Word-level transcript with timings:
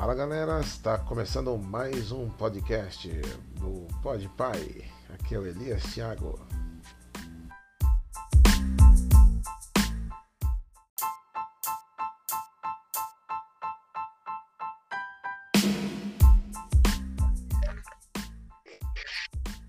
Fala 0.00 0.14
galera, 0.14 0.60
está 0.60 0.96
começando 0.96 1.58
mais 1.58 2.10
um 2.10 2.30
podcast 2.30 3.06
do 3.60 3.86
Pod 4.02 4.26
Pai. 4.30 4.82
Aqui 5.12 5.34
é 5.34 5.38
o 5.38 5.46
Elias 5.46 5.82
Thiago. 5.92 6.40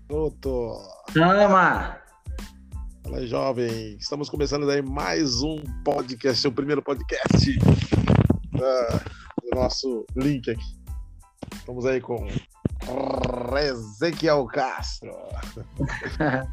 Doutor. 0.08 0.80
Chama! 1.12 1.98
Fala 3.02 3.26
jovem, 3.26 3.98
estamos 4.00 4.30
começando 4.30 4.70
aí 4.70 4.80
mais 4.80 5.42
um 5.42 5.62
podcast, 5.84 6.48
o 6.48 6.52
primeiro 6.52 6.80
podcast 6.80 7.58
do 9.52 9.60
nosso 9.60 10.06
link 10.16 10.50
aqui. 10.50 10.80
Estamos 11.54 11.84
aí 11.86 12.00
com 12.00 12.26
Ezequiel 13.58 14.46
Castro. 14.46 15.12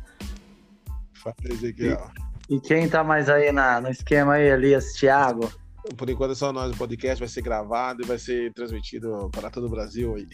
Fala 1.15 1.35
Ezequiel. 1.45 2.11
E 2.49 2.59
quem 2.59 2.89
tá 2.89 3.03
mais 3.03 3.29
aí 3.29 3.51
na, 3.51 3.79
no 3.79 3.89
esquema 3.89 4.33
aí, 4.33 4.47
Elias 4.47 4.93
Thiago? 4.93 5.51
Por 5.95 6.09
enquanto 6.09 6.31
é 6.31 6.35
só 6.35 6.51
nós, 6.51 6.73
o 6.73 6.77
podcast 6.77 7.19
vai 7.19 7.27
ser 7.27 7.41
gravado 7.41 8.03
e 8.03 8.05
vai 8.05 8.17
ser 8.19 8.53
transmitido 8.53 9.29
para 9.31 9.49
todo 9.49 9.67
o 9.67 9.69
Brasil 9.69 10.15
aí. 10.15 10.27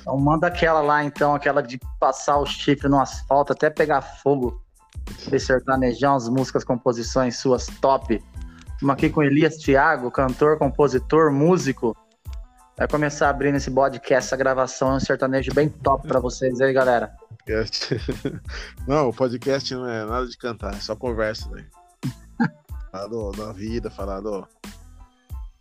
Então 0.00 0.18
manda 0.18 0.48
aquela 0.48 0.80
lá 0.80 1.04
então, 1.04 1.34
aquela 1.34 1.62
de 1.62 1.78
passar 1.98 2.38
o 2.38 2.46
chifre 2.46 2.88
no 2.88 3.00
asfalto 3.00 3.52
até 3.52 3.70
pegar 3.70 4.02
fogo. 4.02 4.60
De 5.28 5.40
sertanejão, 5.40 6.14
as 6.14 6.28
músicas, 6.28 6.64
composições 6.64 7.36
suas 7.36 7.66
top. 7.80 8.22
Estamos 8.80 8.94
aqui 8.94 9.10
com 9.10 9.22
Elias 9.22 9.58
Thiago, 9.58 10.10
cantor, 10.10 10.56
compositor, 10.56 11.30
músico. 11.30 11.94
Vai 12.78 12.88
começar 12.88 13.28
abrindo 13.28 13.56
esse 13.56 13.70
podcast, 13.70 14.28
essa 14.28 14.36
gravação, 14.38 14.96
um 14.96 14.98
sertanejo 14.98 15.52
bem 15.52 15.68
top 15.68 16.08
para 16.08 16.18
vocês 16.18 16.62
aí, 16.62 16.72
galera. 16.72 17.14
Não, 18.88 19.10
o 19.10 19.12
podcast 19.12 19.74
não 19.74 19.86
é 19.86 20.06
nada 20.06 20.26
de 20.26 20.38
cantar, 20.38 20.72
é 20.72 20.80
só 20.80 20.96
conversa, 20.96 21.50
né? 21.50 21.66
falar 22.90 23.06
do, 23.08 23.32
da 23.32 23.52
vida, 23.52 23.90
falar, 23.90 24.20
do, 24.20 24.48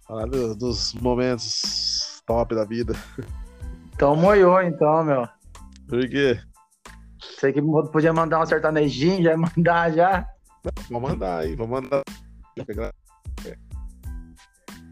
falar 0.08 0.26
do, 0.26 0.56
dos 0.56 0.94
momentos 0.94 2.24
top 2.26 2.56
da 2.56 2.64
vida. 2.64 2.94
Então 3.94 4.16
moiou, 4.16 4.62
então, 4.62 5.04
meu. 5.04 5.28
Por 5.90 6.08
quê? 6.08 6.40
Sei 7.38 7.52
que 7.52 7.62
podia 7.92 8.14
mandar 8.14 8.42
um 8.42 8.46
sertanejinho, 8.46 9.24
já 9.24 9.36
mandar 9.36 9.92
já. 9.92 10.26
Vou 10.90 11.02
mandar 11.02 11.40
aí, 11.40 11.54
vou 11.54 11.68
mandar. 11.68 12.02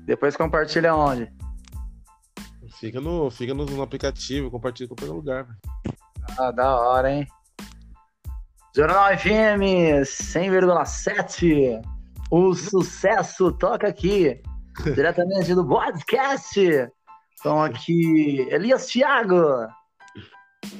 Depois 0.05 0.35
compartilha 0.37 0.95
onde? 0.95 1.31
Fica 2.79 3.01
no, 3.01 3.29
fica 3.31 3.53
no, 3.53 3.65
no 3.65 3.81
aplicativo, 3.81 4.51
compartilha 4.51 4.85
em 4.85 4.89
qualquer 4.89 5.07
lugar. 5.07 5.45
Véio. 5.45 5.57
Ah, 6.39 6.51
da 6.51 6.75
hora, 6.75 7.11
hein? 7.11 7.27
Jornal 8.75 9.17
FM 9.17 10.03
100,7. 10.03 11.81
O 12.29 12.53
sucesso 12.53 13.51
toca 13.53 13.87
aqui. 13.87 14.41
diretamente 14.93 15.53
do 15.55 15.65
podcast. 15.67 16.89
Estão 17.35 17.61
aqui 17.61 18.47
Elias 18.49 18.87
Thiago. 18.87 19.67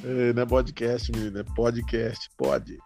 É, 0.04 0.34
não 0.34 0.44
é 0.44 0.46
podcast, 0.46 1.12
menino, 1.12 1.40
é 1.40 1.44
podcast. 1.56 2.30
Pode. 2.38 2.78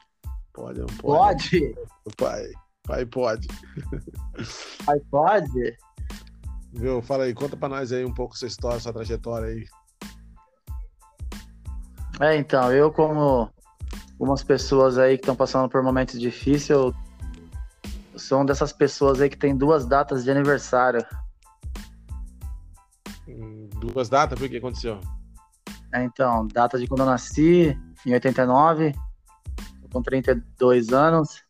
Pode, 0.53 0.79
não 0.79 0.87
pode. 0.87 1.59
Pode? 1.59 1.75
Pai. 2.17 2.51
Pai 2.83 3.05
pode. 3.05 3.47
Pai 4.85 4.99
pode? 5.11 5.77
Viu? 6.73 7.01
Fala 7.01 7.25
aí, 7.25 7.33
conta 7.33 7.55
pra 7.55 7.69
nós 7.69 7.91
aí 7.91 8.03
um 8.05 8.13
pouco 8.13 8.37
sua 8.37 8.47
história, 8.47 8.79
sua 8.79 8.93
trajetória 8.93 9.47
aí. 9.47 9.65
É, 12.19 12.35
então, 12.35 12.71
eu 12.71 12.91
como 12.91 13.49
algumas 14.13 14.43
pessoas 14.43 14.97
aí 14.97 15.17
que 15.17 15.23
estão 15.23 15.35
passando 15.35 15.67
por 15.69 15.81
momentos 15.83 16.19
difíceis, 16.19 16.69
eu 16.69 16.93
sou 18.15 18.39
uma 18.39 18.45
dessas 18.45 18.71
pessoas 18.71 19.19
aí 19.19 19.29
que 19.29 19.37
tem 19.37 19.55
duas 19.55 19.85
datas 19.85 20.23
de 20.23 20.31
aniversário. 20.31 21.05
Hum, 23.27 23.69
duas 23.79 24.09
datas? 24.09 24.37
Por 24.37 24.47
que 24.47 24.57
aconteceu? 24.57 24.99
É, 25.93 26.03
então, 26.03 26.47
data 26.47 26.79
de 26.79 26.87
quando 26.87 27.01
eu 27.01 27.05
nasci, 27.07 27.77
em 28.05 28.13
89, 28.13 28.93
com 29.91 30.01
32 30.01 30.93
anos. 30.93 31.43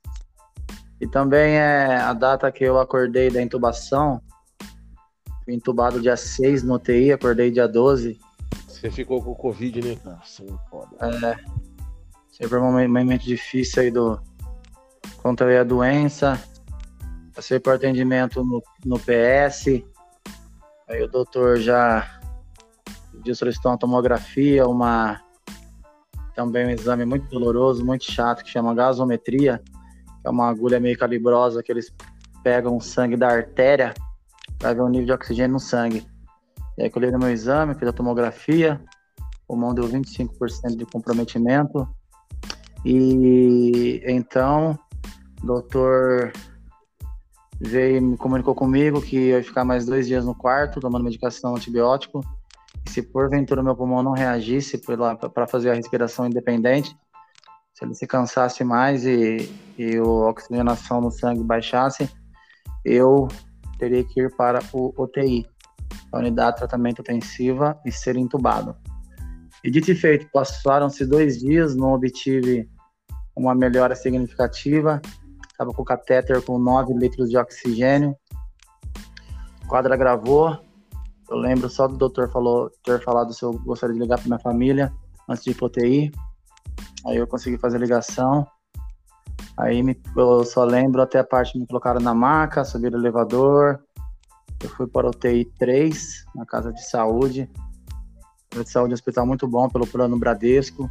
E 1.02 1.08
também 1.08 1.56
é 1.56 1.98
a 1.98 2.14
data 2.14 2.50
que 2.52 2.64
eu 2.64 2.80
acordei 2.80 3.30
da 3.30 3.42
intubação, 3.42 4.22
Fui 5.44 5.56
entubado 5.56 6.00
dia 6.00 6.16
6 6.16 6.64
no 6.64 6.76
UTI, 6.76 7.12
acordei 7.12 7.50
dia 7.50 7.68
12. 7.68 8.20
Você 8.68 8.92
ficou 8.92 9.24
com 9.24 9.34
Covid, 9.34 9.82
né, 9.82 9.96
cara? 9.96 10.20
foda. 10.70 10.96
É. 11.02 11.38
Sempre 12.30 12.58
um 12.58 12.72
momento 12.72 13.24
difícil 13.24 13.84
aí 13.84 13.92
do. 13.92 14.22
Contra 15.22 15.60
a 15.60 15.64
doença. 15.64 16.42
Passei 17.36 17.60
por 17.60 17.74
atendimento 17.74 18.44
no, 18.44 18.62
no 18.86 19.00
PS. 19.00 19.84
Aí 20.88 21.04
o 21.04 21.08
doutor 21.08 21.58
já 21.58 22.20
pediu 23.12 23.36
solicitou 23.36 23.72
uma 23.72 23.78
tomografia, 23.78 24.68
uma. 24.68 25.22
Também 26.36 26.68
um 26.68 26.70
exame 26.70 27.04
muito 27.04 27.28
doloroso, 27.30 27.86
muito 27.86 28.10
chato, 28.10 28.44
que 28.44 28.50
chama 28.50 28.74
gasometria, 28.74 29.62
é 30.24 30.30
uma 30.30 30.50
agulha 30.50 30.80
meio 30.80 30.98
calibrosa 30.98 31.64
que 31.64 31.72
eles 31.72 31.94
pegam 32.44 32.78
o 32.78 32.82
sangue 32.82 33.16
da 33.16 33.28
artéria 33.28 33.94
para 34.58 34.74
ver 34.74 34.82
o 34.82 34.90
nível 34.90 35.08
de 35.08 35.12
oxigênio 35.14 35.54
no 35.54 35.60
sangue. 35.60 36.06
E 36.78 36.84
aí 36.84 36.90
colhei 36.90 37.12
no 37.12 37.20
meu 37.20 37.30
exame, 37.30 37.76
fiz 37.76 37.88
a 37.88 37.94
tomografia, 37.94 38.82
o 39.44 39.54
pulmão 39.54 39.74
deu 39.74 39.86
25% 39.86 40.76
de 40.76 40.86
comprometimento. 40.86 41.88
E 42.86 44.02
então 44.06 44.78
o 45.42 45.46
doutor 45.46 46.32
veio 47.60 47.98
e 47.98 48.02
me 48.02 48.18
comunicou 48.18 48.56
comigo 48.56 49.02
que 49.02 49.16
eu 49.16 49.38
ia 49.38 49.44
ficar 49.44 49.64
mais 49.64 49.86
dois 49.86 50.08
dias 50.08 50.26
no 50.26 50.34
quarto 50.34 50.80
tomando 50.80 51.04
medicação 51.04 51.56
antibiótico. 51.56 52.22
E 52.86 52.90
se 52.90 53.04
porventura 53.04 53.62
meu 53.62 53.76
pulmão 53.76 54.02
não 54.02 54.14
reagisse 54.14 54.80
para 55.34 55.48
fazer 55.48 55.70
a 55.70 55.76
respiração 55.76 56.26
independente, 56.26 56.96
se 57.82 57.86
ele 57.86 57.96
se 57.96 58.06
cansasse 58.06 58.64
mais 58.64 59.06
e, 59.06 59.52
e 59.76 59.98
a 59.98 60.04
oxigenação 60.04 61.02
no 61.02 61.10
sangue 61.10 61.44
baixasse, 61.44 62.08
eu 62.86 63.28
teria 63.80 64.04
que 64.04 64.22
ir 64.22 64.36
para 64.36 64.60
o 64.72 64.94
UTI, 64.96 65.48
a 66.12 66.20
unidade 66.20 66.52
de 66.52 66.58
tratamento 66.60 67.02
intensiva, 67.02 67.80
e 67.84 67.92
ser 67.92 68.16
entubado. 68.18 68.76
E 69.64 69.72
dito 69.72 69.90
e 69.90 69.96
feito, 69.96 70.30
passaram-se 70.32 71.06
dois 71.08 71.40
dias, 71.40 71.76
não 71.76 71.94
obtive 71.94 72.70
uma 73.36 73.56
melhora 73.56 73.96
significativa, 73.96 75.02
estava 75.52 75.72
com 75.72 75.82
o 75.82 75.86
catéter 75.86 76.40
com 76.44 76.60
9 76.60 76.94
litros 76.94 77.30
de 77.30 77.38
oxigênio, 77.38 78.16
o 79.64 79.68
quadro 79.68 79.92
agravou, 79.92 80.56
eu 81.28 81.38
lembro 81.38 81.68
só 81.68 81.88
do 81.88 81.98
doutor 81.98 82.30
falou, 82.30 82.70
ter 82.84 83.02
falado 83.02 83.34
se 83.34 83.42
eu 83.42 83.54
gostaria 83.54 83.96
de 83.96 84.02
ligar 84.02 84.20
para 84.20 84.28
minha 84.28 84.40
família 84.40 84.94
antes 85.28 85.44
de 85.44 85.52
ir 85.52 85.56
para 85.56 85.66
UTI, 85.66 86.12
aí 87.06 87.18
eu 87.18 87.28
consegui 87.28 87.58
fazer 87.58 87.78
ligação, 87.78 88.48
Aí 89.58 89.84
me, 89.84 90.00
eu 90.16 90.44
só 90.44 90.64
lembro 90.64 91.02
até 91.02 91.20
a 91.20 91.24
parte 91.24 91.54
que 91.54 91.60
me 91.60 91.68
colocaram 91.68 92.00
na 92.00 92.14
maca, 92.14 92.64
subir 92.64 92.94
o 92.94 92.98
elevador. 92.98 93.80
Eu 94.62 94.70
fui 94.70 94.88
para 94.88 95.08
o 95.08 95.12
TI 95.12 95.52
3, 95.60 96.26
na 96.36 96.46
casa 96.46 96.72
de 96.72 96.84
saúde. 96.84 97.50
Casa 98.50 98.64
de 98.64 98.70
saúde 98.72 98.94
um 98.94 98.96
hospital 98.96 99.26
muito 99.26 99.48
bom 99.48 99.70
pelo 99.70 99.88
plano 99.88 100.18
Bradesco. 100.18 100.90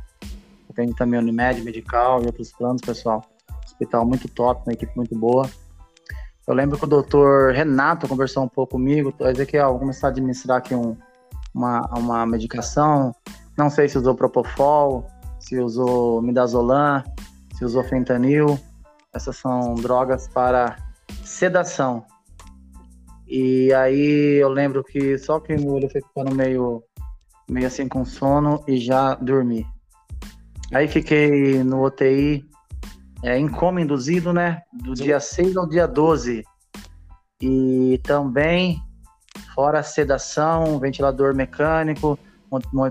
Tem 0.75 0.93
também 0.93 1.19
Unimed, 1.19 1.62
Medical 1.62 2.22
e 2.22 2.26
outros 2.26 2.53
planos, 2.53 2.81
pessoal. 2.81 3.25
Hospital 3.64 4.06
muito 4.06 4.29
top, 4.29 4.62
uma 4.67 4.73
equipe 4.73 4.93
muito 4.96 5.19
boa. 5.19 5.49
Eu 6.46 6.55
lembro 6.55 6.79
que 6.79 6.84
o 6.84 6.88
doutor 6.88 7.52
Renato 7.52 8.08
conversou 8.08 8.44
um 8.44 8.49
pouco 8.49 8.73
comigo. 8.73 9.12
Ezequiel, 9.20 9.70
vou 9.70 9.81
começar 9.81 10.08
a 10.08 10.11
administrar 10.11 10.58
aqui 10.58 10.75
um, 10.75 10.96
uma, 11.55 11.81
uma 11.96 12.26
medicação. 12.26 13.14
Não 13.56 13.69
sei 13.69 13.88
se 13.88 13.99
usou 13.99 14.14
Propofol, 14.14 15.06
se 15.40 15.58
usou 15.58 16.22
Midazolam, 16.22 17.02
se 17.56 17.64
usou 17.64 17.82
fentanil. 17.82 18.58
Essas 19.12 19.37
são 19.37 19.75
drogas 19.75 20.28
para 20.28 20.76
sedação. 21.25 22.04
E 23.26 23.72
aí 23.72 24.40
eu 24.40 24.48
lembro 24.48 24.84
que 24.84 25.19
só 25.19 25.40
que 25.40 25.54
o 25.54 25.72
olho 25.72 25.88
foi 25.90 26.00
ficando 26.00 26.34
meio, 26.34 26.82
meio 27.48 27.66
assim 27.66 27.88
com 27.88 28.04
sono 28.04 28.62
e 28.66 28.76
já 28.76 29.14
dormi. 29.14 29.66
Aí 30.72 30.87
fiquei 30.87 31.64
no 31.64 31.84
UTI 31.84 32.44
é, 33.22 33.38
em 33.38 33.48
coma 33.48 33.81
induzido, 33.81 34.32
né? 34.32 34.62
Do 34.72 34.96
Sim. 34.96 35.04
dia 35.04 35.20
6 35.20 35.56
ao 35.56 35.69
dia 35.69 35.86
12. 35.86 36.44
E 37.43 38.00
também, 38.04 38.81
fora 39.54 39.82
sedação, 39.82 40.78
ventilador 40.78 41.34
mecânico, 41.34 42.19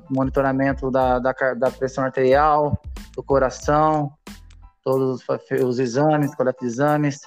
monitoramento 0.10 0.90
da, 0.90 1.20
da, 1.20 1.34
da 1.58 1.72
pressão 1.72 2.04
arterial, 2.04 2.80
do 3.16 3.24
coração, 3.24 4.12
todos 4.84 5.24
os 5.64 5.80
exames, 5.80 6.34
coleta 6.36 6.60
de 6.62 6.68
exames. 6.68 7.22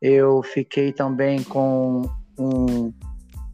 Eu 0.00 0.42
fiquei 0.42 0.92
também 0.92 1.42
com 1.42 2.02
um, 2.38 2.92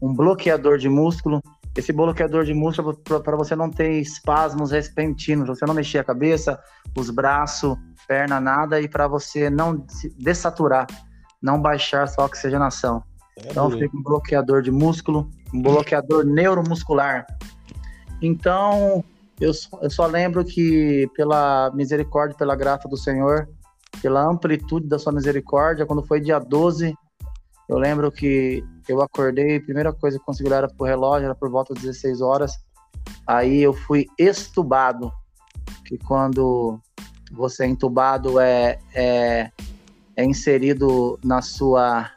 um 0.01 0.13
bloqueador 0.13 0.77
de 0.77 0.89
músculo. 0.89 1.41
Esse 1.75 1.91
bloqueador 1.91 2.45
de 2.45 2.53
músculo 2.53 2.95
para 2.95 3.35
você 3.35 3.55
não 3.55 3.69
ter 3.69 3.99
espasmos 3.99 4.71
repentinos, 4.71 5.47
você 5.47 5.65
não 5.65 5.73
mexer 5.73 5.99
a 5.99 6.03
cabeça, 6.03 6.59
os 6.97 7.09
braços, 7.09 7.75
perna, 8.07 8.39
nada, 8.39 8.79
e 8.79 8.87
para 8.87 9.07
você 9.07 9.49
não 9.49 9.85
dessaturar, 10.17 10.87
não 11.41 11.61
baixar 11.61 12.07
sua 12.07 12.25
oxigenação. 12.25 13.03
É 13.37 13.51
então 13.51 13.69
fica 13.69 13.95
um 13.95 14.03
bloqueador 14.03 14.61
de 14.61 14.71
músculo, 14.71 15.29
um 15.53 15.61
bloqueador 15.61 16.25
neuromuscular. 16.25 17.25
Então, 18.21 19.03
eu, 19.39 19.51
eu 19.81 19.89
só 19.89 20.05
lembro 20.05 20.43
que 20.43 21.09
pela 21.15 21.71
misericórdia, 21.73 22.37
pela 22.37 22.55
graça 22.55 22.87
do 22.87 22.97
Senhor, 22.97 23.49
pela 24.01 24.23
amplitude 24.25 24.87
da 24.87 24.99
sua 24.99 25.11
misericórdia, 25.11 25.85
quando 25.85 26.05
foi 26.05 26.19
dia 26.19 26.39
12, 26.39 26.95
eu 27.67 27.77
lembro 27.77 28.11
que 28.11 28.63
eu 28.87 29.01
acordei, 29.01 29.57
a 29.57 29.61
primeira 29.61 29.91
coisa 29.91 30.19
que 30.19 30.25
consegui 30.25 30.49
olhar 30.49 30.57
era 30.57 30.67
pro 30.67 30.85
relógio, 30.85 31.25
era 31.25 31.35
por 31.35 31.49
volta 31.49 31.73
das 31.73 31.83
16 31.83 32.21
horas. 32.21 32.53
Aí 33.27 33.61
eu 33.61 33.73
fui 33.73 34.05
estubado, 34.17 35.11
que 35.85 35.97
quando 35.97 36.79
você 37.31 37.63
é 37.63 37.67
entubado 37.67 38.39
é, 38.39 38.77
é, 38.93 39.51
é 40.15 40.23
inserido 40.23 41.19
na 41.23 41.41
sua 41.41 42.11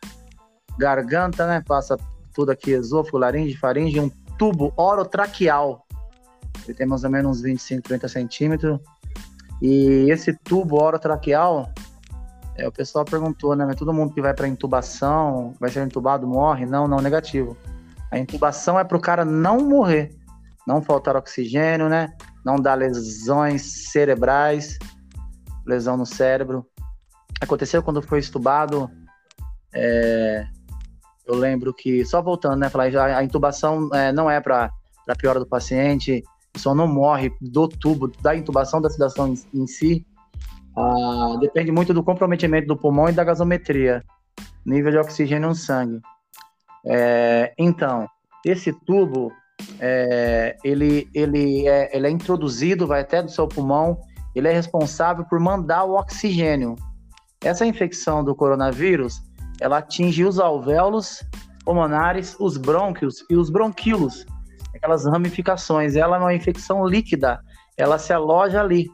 garganta, 0.79 1.47
né? 1.47 1.62
Passa 1.67 1.99
tudo 2.35 2.53
aqui, 2.53 2.71
esôfago, 2.71 3.19
laringe, 3.19 3.56
faringe, 3.56 3.99
um 3.99 4.11
tubo 4.39 4.73
orotraqueal. 4.77 5.87
Ele 6.69 6.76
tem 6.76 6.87
mais 6.87 7.03
ou 7.03 7.11
menos 7.11 7.38
uns 7.38 7.43
25, 7.43 7.82
30 7.82 8.09
centímetros. 8.09 8.79
E 9.62 10.06
esse 10.11 10.35
tubo 10.44 10.76
orotraqueal, 10.76 11.73
é, 12.55 12.69
o 12.69 12.73
pessoal 12.73 13.06
perguntou, 13.06 13.56
né? 13.56 13.65
Mas 13.65 13.76
todo 13.76 13.93
mundo 13.93 14.12
que 14.12 14.20
vai 14.20 14.35
para 14.35 14.47
intubação, 14.47 15.55
vai 15.59 15.70
ser 15.70 15.85
intubado, 15.85 16.26
morre? 16.26 16.67
Não, 16.67 16.87
não, 16.87 16.99
negativo. 16.99 17.56
A 18.11 18.19
intubação 18.19 18.79
é 18.79 18.85
para 18.85 18.97
o 18.97 19.00
cara 19.00 19.25
não 19.25 19.67
morrer, 19.67 20.15
não 20.67 20.82
faltar 20.82 21.17
oxigênio, 21.17 21.88
né? 21.88 22.15
Não 22.44 22.56
dar 22.56 22.75
lesões 22.75 23.91
cerebrais, 23.91 24.79
lesão 25.67 25.97
no 25.97 26.05
cérebro. 26.05 26.67
Aconteceu 27.41 27.82
quando 27.82 28.03
foi 28.03 28.19
estubado, 28.19 28.91
é, 29.73 30.47
eu 31.26 31.35
lembro 31.35 31.73
que, 31.73 32.05
só 32.05 32.21
voltando, 32.21 32.56
né? 32.56 32.69
Falar, 32.69 32.87
a, 33.17 33.25
intubação 33.25 33.88
é, 33.94 34.12
não 34.12 34.31
é 34.31 34.41
para 34.41 34.71
piora 35.19 35.38
do 35.38 35.47
paciente, 35.47 36.23
só 36.59 36.75
não 36.75 36.87
morre 36.87 37.33
do 37.41 37.69
tubo, 37.69 38.09
da 38.21 38.37
intubação, 38.37 38.81
da 38.81 38.91
sedação 38.91 39.29
em, 39.29 39.35
em 39.55 39.67
si, 39.67 40.07
ah, 40.77 41.37
depende 41.41 41.73
muito 41.73 41.93
do 41.93 42.05
comprometimento 42.05 42.69
do 42.69 42.77
pulmão 42.77 43.09
e 43.09 43.13
da 43.13 43.25
gasometria, 43.25 44.05
nível 44.65 44.93
de 44.93 44.99
oxigênio 44.99 45.49
no 45.49 45.55
sangue. 45.55 46.01
É, 46.87 47.53
então, 47.59 48.07
esse 48.45 48.73
tubo, 48.73 49.33
é, 49.81 50.57
ele, 50.63 51.09
ele, 51.13 51.67
é, 51.67 51.97
ele 51.97 52.07
é 52.07 52.11
introduzido, 52.11 52.87
vai 52.87 53.01
até 53.01 53.23
do 53.23 53.31
seu 53.31 53.49
pulmão, 53.49 53.99
ele 54.35 54.47
é 54.47 54.53
responsável 54.53 55.25
por 55.25 55.41
mandar 55.41 55.85
o 55.85 55.95
oxigênio. 55.95 56.77
Essa 57.41 57.67
infecção 57.67 58.23
do 58.23 58.35
coronavírus, 58.35 59.21
ela 59.61 59.79
atinge 59.79 60.25
os 60.25 60.39
alvéolos 60.39 61.25
pulmonares, 61.65 62.37
os 62.39 62.57
brônquios 62.57 63.25
e 63.29 63.37
os 63.37 63.51
bronquíolos, 63.51 64.25
aquelas 64.75 65.05
ramificações. 65.05 65.97
Ela 65.97 66.17
é 66.17 66.20
uma 66.20 66.35
infecção 66.35 66.87
líquida, 66.87 67.41
ela 67.76 67.99
se 67.99 68.12
aloja 68.12 68.61
ali 68.61 68.87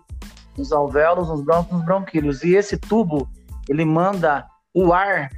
nos 0.56 0.72
alvéolos, 0.72 1.28
nos 1.28 1.42
brônquios, 1.42 1.76
nos 1.76 1.84
bronquíolos. 1.84 2.44
E 2.44 2.54
esse 2.54 2.76
tubo, 2.76 3.28
ele 3.68 3.84
manda 3.84 4.46
o 4.72 4.92
ar 4.92 5.28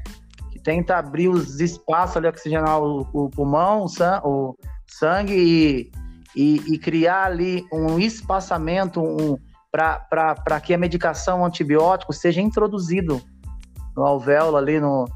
que 0.51 0.59
tenta 0.59 0.97
abrir 0.97 1.29
os 1.29 1.61
espaços 1.61 2.17
ali, 2.17 2.29
oxigenar 2.29 2.81
o, 2.81 3.07
o 3.13 3.31
pulmão, 3.31 3.85
o, 3.85 3.89
san, 3.89 4.21
o 4.25 4.57
sangue 4.87 5.35
e, 5.35 5.93
e, 6.35 6.75
e, 6.75 6.79
criar 6.79 7.25
ali 7.25 7.67
um 7.73 7.99
espaçamento 7.99 9.01
um, 9.01 9.37
para 9.71 10.61
que 10.61 10.73
a 10.73 10.79
medicação 10.79 11.45
antibiótico 11.45 12.13
seja 12.13 12.41
introduzido 12.41 13.21
no 13.97 14.05
alvéolo 14.05 14.57
ali, 14.57 14.81
no, 14.81 15.07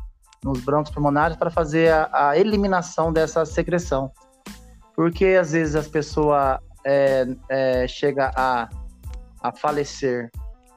nos 0.44 0.60
brônquios 0.60 0.94
pulmonares, 0.94 1.36
para 1.36 1.50
fazer 1.50 1.92
a, 1.92 2.30
a, 2.30 2.38
eliminação 2.38 3.12
dessa 3.12 3.44
secreção. 3.44 4.10
Porque 5.00 5.24
às 5.40 5.52
vezes 5.52 5.74
as 5.74 5.88
pessoas 5.88 6.58
é, 6.84 7.26
é, 7.48 7.88
chega 7.88 8.30
a 8.36 8.68
a 9.40 9.50
falecer, 9.50 10.30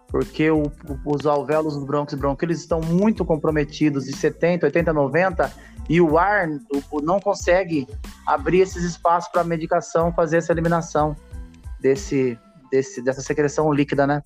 porque 0.07 0.49
o, 0.49 0.71
os 1.05 1.25
alvéolos 1.25 1.75
dos 1.75 1.83
brônquios 1.83 2.17
e 2.17 2.21
bronquíolos 2.21 2.59
estão 2.59 2.79
muito 2.79 3.25
comprometidos, 3.25 4.05
de 4.05 4.15
70, 4.15 4.65
80, 4.67 4.93
90, 4.93 5.51
e 5.89 5.99
o 5.99 6.17
ar 6.17 6.47
o, 6.89 7.01
não 7.01 7.19
consegue 7.19 7.85
abrir 8.25 8.61
esses 8.61 8.85
espaços 8.85 9.29
para 9.29 9.41
a 9.41 9.43
medicação 9.43 10.13
fazer 10.13 10.37
essa 10.37 10.53
eliminação 10.53 11.13
desse, 11.81 12.39
desse, 12.71 13.01
dessa 13.01 13.21
secreção 13.21 13.73
líquida, 13.73 14.07
né? 14.07 14.23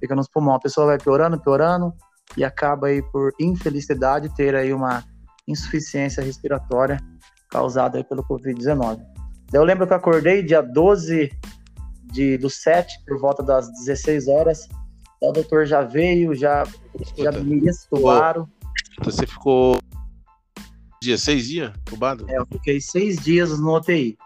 Fica 0.00 0.16
nos 0.16 0.28
pulmões. 0.28 0.56
A 0.56 0.60
pessoa 0.60 0.86
vai 0.86 0.98
piorando, 0.98 1.38
piorando, 1.38 1.92
e 2.38 2.42
acaba 2.42 2.86
aí, 2.86 3.02
por 3.02 3.34
infelicidade, 3.38 4.34
ter 4.34 4.54
aí 4.54 4.72
uma 4.72 5.04
insuficiência 5.46 6.22
respiratória 6.22 6.98
causada 7.50 7.98
aí 7.98 8.04
pelo 8.04 8.24
Covid-19. 8.24 9.16
Eu 9.52 9.62
lembro 9.62 9.86
que 9.86 9.92
eu 9.92 9.96
acordei 9.96 10.42
dia 10.42 10.60
12 10.60 11.30
de, 12.04 12.38
do 12.38 12.50
7, 12.50 13.04
por 13.06 13.18
volta 13.18 13.42
das 13.42 13.70
16 13.72 14.28
horas. 14.28 14.68
o 15.20 15.32
doutor 15.32 15.66
já 15.66 15.82
veio, 15.82 16.34
já, 16.34 16.64
já 17.16 17.32
me 17.32 17.68
estubaram. 17.68 18.48
Você 19.02 19.26
ficou 19.26 19.78
dia, 21.02 21.16
seis 21.16 21.46
dias 21.46 21.72
entubado? 21.76 22.26
É, 22.28 22.38
eu 22.38 22.46
fiquei 22.46 22.80
seis 22.80 23.16
dias 23.18 23.58
no 23.58 23.76
UTI. 23.76 24.16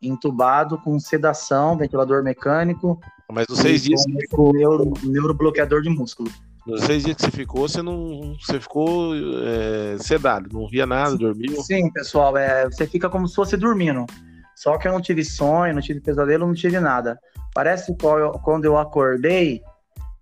Entubado 0.00 0.78
com 0.78 0.98
sedação, 0.98 1.76
ventilador 1.76 2.22
mecânico. 2.22 3.00
Mas 3.30 3.46
nos 3.48 3.58
seis 3.58 3.82
dias. 3.82 4.02
Com 4.30 4.52
neuro, 4.52 4.92
neurobloqueador 5.02 5.82
de 5.82 5.90
músculo. 5.90 6.30
Nos 6.66 6.82
seis 6.82 7.04
dias 7.04 7.16
que 7.16 7.24
você 7.24 7.30
ficou, 7.30 7.68
você 7.68 7.82
não. 7.82 8.36
Você 8.40 8.60
ficou 8.60 9.12
é, 9.14 9.96
sedado, 9.98 10.48
não 10.52 10.68
via 10.68 10.86
nada, 10.86 11.16
dormiu? 11.16 11.60
Sim, 11.62 11.90
pessoal, 11.90 12.36
é, 12.36 12.64
você 12.64 12.86
fica 12.86 13.08
como 13.10 13.28
se 13.28 13.34
fosse 13.34 13.56
dormindo. 13.56 14.06
Só 14.54 14.78
que 14.78 14.86
eu 14.86 14.92
não 14.92 15.00
tive 15.00 15.24
sonho, 15.24 15.74
não 15.74 15.80
tive 15.80 16.00
pesadelo, 16.00 16.46
não 16.46 16.54
tive 16.54 16.78
nada. 16.78 17.18
Parece 17.54 17.94
que 17.94 18.04
quando 18.42 18.64
eu 18.64 18.78
acordei, 18.78 19.62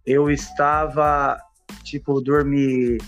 eu 0.06 0.30
estava, 0.30 1.38
tipo, 1.82 2.20
dormi. 2.20 2.99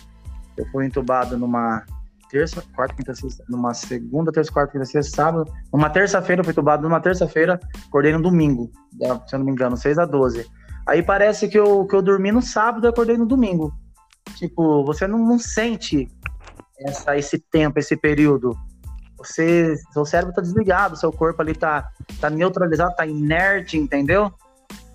Eu 0.57 0.67
fui 0.71 0.87
entubado 0.87 1.37
numa 1.39 1.85
terça, 2.31 2.63
quarta, 2.75 2.95
quinta, 2.95 3.15
sexta, 3.15 3.45
numa 3.49 3.75
segunda, 3.75 4.33
terça, 4.33 4.51
quarta, 4.51 4.73
quinta, 4.73 4.85
sexta, 4.85 5.17
sábado. 5.17 5.53
Numa 5.73 5.91
terça-feira, 5.91 6.41
eu 6.41 6.45
fui 6.45 6.53
entubado 6.53 6.83
numa 6.83 7.01
terça-feira, 7.01 7.61
acordei 7.87 8.13
no 8.13 8.23
domingo, 8.23 8.71
se 9.27 9.35
eu 9.35 9.39
não 9.39 9.47
me 9.47 9.53
engano, 9.53 9.77
6 9.77 9.99
a 9.99 10.07
12. 10.07 10.47
Aí 10.87 11.03
parece 11.03 11.49
que 11.49 11.59
eu, 11.59 11.87
que 11.87 11.95
eu 11.95 12.03
dormi 12.03 12.33
no 12.33 12.43
sábado 12.43 12.87
e 12.87 12.89
acordei 12.89 13.17
no 13.17 13.27
domingo. 13.27 13.73
Tipo, 14.37 14.85
você 14.85 15.07
não, 15.07 15.19
não 15.19 15.39
sente 15.39 16.09
essa, 16.79 17.17
esse 17.17 17.39
tempo, 17.39 17.79
esse 17.79 17.97
período. 17.97 18.57
Você, 19.29 19.77
seu 19.93 20.05
cérebro 20.05 20.35
tá 20.35 20.43
desligado, 20.43 20.97
seu 20.97 21.13
corpo 21.13 21.41
ali 21.43 21.55
tá, 21.55 21.91
tá 22.21 22.29
neutralizado, 22.29 22.95
tá 22.95 23.07
inerte, 23.07 23.77
entendeu? 23.77 24.33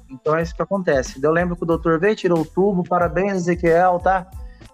Então 0.10 0.36
é 0.36 0.41
isso 0.41 0.55
que 0.55 0.62
acontece. 0.62 1.19
Eu 1.22 1.31
lembro 1.31 1.55
que 1.55 1.63
o 1.63 1.67
doutor 1.67 2.00
veio, 2.00 2.15
tirou 2.15 2.39
o 2.39 2.46
tubo, 2.46 2.84
parabéns, 2.84 3.34
Ezequiel, 3.34 4.00
tá? 4.00 4.27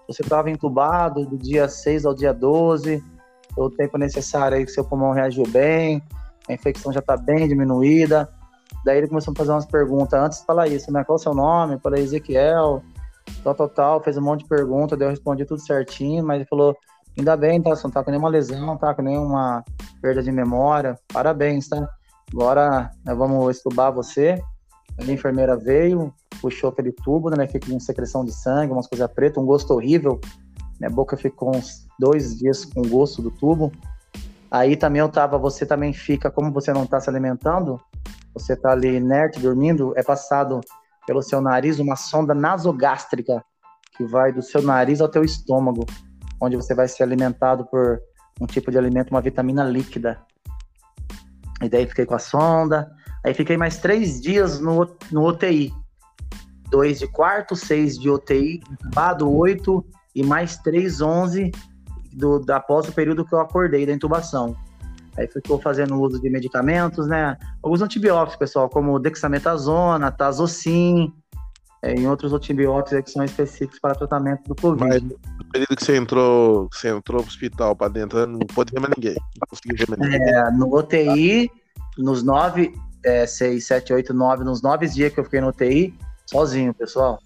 Você 0.08 0.22
estava 0.22 0.50
entubado 0.50 1.26
do 1.26 1.38
dia 1.38 1.68
6 1.68 2.06
ao 2.06 2.14
dia 2.14 2.34
12, 2.34 3.04
o 3.58 3.70
tempo 3.70 3.98
necessário 3.98 4.58
aí 4.58 4.66
que 4.66 4.72
seu 4.72 4.84
pulmão 4.84 5.12
reagiu 5.12 5.44
bem, 5.48 6.04
a 6.48 6.54
infecção 6.54 6.92
já 6.92 7.02
tá 7.02 7.16
bem 7.16 7.48
diminuída. 7.48 8.30
Daí 8.84 8.98
ele 8.98 9.08
começou 9.08 9.32
a 9.32 9.36
fazer 9.36 9.52
umas 9.52 9.66
perguntas 9.66 10.20
antes 10.20 10.40
de 10.40 10.46
falar 10.46 10.68
isso, 10.68 10.92
né? 10.92 11.04
Qual 11.04 11.16
o 11.16 11.20
seu 11.20 11.34
nome? 11.34 11.80
Falei, 11.80 12.04
Ezequiel, 12.04 12.84
tal, 13.44 13.56
tal, 13.56 13.70
tal. 13.70 14.04
Fez 14.04 14.18
um 14.18 14.22
monte 14.22 14.42
de 14.42 14.50
perguntas, 14.50 14.98
daí 15.00 15.08
eu 15.08 15.12
respondi 15.12 15.46
tudo 15.46 15.62
certinho, 15.62 16.24
mas 16.24 16.38
ele 16.38 16.46
falou, 16.46 16.76
Ainda 17.18 17.38
bem, 17.38 17.62
tá? 17.62 17.70
Você 17.70 17.84
não 17.84 17.92
tá 17.92 18.04
com 18.04 18.10
nenhuma 18.10 18.30
lesão, 18.30 18.78
tá 18.78 18.94
com 18.94 19.02
nenhuma 19.02 19.64
perda 20.02 20.22
de 20.24 20.32
memória. 20.32 20.98
Parabéns, 21.12 21.68
tá? 21.68 21.88
Agora 22.34 22.92
nós 23.06 23.18
vamos 23.18 23.56
estubar 23.56 23.92
você. 23.92 24.42
A 25.00 25.12
enfermeira 25.12 25.56
veio, 25.56 26.14
puxou 26.42 26.70
aquele 26.70 26.92
tubo, 26.92 27.30
né? 27.30 27.48
Fica 27.48 27.70
com 27.70 27.80
secreção 27.80 28.26
de 28.26 28.32
sangue, 28.32 28.74
umas 28.74 28.88
coisas 28.88 29.10
pretas, 29.12 29.42
um 29.42 29.46
gosto 29.46 29.74
horrível. 29.74 30.20
Minha 30.80 30.90
boca 30.90 31.16
ficou 31.16 31.56
uns 31.56 31.88
dois 32.00 32.38
dias 32.38 32.66
com 32.66 32.82
gosto 32.82 33.22
do 33.22 33.30
tubo. 33.30 33.72
Aí 34.50 34.76
também 34.76 35.00
eu 35.00 35.10
tava, 35.10 35.38
você 35.38 35.66
também 35.66 35.94
fica, 35.94 36.30
como 36.30 36.52
você 36.52 36.74
não 36.74 36.86
tá 36.86 37.00
se 37.00 37.10
alimentando, 37.10 37.80
você 38.34 38.56
tá 38.56 38.72
ali 38.72 38.98
inerte, 38.98 39.40
dormindo, 39.40 39.94
é 39.96 40.04
passado 40.04 40.62
pelo 41.06 41.22
seu 41.22 41.42
nariz 41.42 41.80
uma 41.80 41.96
sonda 41.96 42.34
nasogástrica 42.34 43.44
que 43.96 44.04
vai 44.06 44.32
do 44.32 44.42
seu 44.42 44.62
nariz 44.62 45.02
ao 45.02 45.10
teu 45.10 45.24
estômago 45.24 45.86
onde 46.44 46.58
você 46.58 46.76
vai 46.76 46.90
ser 46.90 47.04
alimentado 47.04 47.66
por 47.66 48.02
um 48.42 48.46
tipo 48.46 48.70
de 48.70 48.78
alimento, 48.78 49.12
uma 49.12 49.22
vitamina 49.22 49.64
líquida. 49.64 50.20
E 51.62 51.70
daí 51.70 51.88
fiquei 51.88 52.06
com 52.06 52.16
a 52.16 52.20
sonda. 52.20 52.92
Aí 53.24 53.34
fiquei 53.34 53.56
mais 53.56 53.78
três 53.78 54.20
dias 54.20 54.60
no, 54.60 54.86
no 55.10 55.26
UTI. 55.26 55.74
Dois 56.70 57.00
de 57.00 57.08
quarto, 57.08 57.56
seis 57.56 57.98
de 57.98 58.10
UTI, 58.10 58.62
incubado, 58.70 59.32
oito, 59.32 59.86
e 60.14 60.22
mais 60.22 60.58
três, 60.58 61.00
onze 61.00 61.50
do, 62.12 62.44
após 62.52 62.90
o 62.90 62.92
período 62.92 63.26
que 63.26 63.34
eu 63.34 63.40
acordei 63.40 63.86
da 63.86 63.94
intubação. 63.94 64.54
Aí 65.18 65.28
ficou 65.28 65.62
fazendo 65.62 65.96
uso 66.02 66.20
de 66.20 66.30
medicamentos, 66.30 67.08
né? 67.08 67.38
Alguns 67.62 67.82
antibióticos, 67.82 68.36
pessoal, 68.36 68.68
como 68.68 69.00
dexametasona, 69.00 70.12
tazocin, 70.12 71.14
é, 71.84 71.94
em 71.94 72.08
outros 72.08 72.32
antibióticos 72.32 73.04
que 73.04 73.12
são 73.12 73.26
específicos 73.26 73.78
para 73.78 73.94
tratamento 73.94 74.48
do 74.48 74.56
Covid. 74.56 74.90
Mas 74.90 75.02
no 75.04 75.46
período 75.52 75.76
que 75.76 75.84
você 75.84 75.98
entrou, 75.98 76.70
você 76.72 76.90
entrou 76.90 77.22
no 77.22 77.28
hospital 77.28 77.76
para 77.76 77.90
dentro, 77.90 78.26
não 78.26 78.40
pôde 78.40 78.72
ver 78.72 78.80
mais 78.80 78.94
ninguém. 78.96 79.16
Não 79.16 79.48
conseguia 79.50 79.78
ver 79.78 79.90
mais 79.90 80.02
ninguém. 80.02 80.34
É, 80.34 80.52
no 80.52 80.74
UTI, 80.74 81.52
nos 81.98 82.24
nove, 82.24 82.74
é, 83.04 83.28
seis, 83.28 83.68
sete, 83.68 83.92
oito, 83.92 84.14
nove, 84.14 84.46
nos 84.46 84.62
nove 84.62 84.88
dias 84.88 85.14
que 85.14 85.20
eu 85.20 85.26
fiquei 85.26 85.42
no 85.42 85.50
UTI, 85.50 85.94
sozinho, 86.26 86.74
pessoal. 86.74 87.20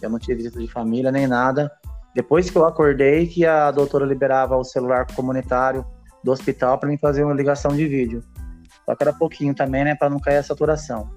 Eu 0.00 0.08
não 0.08 0.18
tinha 0.18 0.36
visita 0.36 0.58
de 0.58 0.68
família 0.68 1.12
nem 1.12 1.26
nada. 1.26 1.70
Depois 2.14 2.48
que 2.48 2.56
eu 2.56 2.64
acordei, 2.64 3.26
que 3.26 3.44
a 3.44 3.70
doutora 3.70 4.06
liberava 4.06 4.56
o 4.56 4.64
celular 4.64 5.06
comunitário 5.14 5.84
do 6.24 6.32
hospital 6.32 6.78
para 6.78 6.88
mim 6.88 6.96
fazer 6.96 7.24
uma 7.24 7.34
ligação 7.34 7.76
de 7.76 7.86
vídeo. 7.86 8.24
Só 8.86 8.94
que 8.94 9.04
era 9.04 9.12
pouquinho 9.12 9.54
também, 9.54 9.84
né, 9.84 9.94
para 9.94 10.08
não 10.08 10.18
cair 10.18 10.38
a 10.38 10.42
saturação. 10.42 11.10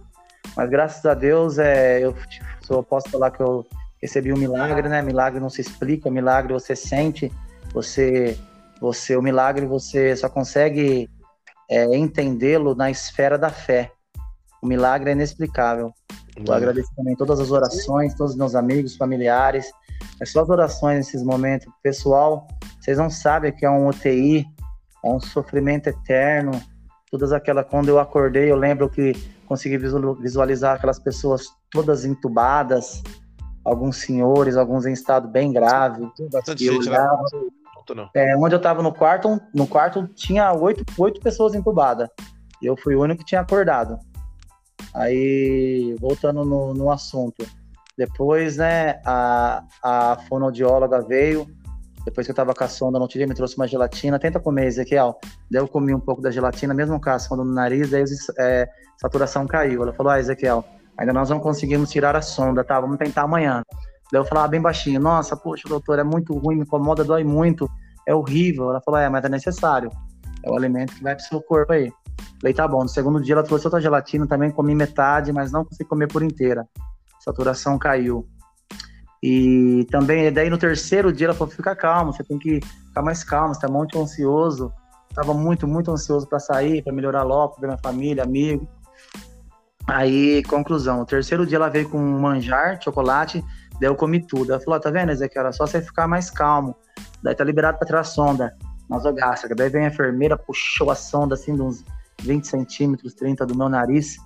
Mas 0.56 0.70
graças 0.70 1.06
a 1.06 1.14
Deus, 1.14 1.58
é, 1.58 2.04
eu 2.04 2.14
só 2.74 2.84
posso 2.84 3.10
falar 3.10 3.32
que 3.32 3.42
eu 3.42 3.66
recebi 4.02 4.34
um 4.34 4.38
milagre, 4.38 4.88
né? 4.88 5.02
Milagre 5.02 5.40
não 5.40 5.50
se 5.50 5.62
explica, 5.62 6.10
milagre 6.10 6.54
você 6.54 6.76
sente, 6.76 7.32
você, 7.74 8.38
você, 8.80 9.16
o 9.16 9.22
milagre 9.22 9.66
você 9.66 10.16
só 10.16 10.28
consegue 10.30 11.10
é, 11.70 11.96
entendê-lo 11.96 12.76
na 12.76 12.90
esfera 12.90 13.38
da 13.38 13.50
fé. 13.50 13.92
O 14.62 14.68
milagre 14.68 15.10
é 15.10 15.14
inexplicável. 15.14 15.94
Eu 16.36 16.54
agradeço 16.54 16.90
também 16.96 17.16
todas 17.16 17.40
as 17.40 17.52
orações, 17.52 18.14
todos 18.16 18.34
os 18.34 18.38
meus 18.38 18.56
amigos, 18.56 18.96
familiares. 18.96 19.72
É 20.20 20.26
só 20.26 20.42
as 20.42 20.50
orações 20.50 20.98
nesses 20.98 21.24
momentos. 21.24 21.68
Pessoal, 21.84 22.48
vocês 22.80 22.98
não 22.98 23.10
sabem 23.10 23.52
que 23.52 23.66
é 23.66 23.70
um 23.70 23.88
UTI, 23.88 24.46
é 25.04 25.08
um 25.08 25.20
sofrimento 25.20 25.88
eterno. 25.88 26.52
Todas 27.12 27.34
aquelas, 27.34 27.68
quando 27.68 27.90
eu 27.90 28.00
acordei, 28.00 28.50
eu 28.50 28.56
lembro 28.56 28.90
que 28.90 29.12
consegui 29.46 29.78
visualizar 29.78 30.78
aquelas 30.78 30.98
pessoas 30.98 31.54
todas 31.70 32.06
entubadas, 32.06 33.04
alguns 33.66 33.98
senhores, 33.98 34.56
alguns 34.56 34.86
em 34.86 34.94
estado 34.94 35.28
bem 35.28 35.52
grave. 35.52 36.10
Bastante 36.32 36.64
gente, 36.64 36.90
né? 36.90 36.98
olhava, 36.98 37.24
né? 37.94 38.10
É, 38.16 38.38
onde 38.38 38.56
eu 38.56 38.58
estava 38.58 38.82
no 38.82 38.94
quarto, 38.94 39.42
no 39.54 39.68
quarto 39.68 40.08
tinha 40.16 40.54
oito, 40.54 40.86
oito 40.98 41.20
pessoas 41.20 41.54
entubadas. 41.54 42.08
Eu 42.62 42.78
fui 42.78 42.96
o 42.96 43.02
único 43.02 43.20
que 43.20 43.26
tinha 43.26 43.42
acordado. 43.42 44.00
Aí, 44.94 45.94
voltando 46.00 46.46
no, 46.46 46.74
no 46.74 46.90
assunto. 46.90 47.46
Depois, 47.98 48.56
né, 48.56 49.02
a, 49.06 49.64
a 49.84 50.18
fonoaudióloga 50.30 51.02
veio, 51.02 51.46
depois 52.06 52.26
que 52.26 52.32
eu 52.32 52.36
tava 52.36 52.54
a 52.58 52.68
sonda 52.68 52.98
no 52.98 53.08
tirei, 53.08 53.28
me 53.28 53.36
trouxe 53.36 53.56
uma 53.56 53.68
gelatina. 53.68 54.18
Tenta 54.20 54.40
comer, 54.40 54.68
Ezequiel. 54.68 55.20
Daí 55.50 55.62
eu 55.62 55.68
comi 55.68 55.94
um 55.94 56.00
pouco 56.00 56.22
da 56.22 56.32
gelatina, 56.32 56.74
mesmo 56.74 57.00
sonda 57.20 57.44
no 57.44 57.54
nariz, 57.54 57.90
daí 57.90 58.04
a 58.04 58.44
é, 58.44 58.68
saturação 58.98 59.46
caiu. 59.46 59.84
Ela 59.84 59.94
falou, 59.94 60.12
ah, 60.12 60.20
Ezequiel, 60.20 60.64
ainda 60.98 61.14
nós 61.14 61.30
não 61.30 61.40
conseguimos 61.40 61.90
tirar 61.92 62.16
a 62.16 62.22
sonda, 62.22 62.64
tá? 62.64 62.80
Vamos 62.80 62.98
tentar 62.98 63.24
amanhã. 63.24 63.62
Daí 64.12 64.20
eu 64.20 64.26
falava 64.26 64.48
bem 64.48 64.62
baixinho, 64.62 65.00
nossa, 65.00 65.38
poxa, 65.38 65.70
doutor, 65.70 66.00
é 66.00 66.04
muito 66.04 66.38
ruim, 66.38 66.56
me 66.56 66.62
incomoda, 66.64 67.04
dói 67.04 67.24
muito, 67.24 67.70
é 68.08 68.14
horrível. 68.14 68.70
Ela 68.70 68.82
falou, 68.82 69.00
é, 69.00 69.08
mas 69.08 69.24
é 69.24 69.30
necessário. 69.30 69.90
É 70.44 70.50
o 70.50 70.56
alimento 70.56 70.96
que 70.96 71.04
vai 71.04 71.16
pro 71.16 71.24
seu 71.24 71.42
corpo 71.42 71.72
aí. 71.72 71.92
Falei, 72.42 72.54
tá 72.54 72.68
bom. 72.68 72.82
No 72.82 72.90
segundo 72.90 73.22
dia 73.22 73.36
ela 73.36 73.44
trouxe 73.44 73.68
outra 73.68 73.80
gelatina, 73.80 74.28
também 74.28 74.50
comi 74.52 74.74
metade, 74.74 75.32
mas 75.32 75.52
não 75.52 75.64
consegui 75.64 75.88
comer 75.88 76.08
por 76.08 76.24
inteira. 76.24 76.68
Saturação 77.20 77.78
caiu. 77.78 78.28
E 79.22 79.86
também, 79.92 80.32
daí 80.34 80.50
no 80.50 80.58
terceiro 80.58 81.14
dia 81.14 81.28
ela 81.28 81.34
falou: 81.34 81.54
fica 81.54 81.76
calmo, 81.76 82.12
você 82.12 82.24
tem 82.24 82.40
que 82.40 82.60
ficar 82.88 83.04
mais 83.04 83.24
calmo, 83.24 83.54
você 83.54 83.62
tá 83.62 83.68
muito 83.68 84.00
ansioso. 84.00 84.74
Tava 85.14 85.34
muito, 85.34 85.68
muito 85.68 85.92
ansioso 85.92 86.28
para 86.28 86.40
sair, 86.40 86.82
para 86.82 86.94
melhorar 86.94 87.24
logo, 87.24 87.60
ver 87.60 87.68
minha 87.68 87.78
família, 87.78 88.24
amigo. 88.24 88.68
Aí, 89.88 90.42
conclusão: 90.44 91.02
o 91.02 91.06
terceiro 91.06 91.46
dia 91.46 91.58
ela 91.58 91.70
veio 91.70 91.90
com 91.90 92.00
um 92.00 92.20
manjar, 92.20 92.82
chocolate, 92.82 93.44
daí 93.80 93.90
eu 93.90 93.96
comi 93.96 94.26
tudo. 94.26 94.52
Ela 94.52 94.62
falou: 94.62 94.80
tá 94.80 94.90
vendo, 94.90 95.12
Ezequiel? 95.12 95.42
Era 95.42 95.52
só 95.52 95.68
você 95.68 95.82
ficar 95.82 96.08
mais 96.08 96.32
calmo. 96.32 96.76
Daí 97.22 97.36
tá 97.36 97.44
liberado 97.44 97.78
para 97.78 97.86
tirar 97.86 98.00
a 98.00 98.06
sonda 98.06 98.56
nasogástrica. 98.90 99.54
Daí 99.54 99.70
vem 99.70 99.86
a 99.86 99.90
enfermeira, 99.90 100.38
puxou 100.38 100.90
a 100.90 100.96
sonda 100.96 101.36
assim 101.36 101.56
de 101.56 101.62
uns 101.62 101.86
20 102.22 102.48
centímetros, 102.48 103.14
30 103.14 103.46
do 103.46 103.56
meu 103.56 103.70
nariz. 103.70 104.18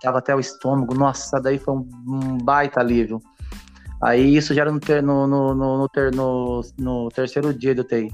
Tava 0.00 0.18
até 0.18 0.34
o 0.34 0.40
estômago. 0.40 0.94
Nossa, 0.94 1.40
daí 1.40 1.58
foi 1.58 1.74
um 1.74 2.38
baita 2.38 2.80
alívio. 2.80 3.20
Aí 4.02 4.36
isso 4.36 4.52
já 4.52 4.62
era 4.62 4.72
no, 4.72 4.80
ter, 4.80 5.00
no, 5.02 5.28
no, 5.28 5.54
no, 5.54 5.88
ter, 5.88 6.12
no, 6.12 6.60
no 6.76 7.08
terceiro 7.10 7.54
dia 7.54 7.74
do 7.74 7.84
TI. 7.84 8.08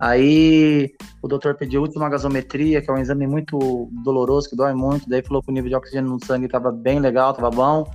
Aí 0.00 0.92
o 1.22 1.28
doutor 1.28 1.56
pediu 1.56 1.82
última 1.82 2.08
gasometria, 2.08 2.82
que 2.82 2.90
é 2.90 2.92
um 2.92 2.98
exame 2.98 3.26
muito 3.26 3.88
doloroso, 4.04 4.50
que 4.50 4.56
dói 4.56 4.74
muito. 4.74 5.08
Daí 5.08 5.22
falou 5.22 5.42
que 5.42 5.50
o 5.50 5.54
nível 5.54 5.70
de 5.70 5.76
oxigênio 5.76 6.10
no 6.10 6.24
sangue 6.24 6.46
estava 6.46 6.72
bem 6.72 6.98
legal, 6.98 7.30
estava 7.30 7.50
bom. 7.50 7.88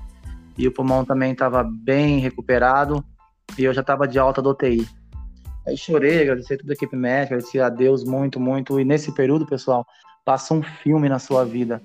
E 0.57 0.67
o 0.67 0.71
pulmão 0.71 1.03
também 1.03 1.33
estava 1.33 1.63
bem 1.63 2.19
recuperado. 2.19 3.03
E 3.57 3.65
eu 3.65 3.73
já 3.73 3.81
estava 3.81 4.07
de 4.07 4.17
alta 4.17 4.41
do 4.41 4.51
UTI. 4.51 4.87
Aí 5.67 5.77
chorei, 5.77 6.21
agradeci 6.21 6.57
toda 6.57 6.73
a 6.73 6.75
equipe 6.75 6.95
médica, 6.95 7.35
agradeci 7.35 7.59
a 7.59 7.69
Deus 7.69 8.03
muito, 8.03 8.39
muito. 8.39 8.79
E 8.79 8.85
nesse 8.85 9.13
período, 9.13 9.45
pessoal, 9.45 9.85
passa 10.25 10.53
um 10.53 10.61
filme 10.61 11.07
na 11.07 11.19
sua 11.19 11.45
vida. 11.45 11.81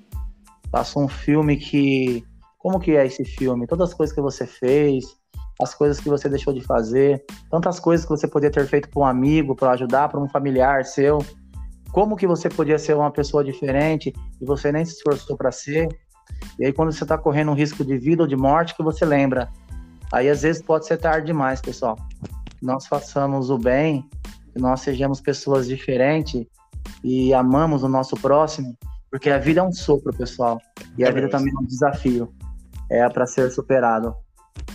Passa 0.70 0.98
um 0.98 1.08
filme 1.08 1.56
que 1.56 2.24
como 2.68 2.78
que 2.78 2.94
é 2.94 3.06
esse 3.06 3.24
filme, 3.24 3.66
todas 3.66 3.88
as 3.88 3.94
coisas 3.94 4.14
que 4.14 4.20
você 4.20 4.46
fez, 4.46 5.02
as 5.58 5.74
coisas 5.74 5.98
que 5.98 6.08
você 6.10 6.28
deixou 6.28 6.52
de 6.52 6.60
fazer, 6.60 7.24
tantas 7.50 7.80
coisas 7.80 8.04
que 8.04 8.10
você 8.10 8.28
podia 8.28 8.50
ter 8.50 8.66
feito 8.66 8.90
para 8.90 9.00
um 9.00 9.06
amigo, 9.06 9.56
para 9.56 9.70
ajudar, 9.70 10.10
para 10.10 10.20
um 10.20 10.28
familiar 10.28 10.84
seu, 10.84 11.24
como 11.92 12.14
que 12.14 12.26
você 12.26 12.46
podia 12.50 12.78
ser 12.78 12.94
uma 12.94 13.10
pessoa 13.10 13.42
diferente 13.42 14.12
e 14.38 14.44
você 14.44 14.70
nem 14.70 14.84
se 14.84 14.96
esforçou 14.96 15.34
para 15.34 15.50
ser. 15.50 15.88
E 16.58 16.66
aí 16.66 16.72
quando 16.74 16.92
você 16.92 17.04
está 17.04 17.16
correndo 17.16 17.52
um 17.52 17.54
risco 17.54 17.82
de 17.82 17.96
vida 17.96 18.24
ou 18.24 18.28
de 18.28 18.36
morte, 18.36 18.76
que 18.76 18.82
você 18.82 19.06
lembra. 19.06 19.48
Aí 20.12 20.28
às 20.28 20.42
vezes 20.42 20.60
pode 20.60 20.86
ser 20.86 20.98
tarde 20.98 21.28
demais, 21.28 21.62
pessoal. 21.62 21.96
Nós 22.60 22.86
façamos 22.86 23.48
o 23.48 23.56
bem, 23.56 24.06
que 24.52 24.60
nós 24.60 24.82
sejamos 24.82 25.22
pessoas 25.22 25.66
diferentes 25.66 26.44
e 27.02 27.32
amamos 27.32 27.82
o 27.82 27.88
nosso 27.88 28.14
próximo, 28.14 28.76
porque 29.10 29.30
a 29.30 29.38
vida 29.38 29.60
é 29.60 29.62
um 29.62 29.72
sopro, 29.72 30.14
pessoal. 30.14 30.60
E 30.98 31.04
a 31.06 31.10
vida 31.10 31.30
também 31.30 31.50
é 31.56 31.58
um 31.58 31.64
desafio 31.64 32.30
é 32.90 33.08
para 33.08 33.26
ser 33.26 33.50
superado. 33.50 34.14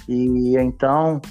E 0.07 0.57
então, 0.57 1.21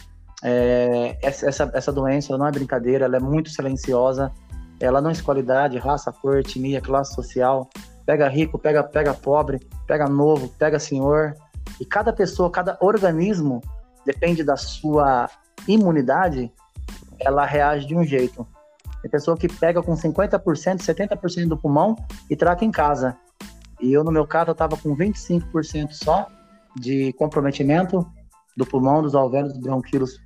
é, 0.42 1.16
essa, 1.22 1.70
essa 1.72 1.92
doença 1.92 2.36
não 2.36 2.46
é 2.46 2.50
brincadeira, 2.50 3.04
ela 3.04 3.16
é 3.16 3.20
muito 3.20 3.50
silenciosa, 3.50 4.32
ela 4.80 5.00
não 5.00 5.10
escolhe 5.10 5.40
idade, 5.40 5.78
raça, 5.78 6.12
cor, 6.12 6.38
etnia, 6.38 6.80
classe 6.80 7.14
social, 7.14 7.70
pega 8.04 8.28
rico, 8.28 8.58
pega, 8.58 8.82
pega 8.82 9.14
pobre, 9.14 9.60
pega 9.86 10.08
novo, 10.08 10.48
pega 10.58 10.78
senhor, 10.78 11.36
e 11.80 11.84
cada 11.84 12.12
pessoa, 12.12 12.50
cada 12.50 12.76
organismo, 12.80 13.60
depende 14.04 14.42
da 14.42 14.56
sua 14.56 15.30
imunidade, 15.68 16.52
ela 17.20 17.46
reage 17.46 17.86
de 17.86 17.94
um 17.94 18.04
jeito. 18.04 18.46
Tem 19.00 19.10
pessoa 19.10 19.36
que 19.36 19.48
pega 19.48 19.82
com 19.82 19.94
50%, 19.94 20.40
70% 20.78 21.48
do 21.48 21.56
pulmão 21.56 21.96
e 22.28 22.36
trata 22.36 22.64
em 22.64 22.70
casa. 22.70 23.16
E 23.80 23.92
eu, 23.92 24.04
no 24.04 24.12
meu 24.12 24.26
caso, 24.26 24.50
eu 24.50 24.54
tava 24.54 24.76
com 24.76 24.96
25% 24.96 25.92
só, 25.92 26.28
de 26.76 27.12
comprometimento 27.14 28.06
do 28.56 28.66
pulmão, 28.66 29.02
dos 29.02 29.14
alvéolos, 29.14 29.52
dos 29.52 29.62
bronquíolos, 29.62 30.20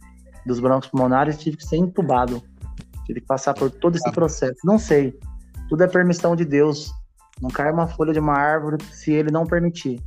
dos 0.46 0.60
broncos 0.60 0.88
pulmonares, 0.88 1.38
tive 1.38 1.56
que 1.56 1.64
ser 1.64 1.76
entubado. 1.76 2.42
Tive 3.04 3.20
que 3.20 3.26
passar 3.26 3.54
por 3.54 3.70
todo 3.70 3.96
esse 3.96 4.10
processo. 4.12 4.56
Não 4.64 4.78
sei. 4.78 5.18
Tudo 5.68 5.82
é 5.84 5.86
permissão 5.86 6.34
de 6.34 6.44
Deus. 6.44 6.92
Não 7.40 7.50
cai 7.50 7.70
uma 7.70 7.86
folha 7.86 8.12
de 8.12 8.18
uma 8.18 8.34
árvore 8.34 8.82
se 8.90 9.12
ele 9.12 9.30
não 9.30 9.44
permitir. 9.44 10.02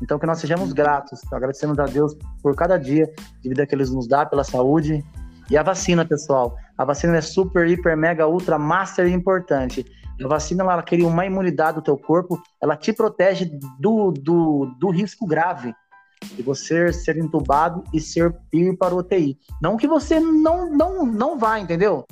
Então 0.00 0.18
que 0.18 0.26
nós 0.26 0.38
sejamos 0.38 0.72
gratos, 0.72 1.20
agradecemos 1.32 1.78
a 1.78 1.84
Deus 1.84 2.16
por 2.42 2.56
cada 2.56 2.76
dia 2.76 3.08
de 3.40 3.48
vida 3.48 3.64
que 3.64 3.74
ele 3.74 3.84
nos 3.84 4.08
dá, 4.08 4.26
pela 4.26 4.42
saúde. 4.42 5.04
E 5.48 5.56
a 5.56 5.62
vacina, 5.62 6.04
pessoal. 6.04 6.56
A 6.76 6.84
vacina 6.84 7.16
é 7.16 7.20
super, 7.20 7.66
hiper, 7.68 7.96
mega, 7.96 8.26
ultra, 8.26 8.58
master 8.58 9.06
importante. 9.06 9.84
A 10.24 10.28
vacina 10.28 10.62
ela 10.62 10.82
cria 10.82 11.06
uma 11.06 11.26
imunidade 11.26 11.76
do 11.76 11.82
teu 11.82 11.96
corpo, 11.96 12.40
ela 12.60 12.76
te 12.76 12.92
protege 12.92 13.50
do, 13.78 14.12
do, 14.12 14.66
do 14.78 14.90
risco 14.90 15.26
grave 15.26 15.74
de 16.34 16.42
você 16.42 16.92
ser 16.92 17.16
entubado 17.16 17.82
e 17.92 18.00
ser 18.00 18.34
ir 18.52 18.76
para 18.76 18.94
o 18.94 18.98
UTI. 18.98 19.36
Não 19.60 19.76
que 19.76 19.88
você 19.88 20.20
não 20.20 20.70
não 20.70 21.04
não 21.04 21.38
vá, 21.38 21.58
entendeu? 21.58 22.06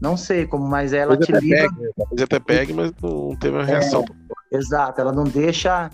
Não 0.00 0.16
sei 0.16 0.46
como, 0.46 0.66
mas 0.66 0.92
ela 0.92 1.16
te 1.16 1.30
livra. 1.30 1.68
Pode 1.96 2.22
até 2.22 2.40
pegue, 2.40 2.72
mas 2.72 2.92
não 3.00 3.36
teve 3.36 3.56
uma 3.56 3.64
reação. 3.64 4.04
É, 4.52 4.56
exato, 4.56 5.00
ela 5.00 5.12
não 5.12 5.24
deixa. 5.24 5.90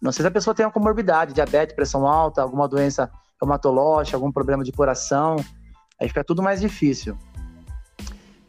Não 0.00 0.10
sei 0.10 0.24
se 0.24 0.26
a 0.26 0.32
pessoa 0.32 0.54
tem 0.54 0.66
uma 0.66 0.72
comorbidade, 0.72 1.32
diabetes, 1.32 1.76
pressão 1.76 2.06
alta, 2.06 2.42
alguma 2.42 2.66
doença 2.66 3.08
reumatológica, 3.40 4.16
algum 4.16 4.32
problema 4.32 4.64
de 4.64 4.72
coração, 4.72 5.36
aí 6.00 6.08
fica 6.08 6.24
tudo 6.24 6.42
mais 6.42 6.60
difícil. 6.60 7.16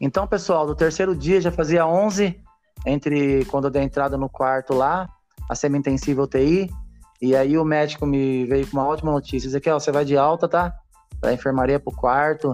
Então, 0.02 0.28
pessoal, 0.28 0.66
do 0.66 0.76
terceiro 0.76 1.16
dia 1.16 1.40
já 1.40 1.52
fazia 1.52 1.86
11 1.86 2.43
entre 2.86 3.46
quando 3.46 3.66
eu 3.66 3.72
dei 3.72 3.84
entrada 3.84 4.18
no 4.18 4.30
quarto 4.30 4.74
lá, 4.74 5.08
a 5.50 5.56
semi-intensiva 5.56 6.24
UTI, 6.24 6.70
e 7.22 7.36
aí 7.36 7.58
o 7.58 7.64
médico 7.64 8.06
me 8.06 8.46
veio 8.46 8.68
com 8.68 8.78
uma 8.78 8.88
ótima 8.88 9.12
notícia, 9.12 9.48
Ezequiel, 9.48 9.80
você 9.80 9.92
vai 9.92 10.04
de 10.04 10.18
alta, 10.18 10.48
tá? 10.48 10.74
Da 11.22 11.32
enfermaria 11.32 11.80
pro 11.80 11.96
quarto. 11.96 12.52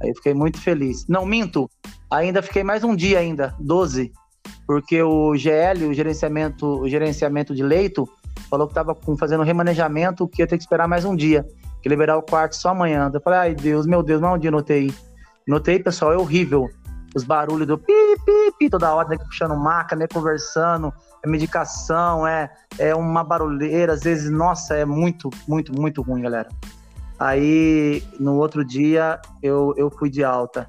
Aí 0.00 0.08
eu 0.08 0.14
fiquei 0.14 0.32
muito 0.32 0.58
feliz. 0.58 1.06
Não, 1.06 1.26
minto! 1.26 1.68
Ainda 2.10 2.42
fiquei 2.42 2.64
mais 2.64 2.84
um 2.84 2.96
dia 2.96 3.18
ainda, 3.18 3.54
12, 3.58 4.12
porque 4.66 5.02
o 5.02 5.34
GL, 5.36 5.86
o 5.86 5.94
gerenciamento, 5.94 6.66
o 6.66 6.88
gerenciamento 6.88 7.54
de 7.54 7.62
leito, 7.62 8.08
falou 8.50 8.66
que 8.66 8.72
estava 8.72 8.96
fazendo 9.18 9.42
remanejamento, 9.42 10.28
que 10.28 10.42
ia 10.42 10.46
ter 10.46 10.56
que 10.56 10.62
esperar 10.62 10.86
mais 10.86 11.04
um 11.04 11.16
dia, 11.16 11.46
que 11.82 11.88
liberar 11.88 12.16
o 12.18 12.22
quarto 12.22 12.56
só 12.56 12.70
amanhã. 12.70 13.10
Eu 13.12 13.20
falei, 13.20 13.38
ai 13.38 13.54
Deus, 13.54 13.86
meu 13.86 14.02
Deus, 14.02 14.20
mais 14.20 14.34
um 14.34 14.38
dia 14.38 14.50
notei. 14.50 14.92
Notei, 15.46 15.78
pessoal, 15.78 16.12
é 16.12 16.16
horrível. 16.16 16.70
Os 17.14 17.24
barulhos 17.24 17.66
do 17.66 17.78
pi, 17.78 17.92
pi, 18.24 18.52
pi, 18.58 18.70
toda 18.70 18.94
hora, 18.94 19.08
né, 19.08 19.18
puxando 19.18 19.56
maca, 19.56 19.94
né, 19.94 20.06
conversando, 20.10 20.92
é 21.22 21.28
medicação, 21.28 22.26
é, 22.26 22.50
é 22.78 22.94
uma 22.94 23.22
barulheira, 23.22 23.92
às 23.92 24.02
vezes, 24.02 24.30
nossa, 24.30 24.74
é 24.74 24.84
muito, 24.84 25.28
muito, 25.46 25.78
muito 25.78 26.00
ruim, 26.00 26.22
galera. 26.22 26.48
Aí, 27.18 28.02
no 28.18 28.36
outro 28.36 28.64
dia, 28.64 29.20
eu, 29.42 29.74
eu 29.76 29.90
fui 29.90 30.10
de 30.10 30.24
alta. 30.24 30.68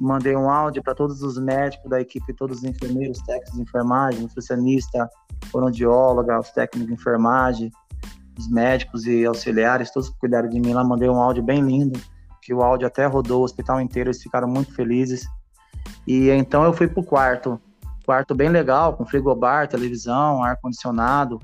Mandei 0.00 0.36
um 0.36 0.48
áudio 0.48 0.82
para 0.82 0.94
todos 0.94 1.22
os 1.22 1.36
médicos 1.36 1.90
da 1.90 2.00
equipe, 2.00 2.32
todos 2.32 2.58
os 2.58 2.64
enfermeiros, 2.64 3.18
técnicos 3.22 3.54
de 3.54 3.62
enfermagem, 3.62 4.20
nutricionista, 4.20 5.08
fonoaudióloga, 5.50 6.38
os 6.38 6.50
técnicos 6.50 6.86
de 6.86 6.94
enfermagem, 6.94 7.72
os 8.38 8.48
médicos 8.48 9.06
e 9.06 9.26
auxiliares, 9.26 9.90
todos 9.90 10.10
cuidaram 10.10 10.48
de 10.48 10.60
mim 10.60 10.72
lá. 10.72 10.84
Mandei 10.84 11.08
um 11.08 11.20
áudio 11.20 11.42
bem 11.42 11.60
lindo, 11.60 12.00
que 12.40 12.54
o 12.54 12.62
áudio 12.62 12.86
até 12.86 13.06
rodou 13.06 13.40
o 13.40 13.44
hospital 13.44 13.80
inteiro, 13.80 14.10
eles 14.10 14.22
ficaram 14.22 14.46
muito 14.46 14.72
felizes. 14.72 15.26
E 16.06 16.30
então 16.30 16.64
eu 16.64 16.72
fui 16.72 16.88
pro 16.88 17.02
quarto. 17.02 17.60
Quarto 18.04 18.34
bem 18.34 18.48
legal, 18.48 18.96
com 18.96 19.04
frigobar, 19.04 19.68
televisão, 19.68 20.42
ar-condicionado, 20.42 21.38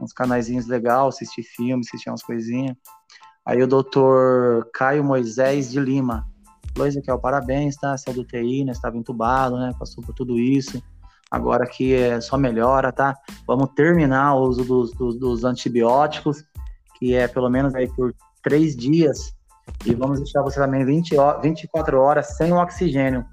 uns 0.00 0.12
canaizinhos 0.12 0.66
legais, 0.66 1.14
assistir 1.14 1.44
filme, 1.44 1.84
assistir 1.86 2.10
umas 2.10 2.22
coisinhas. 2.22 2.76
Aí 3.46 3.62
o 3.62 3.66
doutor 3.66 4.68
Caio 4.72 5.04
Moisés 5.04 5.70
de 5.70 5.78
Lima. 5.78 6.26
Falou, 6.72 6.88
Ezequiel, 6.88 7.18
parabéns, 7.18 7.76
tá? 7.76 7.96
Você 7.96 8.10
é 8.10 8.12
do 8.12 8.24
TI, 8.24 8.64
né? 8.64 8.72
Estava 8.72 8.96
entubado, 8.96 9.56
né? 9.56 9.72
Passou 9.78 10.02
por 10.02 10.14
tudo 10.14 10.38
isso. 10.38 10.82
Agora 11.30 11.64
aqui 11.64 11.94
é 11.94 12.20
só 12.20 12.36
melhora, 12.36 12.92
tá? 12.92 13.16
Vamos 13.46 13.70
terminar 13.74 14.34
o 14.34 14.42
uso 14.42 14.64
dos, 14.64 14.92
dos, 14.92 15.18
dos 15.18 15.44
antibióticos, 15.44 16.44
que 16.98 17.14
é 17.14 17.28
pelo 17.28 17.48
menos 17.48 17.74
aí 17.74 17.88
por 17.88 18.14
três 18.42 18.74
dias. 18.76 19.34
E 19.84 19.94
vamos 19.94 20.18
deixar 20.18 20.42
você 20.42 20.60
também 20.60 20.84
20, 20.84 21.14
24 21.42 22.00
horas 22.00 22.36
sem 22.36 22.52
o 22.52 22.56
oxigênio. 22.56 23.24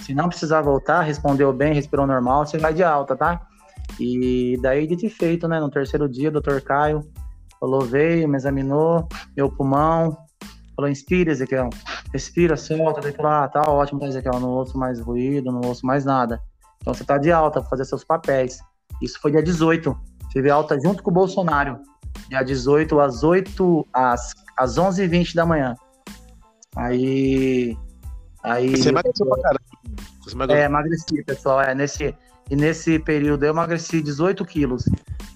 Se 0.00 0.14
não 0.14 0.28
precisar 0.28 0.62
voltar, 0.62 1.02
respondeu 1.02 1.52
bem, 1.52 1.74
respirou 1.74 2.06
normal, 2.06 2.46
você 2.46 2.58
vai 2.58 2.72
de 2.72 2.82
alta, 2.82 3.16
tá? 3.16 3.46
E 3.98 4.58
daí, 4.62 4.86
de 4.86 5.08
feito, 5.08 5.46
né? 5.48 5.60
No 5.60 5.70
terceiro 5.70 6.08
dia, 6.08 6.30
doutor 6.30 6.60
Caio 6.60 7.04
Falou, 7.60 7.82
veio, 7.82 8.26
me 8.26 8.38
examinou, 8.38 9.06
meu 9.36 9.50
pulmão. 9.50 10.16
Falou, 10.74 10.90
inspira, 10.90 11.30
Ezequiel. 11.30 11.68
Respira, 12.10 12.56
solta. 12.56 13.02
Daí 13.02 13.12
falou, 13.12 13.30
ah, 13.30 13.46
tá 13.46 13.60
ótimo, 13.70 14.02
Ezequiel. 14.02 14.40
Não 14.40 14.48
ouço 14.48 14.78
mais 14.78 14.98
ruído, 14.98 15.52
não 15.52 15.60
ouço 15.68 15.84
mais 15.84 16.06
nada. 16.06 16.40
Então 16.80 16.94
você 16.94 17.04
tá 17.04 17.18
de 17.18 17.30
alta 17.30 17.62
fazer 17.62 17.84
seus 17.84 18.02
papéis. 18.02 18.60
Isso 19.02 19.20
foi 19.20 19.32
dia 19.32 19.42
18. 19.42 19.94
Tive 20.30 20.48
alta 20.48 20.80
junto 20.80 21.02
com 21.02 21.10
o 21.10 21.14
Bolsonaro. 21.14 21.78
Dia 22.30 22.42
18, 22.42 22.98
às 22.98 23.22
8, 23.22 23.86
às, 23.92 24.32
às 24.56 24.78
11h20 24.78 25.34
da 25.34 25.44
manhã. 25.44 25.74
Aí. 26.74 27.76
Aí. 28.42 28.70
Você 28.70 28.88
emagreceu 28.88 29.26
pra 29.26 29.42
caramba. 29.42 29.60
É, 30.50 30.64
emagreci, 30.64 31.24
pessoal. 31.24 31.60
É, 31.60 31.74
nesse, 31.74 32.14
e 32.50 32.56
nesse 32.56 32.98
período 32.98 33.44
eu 33.44 33.50
emagreci 33.50 34.02
18 34.02 34.44
quilos. 34.44 34.84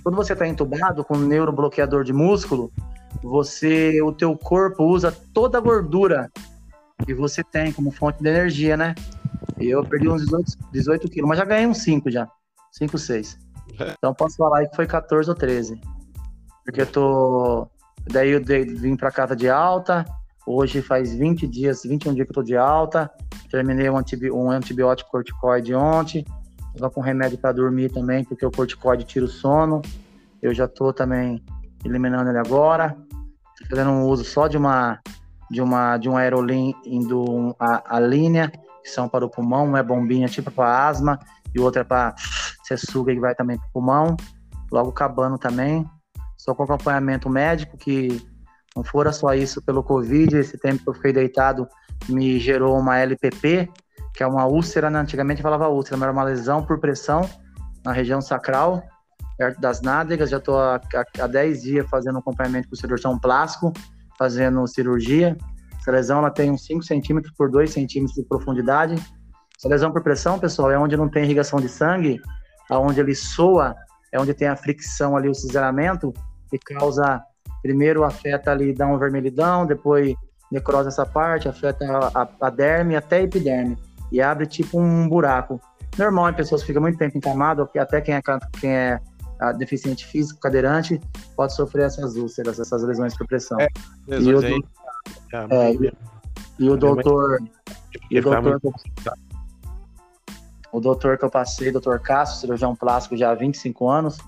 Quando 0.02 0.16
você 0.16 0.34
está 0.34 0.46
entubado 0.46 1.04
com 1.04 1.16
neurobloqueador 1.16 2.04
de 2.04 2.12
músculo, 2.12 2.72
você, 3.22 4.02
o 4.02 4.12
teu 4.12 4.36
corpo 4.36 4.84
usa 4.84 5.12
toda 5.32 5.58
a 5.58 5.60
gordura 5.60 6.30
que 7.04 7.14
você 7.14 7.42
tem 7.42 7.72
como 7.72 7.90
fonte 7.90 8.22
de 8.22 8.28
energia, 8.28 8.76
né? 8.76 8.94
E 9.58 9.68
eu 9.68 9.84
perdi 9.84 10.08
uns 10.08 10.22
18, 10.24 10.52
18 10.72 11.08
quilos, 11.08 11.28
mas 11.28 11.38
já 11.38 11.44
ganhei 11.44 11.66
uns 11.66 11.78
5 11.78 12.10
já. 12.10 12.28
5, 12.72 12.98
6. 12.98 13.38
É. 13.80 13.94
Então 13.96 14.14
posso 14.14 14.36
falar 14.36 14.58
aí 14.58 14.68
que 14.68 14.76
foi 14.76 14.86
14 14.86 15.28
ou 15.28 15.36
13. 15.36 15.80
Porque 16.64 16.82
eu 16.82 16.86
tô. 16.86 17.68
Daí 18.10 18.30
eu 18.30 18.42
vim 18.44 18.96
pra 18.96 19.10
casa 19.10 19.34
de 19.34 19.48
alta. 19.48 20.04
Hoje 20.46 20.82
faz 20.82 21.14
20 21.14 21.46
dias, 21.46 21.82
21 21.84 22.14
dias 22.14 22.26
que 22.26 22.30
eu 22.30 22.34
tô 22.34 22.42
de 22.42 22.56
alta. 22.56 23.10
Terminei 23.50 23.88
um, 23.88 23.96
antibi 23.96 24.30
um 24.30 24.50
antibiótico 24.50 25.10
corticoide 25.10 25.74
ontem. 25.74 26.24
Tava 26.76 26.90
com 26.90 27.00
remédio 27.00 27.38
para 27.38 27.52
dormir 27.52 27.90
também, 27.90 28.24
porque 28.24 28.44
o 28.44 28.50
corticóide 28.50 29.04
tira 29.04 29.24
o 29.24 29.28
sono. 29.28 29.80
Eu 30.42 30.52
já 30.52 30.68
tô 30.68 30.92
também 30.92 31.42
eliminando 31.84 32.28
ele 32.28 32.38
agora. 32.38 32.96
Fazendo 33.70 33.90
um 33.90 34.06
uso 34.06 34.24
só 34.24 34.46
de 34.46 34.58
uma 34.58 35.00
de 35.50 35.62
uma 35.62 35.96
de 35.96 36.08
um 36.08 36.16
aerolim 36.16 36.74
indo 36.84 37.54
a, 37.58 37.96
a 37.96 38.00
linha, 38.00 38.50
que 38.82 38.90
são 38.90 39.08
para 39.08 39.24
o 39.24 39.30
pulmão, 39.30 39.64
uma 39.64 39.78
é 39.78 39.82
bombinha 39.82 40.26
tipo 40.26 40.50
para 40.50 40.88
asma 40.88 41.18
e 41.54 41.60
outra 41.60 41.82
é 41.82 41.84
para 41.84 42.14
você 42.62 42.76
suga 42.76 43.12
e 43.12 43.18
vai 43.18 43.34
também 43.34 43.56
para 43.56 43.66
o 43.68 43.72
pulmão. 43.72 44.16
Logo 44.70 44.90
acabando 44.90 45.38
também. 45.38 45.88
Só 46.36 46.54
com 46.54 46.64
acompanhamento 46.64 47.30
médico 47.30 47.78
que 47.78 48.20
não 48.76 48.82
fora 48.82 49.12
só 49.12 49.32
isso 49.34 49.62
pelo 49.62 49.82
Covid, 49.82 50.36
esse 50.36 50.58
tempo 50.58 50.82
que 50.82 50.90
eu 50.90 50.94
fiquei 50.94 51.12
deitado 51.12 51.68
me 52.08 52.38
gerou 52.40 52.78
uma 52.78 52.98
LPP, 52.98 53.70
que 54.12 54.22
é 54.22 54.26
uma 54.26 54.46
úlcera, 54.46 54.90
né? 54.90 54.98
antigamente 54.98 55.42
falava 55.42 55.68
úlcera, 55.68 55.96
mas 55.96 56.02
era 56.04 56.12
uma 56.12 56.24
lesão 56.24 56.64
por 56.64 56.80
pressão 56.80 57.28
na 57.84 57.92
região 57.92 58.20
sacral, 58.20 58.82
perto 59.38 59.60
das 59.60 59.80
nádegas. 59.80 60.30
Já 60.30 60.38
estou 60.38 60.58
há, 60.58 60.80
há 61.20 61.26
10 61.26 61.62
dias 61.62 61.88
fazendo 61.88 62.18
acompanhamento 62.18 62.68
com 62.68 62.74
o 62.74 62.78
cirurgião 62.78 63.18
plástico, 63.18 63.72
fazendo 64.18 64.66
cirurgia. 64.66 65.36
Essa 65.80 65.90
lesão 65.90 66.18
ela 66.18 66.30
tem 66.30 66.50
uns 66.50 66.64
5 66.64 66.82
centímetros 66.82 67.32
por 67.36 67.50
2 67.50 67.70
centímetros 67.70 68.16
de 68.16 68.26
profundidade. 68.26 68.94
Essa 69.56 69.68
lesão 69.68 69.92
por 69.92 70.02
pressão, 70.02 70.38
pessoal, 70.38 70.70
é 70.70 70.78
onde 70.78 70.96
não 70.96 71.08
tem 71.08 71.24
irrigação 71.24 71.60
de 71.60 71.68
sangue, 71.68 72.20
aonde 72.70 73.00
ele 73.00 73.14
soa, 73.14 73.74
é 74.12 74.20
onde 74.20 74.34
tem 74.34 74.48
a 74.48 74.56
fricção 74.56 75.16
ali, 75.16 75.28
o 75.28 75.34
cisalhamento, 75.34 76.12
que 76.50 76.58
causa, 76.58 77.22
primeiro 77.64 78.04
afeta 78.04 78.50
ali, 78.50 78.74
dá 78.74 78.86
uma 78.86 78.98
vermelhidão, 78.98 79.64
depois 79.64 80.14
necrose 80.52 80.88
essa 80.88 81.06
parte, 81.06 81.48
afeta 81.48 81.82
a, 81.90 82.22
a, 82.22 82.28
a 82.42 82.50
derme 82.50 82.94
até 82.94 83.16
a 83.16 83.22
epiderme 83.22 83.78
e 84.12 84.20
abre 84.20 84.46
tipo 84.46 84.78
um 84.78 85.08
buraco. 85.08 85.58
Normal 85.96 86.28
em 86.28 86.34
pessoas 86.34 86.60
que 86.60 86.66
ficam 86.66 86.82
muito 86.82 86.98
tempo 86.98 87.16
encamadas, 87.16 87.66
até 87.78 88.02
quem 88.02 88.14
é, 88.14 88.20
quem 88.60 88.70
é 88.70 89.00
ah, 89.40 89.52
deficiente 89.52 90.04
físico, 90.06 90.38
cadeirante, 90.40 91.00
pode 91.34 91.54
sofrer 91.54 91.86
essas 91.86 92.16
úlceras, 92.16 92.60
essas 92.60 92.82
lesões 92.82 93.16
por 93.16 93.26
pressão. 93.26 93.58
É, 93.58 93.68
e, 94.08 94.34
o, 94.34 94.44
é, 94.44 95.72
e, 95.72 95.92
e 96.58 96.68
o 96.68 96.76
doutor. 96.76 97.38
E 98.10 98.18
o 98.18 98.22
doutor, 98.22 98.60
o 100.70 100.80
doutor 100.80 101.16
que 101.16 101.24
eu 101.24 101.30
passei, 101.30 101.72
doutor 101.72 101.98
Cássio, 102.00 102.40
cirurgião 102.40 102.76
plástico 102.76 103.16
já 103.16 103.30
há 103.30 103.34
25 103.34 103.88
anos, 103.88 104.18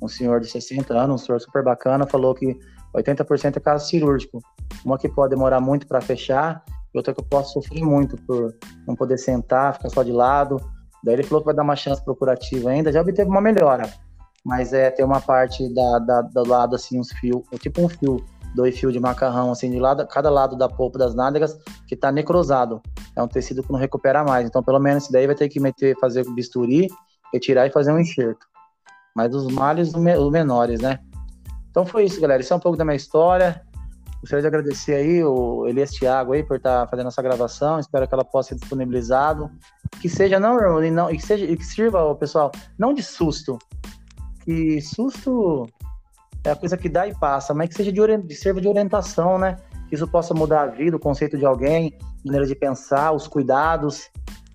um 0.00 0.06
senhor 0.06 0.40
de 0.40 0.48
60 0.48 0.94
anos, 0.94 1.22
um 1.22 1.24
senhor 1.24 1.40
super 1.40 1.64
bacana, 1.64 2.06
falou 2.06 2.34
que 2.34 2.56
80% 2.94 3.56
é 3.56 3.60
caso 3.60 3.86
cirúrgico. 3.86 4.40
Uma 4.84 4.98
que 4.98 5.08
pode 5.08 5.30
demorar 5.30 5.60
muito 5.60 5.86
para 5.86 6.00
fechar 6.00 6.64
e 6.94 6.98
outra 6.98 7.12
que 7.12 7.20
eu 7.20 7.24
posso 7.24 7.54
sofrer 7.54 7.84
muito 7.84 8.16
por 8.22 8.54
não 8.86 8.94
poder 8.94 9.18
sentar, 9.18 9.74
ficar 9.74 9.90
só 9.90 10.02
de 10.02 10.12
lado. 10.12 10.56
Daí 11.02 11.14
ele 11.14 11.22
falou 11.24 11.40
que 11.40 11.46
vai 11.46 11.54
dar 11.54 11.62
uma 11.62 11.76
chance 11.76 12.02
procurativa 12.02 12.70
ainda, 12.70 12.92
já 12.92 13.00
obteve 13.00 13.28
uma 13.28 13.40
melhora, 13.40 13.92
mas 14.44 14.72
é 14.72 14.90
tem 14.90 15.04
uma 15.04 15.20
parte 15.20 15.68
da, 15.74 15.98
da 15.98 16.22
do 16.22 16.48
lado 16.48 16.76
assim 16.76 16.98
uns 16.98 17.12
fios, 17.12 17.42
tipo 17.60 17.82
um 17.82 17.88
fio, 17.88 18.24
dois 18.54 18.78
fios 18.78 18.92
de 18.92 19.00
macarrão 19.00 19.50
assim 19.50 19.70
de 19.70 19.78
lado, 19.78 20.06
cada 20.06 20.30
lado 20.30 20.56
da 20.56 20.66
polpa 20.66 20.98
das 20.98 21.14
nádegas 21.14 21.58
que 21.86 21.94
está 21.94 22.10
necrosado. 22.10 22.80
É 23.14 23.22
um 23.22 23.28
tecido 23.28 23.62
que 23.62 23.70
não 23.70 23.78
recupera 23.78 24.24
mais, 24.24 24.46
então 24.46 24.62
pelo 24.62 24.78
menos 24.78 25.08
daí 25.10 25.26
vai 25.26 25.34
ter 25.34 25.48
que 25.48 25.60
meter, 25.60 25.94
fazer 26.00 26.24
bisturi, 26.30 26.88
retirar 27.32 27.66
e 27.66 27.70
fazer 27.70 27.92
um 27.92 27.98
enxerto. 27.98 28.46
Mas 29.14 29.34
os 29.34 29.52
males 29.52 29.92
os 29.94 30.30
menores, 30.30 30.80
né? 30.80 30.98
Então 31.74 31.84
foi 31.84 32.04
isso, 32.04 32.20
galera. 32.20 32.40
Isso 32.40 32.52
é 32.52 32.56
um 32.56 32.60
pouco 32.60 32.78
da 32.78 32.84
minha 32.84 32.94
história. 32.94 33.60
Gostaria 34.20 34.42
de 34.42 34.46
agradecer 34.46 34.94
aí 34.94 35.24
o 35.24 35.66
Elias 35.66 35.90
Thiago 35.90 36.32
aí 36.32 36.44
por 36.44 36.58
estar 36.58 36.86
fazendo 36.86 37.08
essa 37.08 37.20
gravação. 37.20 37.80
Espero 37.80 38.06
que 38.06 38.14
ela 38.14 38.24
possa 38.24 38.50
ser 38.50 38.54
disponibilizado. 38.54 39.50
Que 40.00 40.08
seja 40.08 40.38
não, 40.38 40.56
não 40.80 41.08
que 41.08 41.20
seja 41.20 41.44
que 41.44 41.64
sirva, 41.64 42.14
pessoal, 42.14 42.52
não 42.78 42.94
de 42.94 43.02
susto. 43.02 43.58
Que 44.44 44.80
susto 44.80 45.66
é 46.44 46.52
a 46.52 46.54
coisa 46.54 46.76
que 46.76 46.88
dá 46.88 47.08
e 47.08 47.14
passa, 47.18 47.52
mas 47.52 47.70
que 47.70 47.74
seja 47.74 47.90
de, 47.90 48.00
de 48.18 48.60
de 48.60 48.68
orientação, 48.68 49.36
né? 49.36 49.56
Que 49.88 49.96
isso 49.96 50.06
possa 50.06 50.32
mudar 50.32 50.62
a 50.62 50.66
vida, 50.66 50.96
o 50.96 51.00
conceito 51.00 51.36
de 51.36 51.44
alguém, 51.44 51.98
maneira 52.24 52.46
de 52.46 52.54
pensar, 52.54 53.10
os 53.10 53.26
cuidados, 53.26 54.08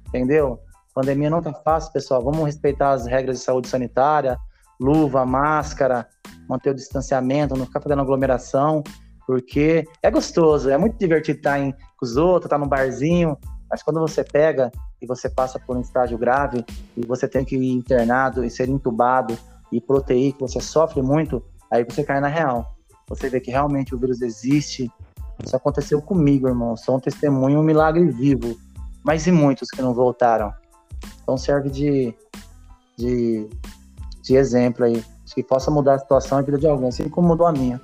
entendeu? 0.08 0.58
pandemia 0.94 1.30
não 1.30 1.42
tá 1.42 1.54
fácil, 1.54 1.92
pessoal. 1.92 2.24
Vamos 2.24 2.46
respeitar 2.46 2.92
as 2.92 3.06
regras 3.06 3.40
de 3.40 3.44
saúde 3.44 3.68
sanitária, 3.68 4.40
luva, 4.80 5.26
máscara, 5.26 6.08
manter 6.48 6.72
o 6.72 6.76
distanciamento, 6.76 7.56
não 7.56 7.66
ficar 7.66 7.82
fazendo 7.82 8.02
aglomeração 8.02 8.84
porque 9.30 9.86
é 10.02 10.10
gostoso, 10.10 10.72
é 10.72 10.78
muito 10.80 10.98
divertido 10.98 11.38
estar 11.38 11.60
em, 11.60 11.72
com 11.72 12.04
os 12.04 12.18
outros, 12.18 12.46
estar 12.46 12.58
num 12.58 12.68
barzinho, 12.68 13.38
mas 13.70 13.84
quando 13.84 14.00
você 14.00 14.24
pega 14.24 14.72
e 15.00 15.06
você 15.06 15.30
passa 15.30 15.60
por 15.60 15.78
um 15.78 15.82
estágio 15.82 16.18
grave 16.18 16.66
e 16.98 17.06
você 17.06 17.28
tem 17.28 17.46
que 17.46 17.56
ir 17.56 17.72
internado 17.72 18.44
e 18.44 18.50
ser 18.50 18.68
entubado 18.68 19.38
e 19.72 19.80
proteir, 19.80 20.34
que 20.34 20.42
você 20.42 20.60
sofre 20.60 21.04
muito, 21.04 21.44
aí 21.70 21.84
você 21.84 22.04
cai 22.04 22.20
na 22.20 22.28
real. 22.28 22.76
Você 23.08 23.30
vê 23.30 23.40
que 23.40 23.52
realmente 23.52 23.94
o 23.94 24.00
vírus 24.00 24.24
existe. 24.24 24.92
Isso 25.46 25.56
aconteceu 25.56 26.02
comigo, 26.02 26.48
irmão. 26.48 26.76
Sou 26.76 26.98
um 26.98 27.00
testemunho, 27.00 27.60
um 27.60 27.64
milagre 27.64 28.04
vivo. 28.10 28.58
mas 29.04 29.28
e 29.28 29.32
muitos 29.32 29.70
que 29.70 29.80
não 29.80 29.94
voltaram. 29.94 30.52
Então 31.22 31.38
serve 31.38 31.70
de, 31.70 32.16
de, 32.98 33.48
de 34.30 34.36
exemplo 34.36 34.86
aí, 34.86 35.04
que 35.34 35.44
possa 35.44 35.72
mudar 35.72 35.96
a 35.96 36.00
situação 36.00 36.38
e 36.38 36.42
a 36.42 36.46
vida 36.46 36.60
de 36.60 36.68
alguém, 36.68 36.90
assim 36.90 37.10
como 37.10 37.30
mudou 37.30 37.48
a 37.48 37.52
minha. 37.52 37.82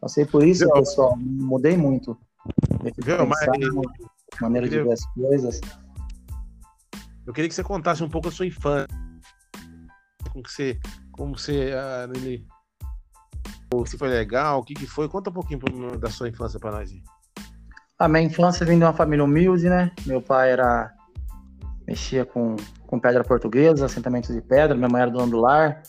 Passei 0.00 0.24
por 0.24 0.42
isso, 0.42 0.64
Viu? 0.64 0.72
pessoal, 0.72 1.14
mudei 1.18 1.76
muito. 1.76 2.16
Viu, 2.96 3.26
mas... 3.26 3.46
maneira 4.40 4.66
de 4.66 4.82
ver 4.82 4.92
as 4.92 5.04
coisas. 5.12 5.60
Eu 7.26 7.34
queria 7.34 7.48
que 7.48 7.54
você 7.54 7.62
contasse 7.62 8.02
um 8.02 8.08
pouco 8.08 8.28
a 8.28 8.30
sua 8.30 8.46
infância. 8.46 8.88
Como 10.32 10.42
você, 10.46 10.80
como 11.12 11.38
você, 11.38 11.74
ah, 11.76 12.08
ele, 12.14 12.46
se 13.86 13.98
foi 13.98 14.08
legal, 14.08 14.60
o 14.60 14.64
que 14.64 14.72
que 14.72 14.86
foi? 14.86 15.06
Conta 15.06 15.28
um 15.28 15.34
pouquinho 15.34 15.60
da 15.98 16.08
sua 16.08 16.30
infância 16.30 16.58
para 16.58 16.72
nós. 16.72 16.90
A 17.98 18.08
minha 18.08 18.24
infância 18.24 18.64
vem 18.64 18.78
de 18.78 18.84
uma 18.84 18.94
família 18.94 19.24
humilde, 19.24 19.68
né? 19.68 19.92
Meu 20.06 20.22
pai 20.22 20.50
era 20.50 20.93
mexia 21.86 22.24
com, 22.24 22.56
com 22.86 22.98
pedra 22.98 23.22
portuguesa, 23.22 23.86
assentamentos 23.86 24.34
de 24.34 24.40
pedra, 24.40 24.76
minha 24.76 24.88
mãe 24.88 25.02
era 25.02 25.10
dona 25.10 25.26
do 25.26 25.40
lar. 25.40 25.82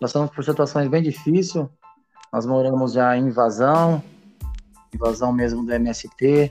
Passamos 0.00 0.30
por 0.30 0.44
situações 0.44 0.88
bem 0.88 1.02
difíceis. 1.02 1.66
Nós 2.32 2.46
moramos 2.46 2.92
já 2.92 3.16
em 3.16 3.26
invasão, 3.26 4.02
invasão 4.94 5.32
mesmo 5.32 5.64
do 5.64 5.72
MST. 5.72 6.50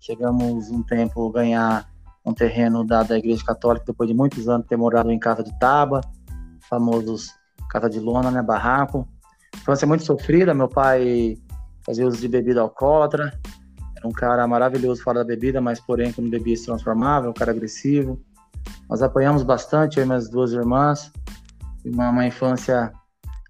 Chegamos 0.00 0.70
um 0.70 0.82
tempo 0.82 1.28
a 1.28 1.32
ganhar 1.32 1.88
um 2.24 2.32
terreno 2.32 2.84
da, 2.84 3.02
da 3.02 3.18
Igreja 3.18 3.44
Católica 3.44 3.84
depois 3.86 4.08
de 4.08 4.14
muitos 4.14 4.48
anos 4.48 4.66
ter 4.66 4.76
morado 4.76 5.10
em 5.10 5.18
casa 5.18 5.42
de 5.42 5.56
tábua, 5.58 6.00
famosos 6.68 7.30
casa 7.72 7.88
de 7.88 7.98
lona, 7.98 8.30
né, 8.30 8.42
barraco. 8.42 9.08
Infância 9.56 9.86
muito 9.86 10.04
sofrida, 10.04 10.52
meu 10.52 10.68
pai 10.68 11.36
fazia 11.84 12.06
uso 12.06 12.18
de 12.18 12.28
bebida 12.28 12.60
alcoólatra, 12.60 13.32
um 14.04 14.12
cara 14.12 14.46
maravilhoso 14.46 15.02
fora 15.02 15.20
da 15.20 15.24
bebida, 15.24 15.60
mas 15.60 15.80
porém 15.80 16.12
quando 16.12 16.30
bebia 16.30 16.56
se 16.56 16.66
transformava, 16.66 17.28
um 17.28 17.32
cara 17.32 17.50
agressivo. 17.50 18.20
Nós 18.88 19.02
apanhamos 19.02 19.42
bastante, 19.42 19.98
eu 19.98 20.04
e 20.04 20.06
minhas 20.06 20.28
duas 20.28 20.52
irmãs, 20.52 21.12
uma, 21.84 22.10
uma 22.10 22.26
infância 22.26 22.92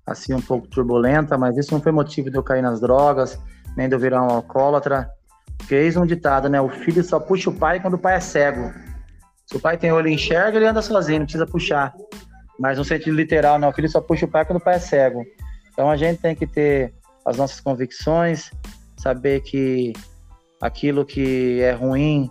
assim 0.06 0.34
um 0.34 0.40
pouco 0.40 0.66
turbulenta, 0.66 1.38
mas 1.38 1.56
isso 1.56 1.72
não 1.72 1.80
foi 1.80 1.92
motivo 1.92 2.30
de 2.30 2.36
eu 2.36 2.42
cair 2.42 2.62
nas 2.62 2.80
drogas, 2.80 3.38
nem 3.76 3.88
de 3.88 3.94
eu 3.94 3.98
virar 3.98 4.22
um 4.22 4.30
alcoólatra. 4.30 5.08
Porque 5.56 5.74
eis 5.74 5.96
um 5.96 6.06
ditado, 6.06 6.48
né? 6.48 6.60
O 6.60 6.68
filho 6.68 7.04
só 7.04 7.20
puxa 7.20 7.50
o 7.50 7.54
pai 7.54 7.80
quando 7.80 7.94
o 7.94 7.98
pai 7.98 8.16
é 8.16 8.20
cego. 8.20 8.72
Se 9.46 9.56
o 9.56 9.60
pai 9.60 9.76
tem 9.76 9.92
olho 9.92 10.08
e 10.08 10.14
enxerga, 10.14 10.56
ele 10.56 10.66
anda 10.66 10.82
sozinho, 10.82 11.20
não 11.20 11.26
precisa 11.26 11.46
puxar. 11.46 11.94
Mas 12.58 12.78
no 12.78 12.84
sentido 12.84 13.14
literal, 13.14 13.58
não, 13.58 13.68
o 13.68 13.72
filho 13.72 13.88
só 13.88 14.00
puxa 14.00 14.26
o 14.26 14.28
pai 14.28 14.44
quando 14.44 14.58
o 14.58 14.64
pai 14.64 14.76
é 14.76 14.78
cego. 14.78 15.24
Então 15.72 15.90
a 15.90 15.96
gente 15.96 16.20
tem 16.20 16.34
que 16.34 16.46
ter 16.46 16.92
as 17.24 17.36
nossas 17.36 17.60
convicções, 17.60 18.50
saber 18.96 19.40
que 19.40 19.92
aquilo 20.62 21.04
que 21.04 21.60
é 21.60 21.72
ruim 21.72 22.30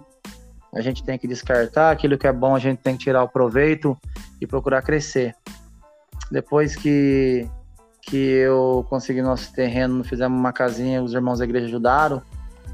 a 0.73 0.79
gente 0.79 1.03
tem 1.03 1.19
que 1.19 1.27
descartar, 1.27 1.91
aquilo 1.91 2.17
que 2.17 2.25
é 2.25 2.31
bom 2.31 2.55
a 2.55 2.59
gente 2.59 2.79
tem 2.79 2.95
que 2.95 3.03
tirar 3.03 3.21
o 3.23 3.27
proveito 3.27 3.97
e 4.39 4.47
procurar 4.47 4.81
crescer. 4.81 5.35
Depois 6.31 6.77
que 6.77 7.45
que 8.03 8.17
eu 8.17 8.83
consegui 8.89 9.21
nosso 9.21 9.53
terreno, 9.53 10.03
fizemos 10.03 10.39
uma 10.39 10.51
casinha, 10.51 11.03
os 11.03 11.13
irmãos 11.13 11.37
da 11.37 11.45
igreja 11.45 11.67
ajudaram, 11.67 12.21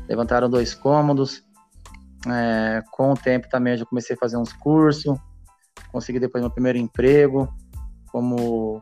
levantaram 0.07 0.49
dois 0.49 0.73
cômodos. 0.73 1.43
É, 2.25 2.81
com 2.91 3.11
o 3.11 3.17
tempo 3.17 3.49
também 3.49 3.73
eu 3.73 3.79
já 3.79 3.85
comecei 3.85 4.15
a 4.15 4.19
fazer 4.19 4.37
uns 4.37 4.53
cursos, 4.53 5.17
consegui 5.91 6.19
depois 6.19 6.41
meu 6.41 6.51
primeiro 6.51 6.77
emprego, 6.77 7.53
como 8.09 8.81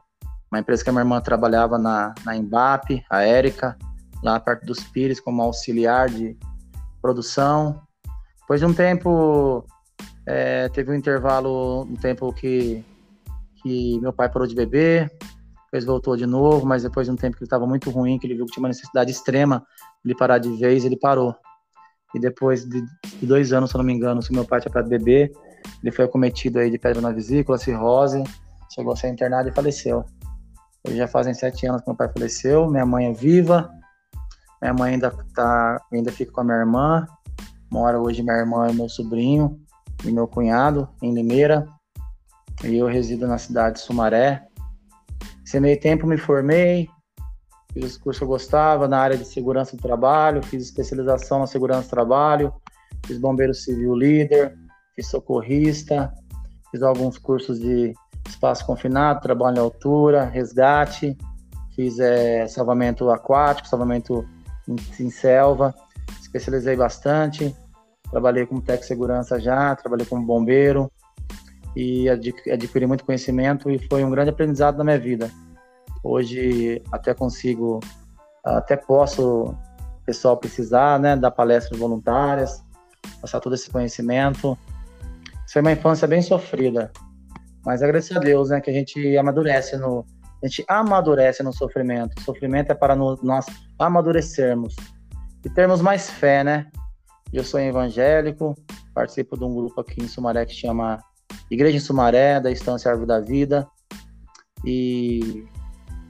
uma 0.51 0.59
empresa 0.59 0.83
que 0.83 0.89
a 0.89 0.93
minha 0.93 1.01
irmã 1.01 1.19
trabalhava 1.19 1.79
na, 1.79 2.13
na 2.23 2.37
Embap, 2.37 3.03
a 3.09 3.21
Érica, 3.21 3.75
lá 4.21 4.39
perto 4.39 4.65
dos 4.65 4.83
Pires, 4.83 5.19
como 5.19 5.41
auxiliar 5.41 6.09
de 6.09 6.37
produção. 7.05 7.79
Depois 8.41 8.59
de 8.59 8.65
um 8.65 8.73
tempo, 8.73 9.63
é, 10.25 10.67
teve 10.69 10.91
um 10.91 10.95
intervalo, 10.95 11.83
um 11.83 11.95
tempo 11.95 12.33
que, 12.33 12.83
que 13.61 13.99
meu 13.99 14.11
pai 14.11 14.27
parou 14.27 14.47
de 14.47 14.55
beber, 14.55 15.11
depois 15.65 15.85
voltou 15.85 16.17
de 16.17 16.25
novo, 16.25 16.65
mas 16.65 16.81
depois 16.81 17.05
de 17.05 17.13
um 17.13 17.15
tempo 17.15 17.37
que 17.37 17.43
ele 17.43 17.47
estava 17.47 17.67
muito 17.67 17.91
ruim, 17.91 18.17
que 18.17 18.25
ele 18.25 18.33
viu 18.33 18.45
que 18.45 18.53
tinha 18.53 18.63
uma 18.63 18.69
necessidade 18.69 19.11
extrema 19.11 19.63
ele 20.03 20.15
parar 20.15 20.39
de 20.39 20.49
vez, 20.57 20.83
ele 20.83 20.97
parou. 20.97 21.35
E 22.13 22.19
depois 22.19 22.65
de, 22.65 22.81
de 23.19 23.25
dois 23.25 23.53
anos, 23.53 23.69
se 23.69 23.75
eu 23.75 23.79
não 23.79 23.85
me 23.85 23.93
engano, 23.93 24.21
se 24.21 24.31
meu 24.31 24.45
pai 24.45 24.61
tinha 24.61 24.71
parado 24.71 24.89
de 24.89 24.97
beber, 24.97 25.31
ele 25.83 25.91
foi 25.91 26.05
acometido 26.05 26.59
aí 26.59 26.71
de 26.71 26.77
pedra 26.77 27.01
na 27.01 27.11
vesícula, 27.11 27.57
cirrose, 27.57 28.23
chegou 28.73 28.93
a 28.93 28.95
ser 28.95 29.09
internado 29.09 29.49
e 29.49 29.51
faleceu. 29.51 30.05
Hoje 30.87 30.97
já 30.97 31.07
fazem 31.07 31.33
sete 31.33 31.67
anos 31.67 31.81
que 31.81 31.87
meu 31.87 31.97
pai 31.97 32.09
faleceu, 32.11 32.69
minha 32.69 32.85
mãe 32.85 33.07
é 33.07 33.13
viva, 33.13 33.69
minha 34.65 34.73
mãe 34.73 34.93
ainda, 34.93 35.11
tá, 35.33 35.81
ainda 35.91 36.11
fica 36.11 36.31
com 36.31 36.41
a 36.41 36.43
minha 36.43 36.57
irmã, 36.57 37.05
mora 37.71 37.99
hoje 37.99 38.23
minha 38.23 38.37
irmã 38.37 38.67
e 38.69 38.73
meu 38.73 38.89
sobrinho 38.89 39.59
e 40.03 40.11
meu 40.11 40.27
cunhado 40.27 40.89
em 41.01 41.13
Limeira, 41.13 41.67
e 42.63 42.75
eu 42.75 42.87
resido 42.87 43.27
na 43.27 43.37
cidade 43.37 43.75
de 43.75 43.81
Sumaré, 43.81 44.47
Nesse 45.41 45.59
meio 45.59 45.79
tempo 45.79 46.07
me 46.07 46.17
formei, 46.17 46.89
fiz 47.71 47.85
os 47.85 47.97
cursos 47.97 48.17
que 48.17 48.23
eu 48.23 48.27
gostava 48.27 48.87
na 48.87 48.97
área 48.97 49.15
de 49.15 49.25
segurança 49.25 49.77
do 49.77 49.81
trabalho, 49.81 50.43
fiz 50.43 50.63
especialização 50.63 51.39
na 51.39 51.47
segurança 51.47 51.83
do 51.83 51.91
trabalho, 51.91 52.51
fiz 53.05 53.19
bombeiro 53.19 53.53
civil 53.53 53.93
líder, 53.93 54.57
fiz 54.95 55.07
socorrista, 55.07 56.11
fiz 56.71 56.81
alguns 56.81 57.19
cursos 57.19 57.59
de 57.59 57.93
espaço 58.27 58.65
confinado, 58.65 59.21
trabalho 59.21 59.57
em 59.57 59.59
altura, 59.59 60.25
resgate, 60.25 61.15
fiz 61.75 61.99
é, 61.99 62.47
salvamento 62.47 63.11
aquático, 63.11 63.67
salvamento 63.67 64.27
em, 64.67 64.75
em, 65.03 65.09
selva, 65.09 65.73
especializei 66.21 66.75
bastante, 66.75 67.55
trabalhei 68.09 68.45
como 68.45 68.61
técnico 68.61 68.87
segurança 68.87 69.39
já, 69.39 69.75
trabalhei 69.75 70.05
como 70.05 70.25
bombeiro, 70.25 70.91
e 71.75 72.09
adquiri 72.09 72.87
muito 72.87 73.03
conhecimento 73.03 73.69
e 73.69 73.77
foi 73.89 74.03
um 74.03 74.09
grande 74.09 74.29
aprendizado 74.29 74.77
na 74.77 74.83
minha 74.83 74.99
vida. 74.99 75.29
Hoje 76.03 76.81
até 76.91 77.13
consigo, 77.13 77.79
até 78.43 78.77
posso, 78.77 79.53
pessoal 80.05 80.37
precisar, 80.37 80.99
né, 80.99 81.17
dar 81.17 81.31
palestras 81.31 81.77
voluntárias, 81.77 82.63
passar 83.19 83.39
todo 83.39 83.55
esse 83.55 83.69
conhecimento. 83.69 84.57
Foi 85.51 85.61
uma 85.61 85.71
infância 85.71 86.07
bem 86.07 86.21
sofrida, 86.21 86.91
mas 87.65 87.81
agradecer 87.81 88.17
a 88.17 88.19
Deus, 88.19 88.49
né, 88.49 88.61
que 88.61 88.69
a 88.69 88.73
gente 88.73 89.17
amadurece 89.17 89.75
no, 89.77 90.05
a 90.45 90.47
gente 90.47 90.63
amadurece 90.67 91.41
no 91.41 91.51
sofrimento. 91.51 92.17
O 92.19 92.21
sofrimento 92.21 92.71
é 92.71 92.75
para 92.75 92.95
nós 92.95 93.45
amadurecermos 93.79 94.75
e 95.43 95.49
termos 95.49 95.81
mais 95.81 96.09
fé, 96.09 96.43
né? 96.43 96.67
Eu 97.33 97.43
sou 97.43 97.59
evangélico, 97.59 98.55
participo 98.93 99.35
de 99.37 99.43
um 99.43 99.53
grupo 99.53 99.81
aqui 99.81 100.03
em 100.03 100.07
Sumaré 100.07 100.45
que 100.45 100.53
chama 100.53 100.99
Igreja 101.49 101.77
em 101.77 101.79
Sumaré, 101.79 102.39
da 102.39 102.51
Estância 102.51 102.91
Árvore 102.91 103.07
da 103.07 103.19
Vida. 103.19 103.67
E 104.63 105.45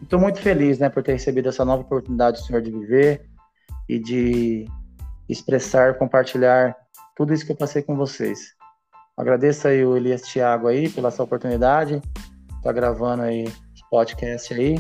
estou 0.02 0.20
muito 0.20 0.40
feliz 0.42 0.80
né, 0.80 0.90
por 0.90 1.02
ter 1.02 1.14
recebido 1.14 1.48
essa 1.48 1.64
nova 1.64 1.84
oportunidade 1.84 2.40
do 2.40 2.46
Senhor 2.46 2.62
de 2.62 2.72
viver 2.72 3.30
e 3.88 3.98
de 3.98 4.66
expressar, 5.30 5.98
compartilhar 5.98 6.76
tudo 7.16 7.34
isso 7.34 7.46
que 7.46 7.54
eu 7.54 7.58
passei 7.58 7.82
com 7.82 7.96
vocês. 7.96 8.54
Agradeço 9.16 9.68
aí 9.70 9.86
o 9.86 9.96
Elias 9.96 10.24
Thiago 10.24 10.68
aí 10.68 10.90
pela 10.90 11.08
essa 11.08 11.24
oportunidade. 11.24 12.02
Tá 12.62 12.74
gravando 12.74 13.24
aí 13.24 13.46
podcast 13.96 14.54
aí. 14.54 14.76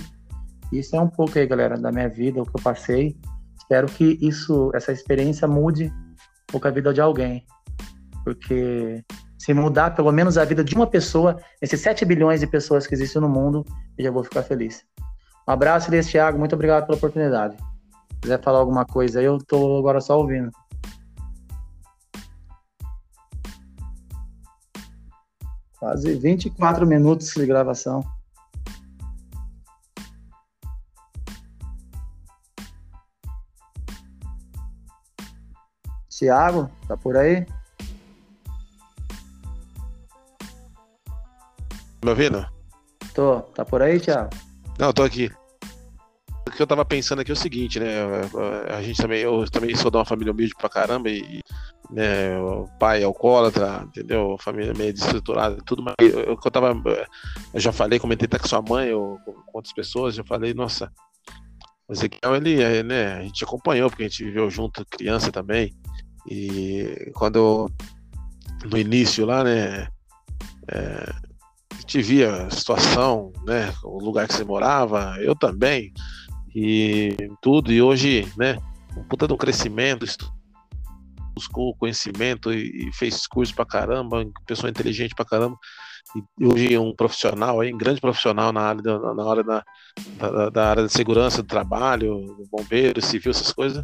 Isso 0.73 0.93
é 0.93 0.99
um 0.99 1.08
pouco 1.08 1.39
aí, 1.39 1.47
galera, 1.47 1.78
da 1.78 1.89
minha 1.89 2.10
vida, 2.10 2.41
o 2.41 2.45
que 2.45 2.58
eu 2.58 2.62
passei. 2.62 3.15
Espero 3.58 3.88
que 3.88 4.17
isso, 4.21 4.71
essa 4.75 4.91
experiência 4.91 5.47
mude 5.47 5.86
um 5.86 6.51
pouco 6.51 6.67
a 6.67 6.71
vida 6.71 6.93
de 6.93 6.99
alguém. 6.99 7.45
Porque 8.25 9.01
se 9.38 9.54
mudar 9.54 9.95
pelo 9.95 10.12
menos 10.12 10.38
a 10.38 10.43
vida 10.43 10.65
de 10.65 10.75
uma 10.75 10.86
pessoa, 10.86 11.39
esses 11.62 11.80
7 11.80 12.04
bilhões 12.04 12.41
de 12.41 12.47
pessoas 12.47 12.86
que 12.86 12.93
existem 12.93 13.21
no 13.21 13.30
mundo, 13.30 13.63
eu 13.97 14.04
já 14.04 14.12
vou 14.12 14.23
ficar 14.23 14.43
feliz. 14.43 14.84
Um 15.47 15.51
abraço, 15.54 15.89
Elias 15.89 16.08
Thiago, 16.08 16.38
muito 16.38 16.56
obrigado 16.56 16.86
pela 16.86 16.97
oportunidade. 16.97 17.56
Se 17.56 18.19
quiser 18.21 18.41
falar 18.41 18.60
alguma 18.60 18.86
coisa 18.86 19.19
aí, 19.19 19.25
eu 19.25 19.38
tô 19.38 19.78
agora 19.78 20.01
só 20.01 20.19
ouvindo. 20.19 20.51
Quase 25.80 26.15
24 26.15 26.86
minutos 26.86 27.32
de 27.34 27.45
gravação. 27.45 28.04
Tiago, 36.26 36.72
tá 36.88 36.98
por 36.98 37.16
aí? 37.16 37.46
Me 42.04 42.10
ouvindo? 42.10 42.44
Tô. 43.14 43.42
Tá 43.42 43.64
por 43.64 43.84
aí, 43.84 44.00
Thiago? 44.00 44.32
Não, 44.80 44.92
tô 44.92 45.04
aqui. 45.04 45.30
O 46.48 46.52
que 46.52 46.60
eu 46.60 46.66
tava 46.66 46.84
pensando 46.84 47.20
aqui 47.20 47.30
é 47.30 47.34
o 47.34 47.38
seguinte, 47.38 47.80
né? 47.80 47.88
A 48.76 48.82
gente 48.82 49.00
também, 49.00 49.22
eu 49.22 49.48
também 49.52 49.76
sou 49.76 49.92
de 49.92 49.98
uma 49.98 50.06
família 50.06 50.34
humilde 50.34 50.56
pra 50.58 50.68
caramba 50.68 51.10
e 51.10 51.42
né, 51.92 52.40
o 52.40 52.68
pai 52.80 53.04
é 53.04 53.06
alcoólatra, 53.06 53.84
entendeu? 53.86 54.36
Família 54.40 54.74
meio 54.74 54.94
desestruturada, 54.94 55.58
tudo 55.64 55.84
mais. 55.84 55.96
Eu, 56.00 56.22
eu, 56.22 56.38
tava, 56.38 56.74
eu 57.54 57.60
já 57.60 57.72
falei, 57.72 58.00
comentei 58.00 58.26
até 58.26 58.40
com 58.40 58.48
sua 58.48 58.64
mãe 58.64 58.92
ou 58.92 59.20
com 59.20 59.36
outras 59.54 59.74
pessoas, 59.74 60.16
já 60.16 60.24
falei, 60.24 60.56
nossa, 60.56 60.92
o 61.88 61.94
Ezequiel, 61.94 62.36
ele, 62.36 62.84
né, 62.84 63.14
a 63.14 63.22
gente 63.22 63.44
acompanhou, 63.44 63.90
porque 63.90 64.04
a 64.04 64.08
gente 64.08 64.24
viveu 64.24 64.50
junto, 64.50 64.86
criança 64.86 65.32
também. 65.32 65.72
E 66.30 67.12
quando 67.14 67.70
no 68.70 68.78
início 68.78 69.26
lá, 69.26 69.44
né? 69.44 69.88
É, 70.68 71.14
te 71.86 72.02
via 72.02 72.48
a 72.48 72.50
situação, 72.50 73.32
né? 73.46 73.74
O 73.84 74.04
lugar 74.04 74.28
que 74.28 74.34
você 74.34 74.44
morava, 74.44 75.16
eu 75.20 75.36
também, 75.36 75.94
e 76.56 77.16
tudo, 77.42 77.72
e 77.72 77.82
hoje, 77.82 78.28
né? 78.38 78.58
Um 78.98 79.04
puta 79.04 79.32
um 79.32 79.38
crescimento, 79.38 80.06
buscou 81.36 81.76
conhecimento 81.76 82.52
e, 82.54 82.88
e 82.88 82.94
fez 82.94 83.28
curso 83.28 83.54
pra 83.54 83.66
caramba, 83.66 84.26
pessoa 84.48 84.70
inteligente 84.70 85.14
pra 85.14 85.26
caramba, 85.26 85.58
e 86.40 86.46
hoje 86.46 86.78
um 86.78 86.96
profissional, 86.96 87.60
aí, 87.60 87.74
um 87.74 87.78
grande 87.78 88.00
profissional 88.00 88.54
na 88.54 88.62
área, 88.62 88.82
da, 88.82 89.14
na 89.14 89.30
área 89.30 89.44
da, 89.44 89.64
da, 90.18 90.50
da 90.50 90.70
área 90.70 90.88
de 90.88 90.94
segurança 90.94 91.44
do 91.44 91.48
trabalho, 91.48 92.48
bombeiro, 92.50 93.02
civil, 93.02 93.32
essas 93.32 93.52
coisas, 93.52 93.84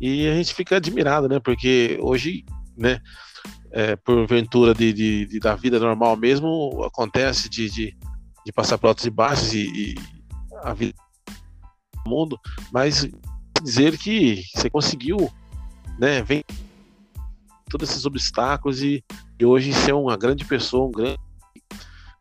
e 0.00 0.28
a 0.28 0.34
gente 0.34 0.54
fica 0.54 0.76
admirado, 0.76 1.28
né? 1.28 1.38
Porque 1.38 1.98
hoje, 2.00 2.44
né? 2.76 3.00
É, 3.72 3.94
porventura 3.94 4.74
de, 4.74 4.92
de, 4.92 5.26
de, 5.26 5.38
da 5.38 5.54
vida 5.54 5.78
normal 5.78 6.16
mesmo, 6.16 6.82
acontece 6.84 7.48
de, 7.48 7.70
de, 7.70 7.96
de 8.44 8.52
passar 8.52 8.76
por 8.76 8.88
altos 8.88 9.04
e 9.04 9.10
baixos 9.10 9.54
e, 9.54 9.60
e 9.68 9.94
a 10.64 10.74
vida 10.74 10.92
do 12.04 12.10
mundo, 12.10 12.36
mas 12.72 13.08
dizer 13.62 13.96
que 13.96 14.42
você 14.52 14.68
conseguiu, 14.68 15.30
né? 16.00 16.20
Vem 16.22 16.42
todos 17.68 17.90
esses 17.90 18.04
obstáculos 18.04 18.82
e, 18.82 19.04
e 19.38 19.46
hoje 19.46 19.72
ser 19.72 19.92
uma 19.92 20.16
grande 20.16 20.44
pessoa, 20.44 20.88
um 20.88 20.90
grande 20.90 21.18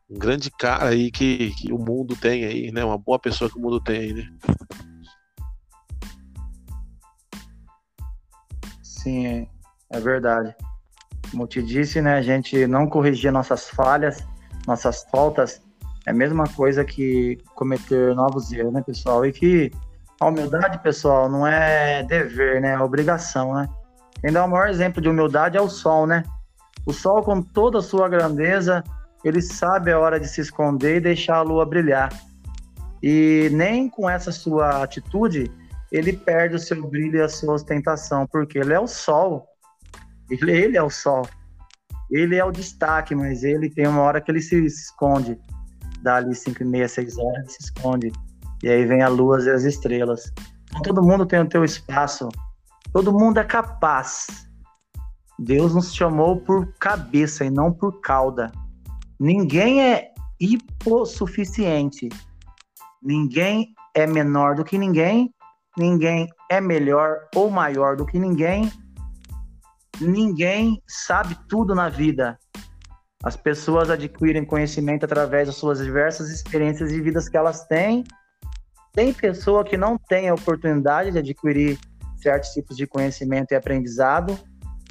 um 0.10 0.18
grande 0.18 0.50
cara 0.50 0.90
aí 0.90 1.12
que, 1.12 1.52
que, 1.52 1.72
o 1.72 1.78
mundo 1.78 2.16
tem 2.16 2.44
aí, 2.44 2.72
né? 2.72 2.84
Uma 2.84 2.98
boa 2.98 3.20
pessoa 3.20 3.50
que 3.50 3.58
o 3.58 3.62
mundo 3.62 3.80
tem 3.80 4.00
aí, 4.00 4.14
né? 4.14 4.28
Sim, 9.02 9.48
é, 9.90 10.00
verdade. 10.00 10.54
Como 11.32 11.44
eu 11.44 11.48
te 11.48 11.62
disse, 11.62 12.02
né? 12.02 12.16
A 12.16 12.22
gente 12.22 12.68
não 12.68 12.88
corrigir 12.88 13.32
nossas 13.32 13.70
falhas, 13.70 14.26
nossas 14.68 15.04
faltas, 15.12 15.62
é 16.06 16.12
a 16.12 16.14
mesma 16.14 16.46
coisa 16.48 16.84
que 16.84 17.38
cometer 17.56 18.14
novos 18.16 18.52
erros, 18.52 18.74
né, 18.74 18.82
pessoal? 18.82 19.26
E 19.26 19.32
que 19.32 19.72
a 20.20 20.28
humildade, 20.28 20.80
pessoal, 20.80 21.30
não 21.30 21.48
é 21.48 22.04
dever, 22.04 22.62
né? 22.62 22.74
É 22.74 22.80
obrigação, 22.80 23.54
né? 23.54 23.70
Quem 24.20 24.34
dá 24.34 24.44
o 24.44 24.50
maior 24.50 24.68
exemplo 24.68 25.02
de 25.02 25.08
humildade 25.08 25.58
é 25.58 25.62
o 25.62 25.70
sol, 25.70 26.06
né? 26.06 26.24
O 26.86 26.92
sol, 26.92 27.24
com 27.24 27.42
toda 27.42 27.80
a 27.80 27.82
sua 27.82 28.10
grandeza, 28.10 28.84
ele 29.24 29.42
sabe 29.42 29.92
a 29.92 30.00
hora 30.00 30.20
de 30.20 30.28
se 30.28 30.42
esconder 30.42 30.98
e 30.98 31.02
deixar 31.02 31.38
a 31.38 31.42
lua 31.42 31.66
brilhar. 31.66 32.10
E 33.02 33.50
nem 33.54 33.88
com 33.88 34.10
essa 34.10 34.32
sua 34.32 34.84
atitude 34.84 35.50
ele 35.92 36.14
perde 36.14 36.56
o 36.56 36.60
seu 36.60 36.88
brilho 36.88 37.18
e 37.18 37.22
a 37.22 37.30
sua 37.30 37.56
ostentação, 37.56 38.28
porque 38.28 38.60
ele 38.60 38.74
é 38.74 38.80
o 38.80 38.88
sol. 38.88 39.48
Ele, 40.30 40.52
ele 40.52 40.78
é 40.78 40.84
o 40.84 40.90
sol. 40.90 41.28
Ele 42.12 42.36
é 42.36 42.46
o 42.46 42.52
destaque, 42.52 43.16
mas 43.16 43.44
ele 43.44 43.70
tem 43.70 43.88
uma 43.88 44.02
hora 44.02 44.22
que 44.22 44.32
ele 44.32 44.42
se 44.42 44.64
esconde. 44.66 45.38
Dá 46.02 46.16
ali 46.18 46.34
5 46.34 46.64
e 46.64 46.66
meia, 46.66 46.88
6 46.88 47.18
horas, 47.18 47.38
ele 47.38 47.50
se 47.50 47.64
esconde. 47.64 48.12
E 48.64 48.70
aí 48.70 48.86
vem 48.86 49.02
a 49.02 49.08
lua 49.08 49.40
e 49.42 49.50
as 49.50 49.64
estrelas. 49.64 50.32
Então, 50.70 50.82
todo 50.82 51.04
mundo 51.04 51.26
tem 51.26 51.42
o 51.42 51.52
seu 51.52 51.64
espaço. 51.64 52.30
Todo 52.94 53.14
mundo 53.14 53.40
é 53.40 53.44
capaz. 53.44 54.48
Deus 55.38 55.74
nos 55.74 55.94
chamou 55.94 56.38
por 56.38 56.74
cabeça 56.80 57.46
e 57.46 57.50
não 57.50 57.72
por 57.72 58.02
cauda. 58.02 58.52
Ninguém 59.20 59.82
é 59.84 60.12
hipossuficiente. 60.40 62.10
Ninguém 63.02 63.74
é 63.96 64.06
menor 64.06 64.56
do 64.56 64.64
que 64.64 64.78
ninguém. 64.78 65.34
Ninguém 65.80 66.28
é 66.52 66.60
melhor 66.60 67.30
ou 67.34 67.50
maior 67.50 67.96
do 67.96 68.06
que 68.06 68.20
ninguém. 68.20 68.70
Ninguém 70.02 70.84
sabe 70.86 71.38
tudo 71.48 71.74
na 71.74 71.88
vida. 71.88 72.38
As 73.24 73.38
pessoas 73.38 73.90
adquirem 73.90 74.44
conhecimento 74.44 75.06
através 75.06 75.48
das 75.48 75.56
suas 75.56 75.80
diversas 75.80 76.30
experiências 76.30 76.92
e 76.92 77.00
vidas 77.00 77.30
que 77.30 77.38
elas 77.38 77.66
têm. 77.66 78.04
Tem 78.92 79.14
pessoa 79.14 79.64
que 79.64 79.78
não 79.78 79.98
tem 79.98 80.28
a 80.28 80.34
oportunidade 80.34 81.12
de 81.12 81.20
adquirir 81.20 81.80
certos 82.22 82.50
tipos 82.50 82.76
de 82.76 82.86
conhecimento 82.86 83.54
e 83.54 83.56
aprendizado, 83.56 84.38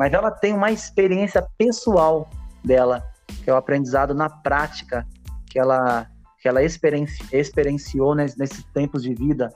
mas 0.01 0.11
ela 0.14 0.31
tem 0.31 0.55
uma 0.55 0.70
experiência 0.70 1.46
pessoal 1.59 2.31
dela 2.64 3.05
que 3.44 3.51
é 3.51 3.53
o 3.53 3.57
aprendizado 3.57 4.14
na 4.14 4.31
prática 4.31 5.07
que 5.51 5.59
ela, 5.59 6.07
que 6.40 6.48
ela 6.48 6.62
experienci, 6.62 7.22
experienciou 7.31 8.14
nesses 8.14 8.64
tempos 8.72 9.03
de 9.03 9.12
vida. 9.12 9.53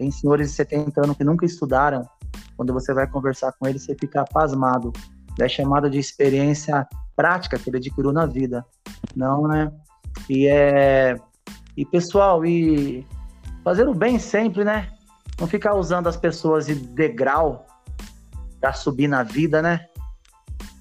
Tem 0.00 0.10
senhores 0.10 0.48
de 0.48 0.56
70 0.56 0.98
anos 1.04 1.14
que 1.14 1.22
nunca 1.22 1.44
estudaram. 1.44 2.08
Quando 2.56 2.72
você 2.72 2.94
vai 2.94 3.06
conversar 3.06 3.52
com 3.52 3.68
eles, 3.68 3.82
você 3.82 3.94
fica 3.94 4.24
pasmado. 4.24 4.94
É 5.38 5.46
chamada 5.46 5.90
de 5.90 5.98
experiência 5.98 6.88
prática 7.14 7.58
que 7.58 7.68
ele 7.68 7.76
adquiriu 7.76 8.10
na 8.10 8.24
vida. 8.24 8.64
Não, 9.14 9.46
né? 9.46 9.70
E 10.26 10.46
é. 10.48 11.20
E 11.76 11.84
pessoal, 11.84 12.46
e 12.46 13.06
fazer 13.62 13.86
o 13.86 13.94
bem 13.94 14.18
sempre, 14.18 14.64
né? 14.64 14.90
Não 15.38 15.46
ficar 15.46 15.74
usando 15.74 16.06
as 16.06 16.16
pessoas 16.16 16.64
de 16.64 16.74
degrau 16.74 17.66
para 18.58 18.72
subir 18.72 19.06
na 19.06 19.22
vida, 19.22 19.60
né? 19.60 19.84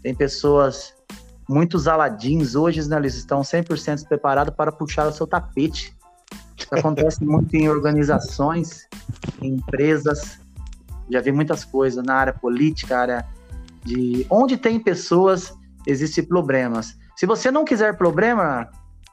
Tem 0.02 0.16
pessoas 0.16 0.94
muitos 1.50 1.90
aladins 1.90 2.56
hoje, 2.56 2.88
né, 2.88 2.96
eles 2.96 3.16
estão 3.16 3.42
100% 3.42 4.08
preparados 4.08 4.56
para 4.56 4.72
puxar 4.72 5.08
o 5.08 5.12
seu 5.12 5.28
tapete. 5.28 5.94
Isso 6.60 6.76
acontece 6.76 7.24
muito 7.24 7.56
em 7.56 7.70
organizações, 7.70 8.88
em 9.42 9.56
empresas. 9.56 10.40
Já 11.10 11.22
vi 11.22 11.32
muitas 11.32 11.66
coisas 11.66 12.04
na 12.04 12.16
área 12.16 12.34
política, 12.34 13.00
área 13.00 13.26
de 13.84 14.26
onde 14.30 14.58
tem 14.58 14.80
pessoas, 14.80 15.54
existem 15.88 16.24
problemas. 16.24 16.98
Se 17.16 17.26
você 17.26 17.50
não 17.50 17.66
quiser 17.66 17.98
problema, 17.98 18.70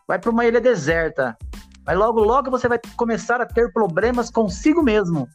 vai 0.06 0.18
para 0.18 0.30
uma 0.30 0.44
ilha 0.44 0.60
deserta. 0.60 1.36
Mas 1.86 1.96
logo, 1.96 2.20
logo 2.20 2.50
você 2.50 2.68
vai 2.68 2.80
começar 2.96 3.40
a 3.40 3.46
ter 3.46 3.72
problemas 3.72 4.30
consigo 4.30 4.82
mesmo. 4.82 5.28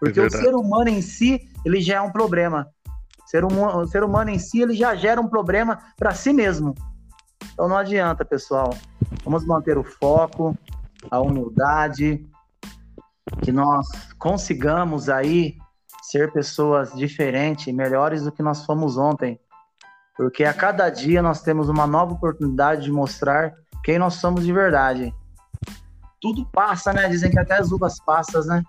Porque 0.00 0.18
é 0.18 0.24
o 0.24 0.30
ser 0.30 0.54
humano 0.54 0.88
em 0.88 1.02
si, 1.02 1.40
ele 1.64 1.80
já 1.80 1.96
é 1.96 2.00
um 2.00 2.10
problema 2.10 2.66
ser 3.30 3.44
humano, 3.44 3.78
o 3.78 3.86
ser 3.86 4.02
humano 4.02 4.30
em 4.30 4.38
si 4.40 4.60
ele 4.60 4.74
já 4.74 4.96
gera 4.96 5.20
um 5.20 5.28
problema 5.28 5.78
para 5.96 6.12
si 6.12 6.32
mesmo. 6.32 6.74
Então 7.52 7.68
não 7.68 7.76
adianta, 7.76 8.24
pessoal. 8.24 8.76
Vamos 9.24 9.46
manter 9.46 9.78
o 9.78 9.84
foco, 9.84 10.58
a 11.08 11.20
humildade, 11.20 12.26
que 13.42 13.52
nós 13.52 13.86
consigamos 14.18 15.08
aí 15.08 15.56
ser 16.02 16.32
pessoas 16.32 16.92
diferentes, 16.92 17.72
melhores 17.72 18.24
do 18.24 18.32
que 18.32 18.42
nós 18.42 18.64
fomos 18.64 18.96
ontem. 18.96 19.38
Porque 20.16 20.44
a 20.44 20.52
cada 20.52 20.90
dia 20.90 21.22
nós 21.22 21.42
temos 21.42 21.68
uma 21.68 21.86
nova 21.86 22.12
oportunidade 22.12 22.82
de 22.82 22.90
mostrar 22.90 23.54
quem 23.84 23.98
nós 23.98 24.14
somos 24.14 24.44
de 24.44 24.52
verdade. 24.52 25.14
Tudo 26.20 26.44
passa, 26.46 26.92
né? 26.92 27.08
Dizem 27.08 27.30
que 27.30 27.38
até 27.38 27.54
as 27.54 27.70
uvas 27.70 27.98
passam, 28.00 28.42
né? 28.44 28.62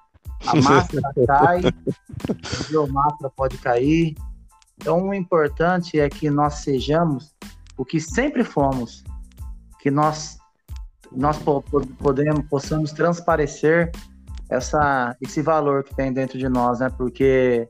A 0.46 0.56
máscara 0.62 1.13
cai, 1.28 1.62
a 1.65 2.88
máscara 2.88 3.34
pode 3.36 3.58
cair, 3.58 4.15
então, 4.82 5.10
o 5.10 5.13
importante 5.13 6.00
é 6.00 6.10
que 6.10 6.28
nós 6.28 6.56
sejamos 6.56 7.36
o 7.78 7.86
que 7.86 8.00
sempre 8.00 8.44
fomos, 8.44 9.04
que 9.80 9.91
nós 9.91 10.39
nós 11.12 11.38
podemos 12.00 12.45
possamos 12.50 12.91
transparecer 12.91 13.91
essa 14.50 15.15
esse 15.21 15.41
valor 15.41 15.84
que 15.84 15.95
tem 15.95 16.12
dentro 16.12 16.38
de 16.38 16.47
nós, 16.47 16.80
né? 16.80 16.89
Porque 16.89 17.67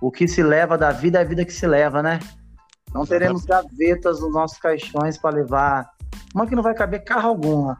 o 0.00 0.10
que 0.10 0.28
se 0.28 0.42
leva 0.42 0.76
da 0.76 0.92
vida 0.92 1.18
é 1.18 1.22
a 1.22 1.24
vida 1.24 1.44
que 1.44 1.52
se 1.52 1.66
leva, 1.66 2.02
né? 2.02 2.20
Não 2.92 3.04
teremos 3.04 3.44
gavetas 3.44 4.20
nos 4.20 4.32
nossos 4.32 4.58
caixões 4.58 5.18
para 5.18 5.36
levar 5.36 5.90
uma 6.34 6.46
que 6.46 6.54
não 6.54 6.62
vai 6.62 6.74
caber 6.74 7.04
carro 7.04 7.28
alguma 7.28 7.78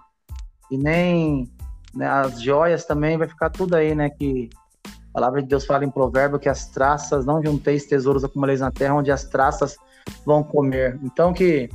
e 0.70 0.76
nem 0.76 1.50
né, 1.94 2.06
as 2.06 2.40
joias 2.40 2.84
também 2.84 3.16
vai 3.16 3.28
ficar 3.28 3.50
tudo 3.50 3.74
aí, 3.74 3.94
né? 3.94 4.10
Que 4.10 4.48
a 4.84 5.12
palavra 5.12 5.42
de 5.42 5.48
Deus 5.48 5.64
fala 5.64 5.84
em 5.84 5.90
provérbio 5.90 6.38
que 6.38 6.48
as 6.48 6.66
traças, 6.66 7.24
não 7.24 7.42
junteis 7.42 7.86
tesouros 7.86 8.24
acumuleis 8.24 8.60
na 8.60 8.70
terra, 8.70 8.94
onde 8.94 9.10
as 9.10 9.24
traças 9.24 9.76
vão 10.24 10.42
comer. 10.42 10.98
Então 11.02 11.32
que 11.32 11.70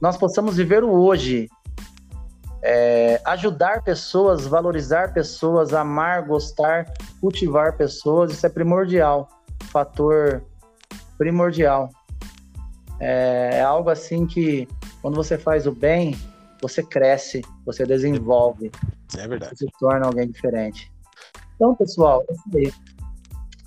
nós 0.00 0.16
possamos 0.16 0.56
viver 0.56 0.82
o 0.82 0.90
hoje, 0.90 1.48
é, 2.68 3.20
ajudar 3.24 3.84
pessoas, 3.84 4.44
valorizar 4.44 5.14
pessoas, 5.14 5.72
amar, 5.72 6.26
gostar, 6.26 6.92
cultivar 7.20 7.76
pessoas, 7.76 8.32
isso 8.32 8.44
é 8.44 8.48
primordial, 8.48 9.28
fator 9.70 10.42
primordial. 11.16 11.88
É, 12.98 13.50
é 13.52 13.62
algo 13.62 13.88
assim 13.88 14.26
que 14.26 14.66
quando 15.00 15.14
você 15.14 15.38
faz 15.38 15.64
o 15.68 15.70
bem, 15.72 16.18
você 16.60 16.82
cresce, 16.82 17.40
você 17.64 17.86
desenvolve. 17.86 18.72
É 19.16 19.28
verdade. 19.28 19.56
Você 19.56 19.66
se 19.66 19.72
torna 19.78 20.06
alguém 20.06 20.28
diferente. 20.28 20.90
Então, 21.54 21.72
pessoal, 21.76 22.24
é 22.28 22.32
isso 22.32 22.56
aí. 22.56 22.72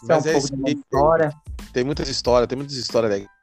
Isso 0.01 0.11
é 0.11 0.15
um 0.15 0.19
é 0.19 0.33
pouco 0.33 0.57
da 0.57 0.71
história. 0.71 1.33
Tem 1.71 1.83
muitas 1.85 2.09
histórias, 2.09 2.49
tem 2.49 2.57
muitas 2.57 2.75
histórias 2.75 3.11
legais. 3.13 3.38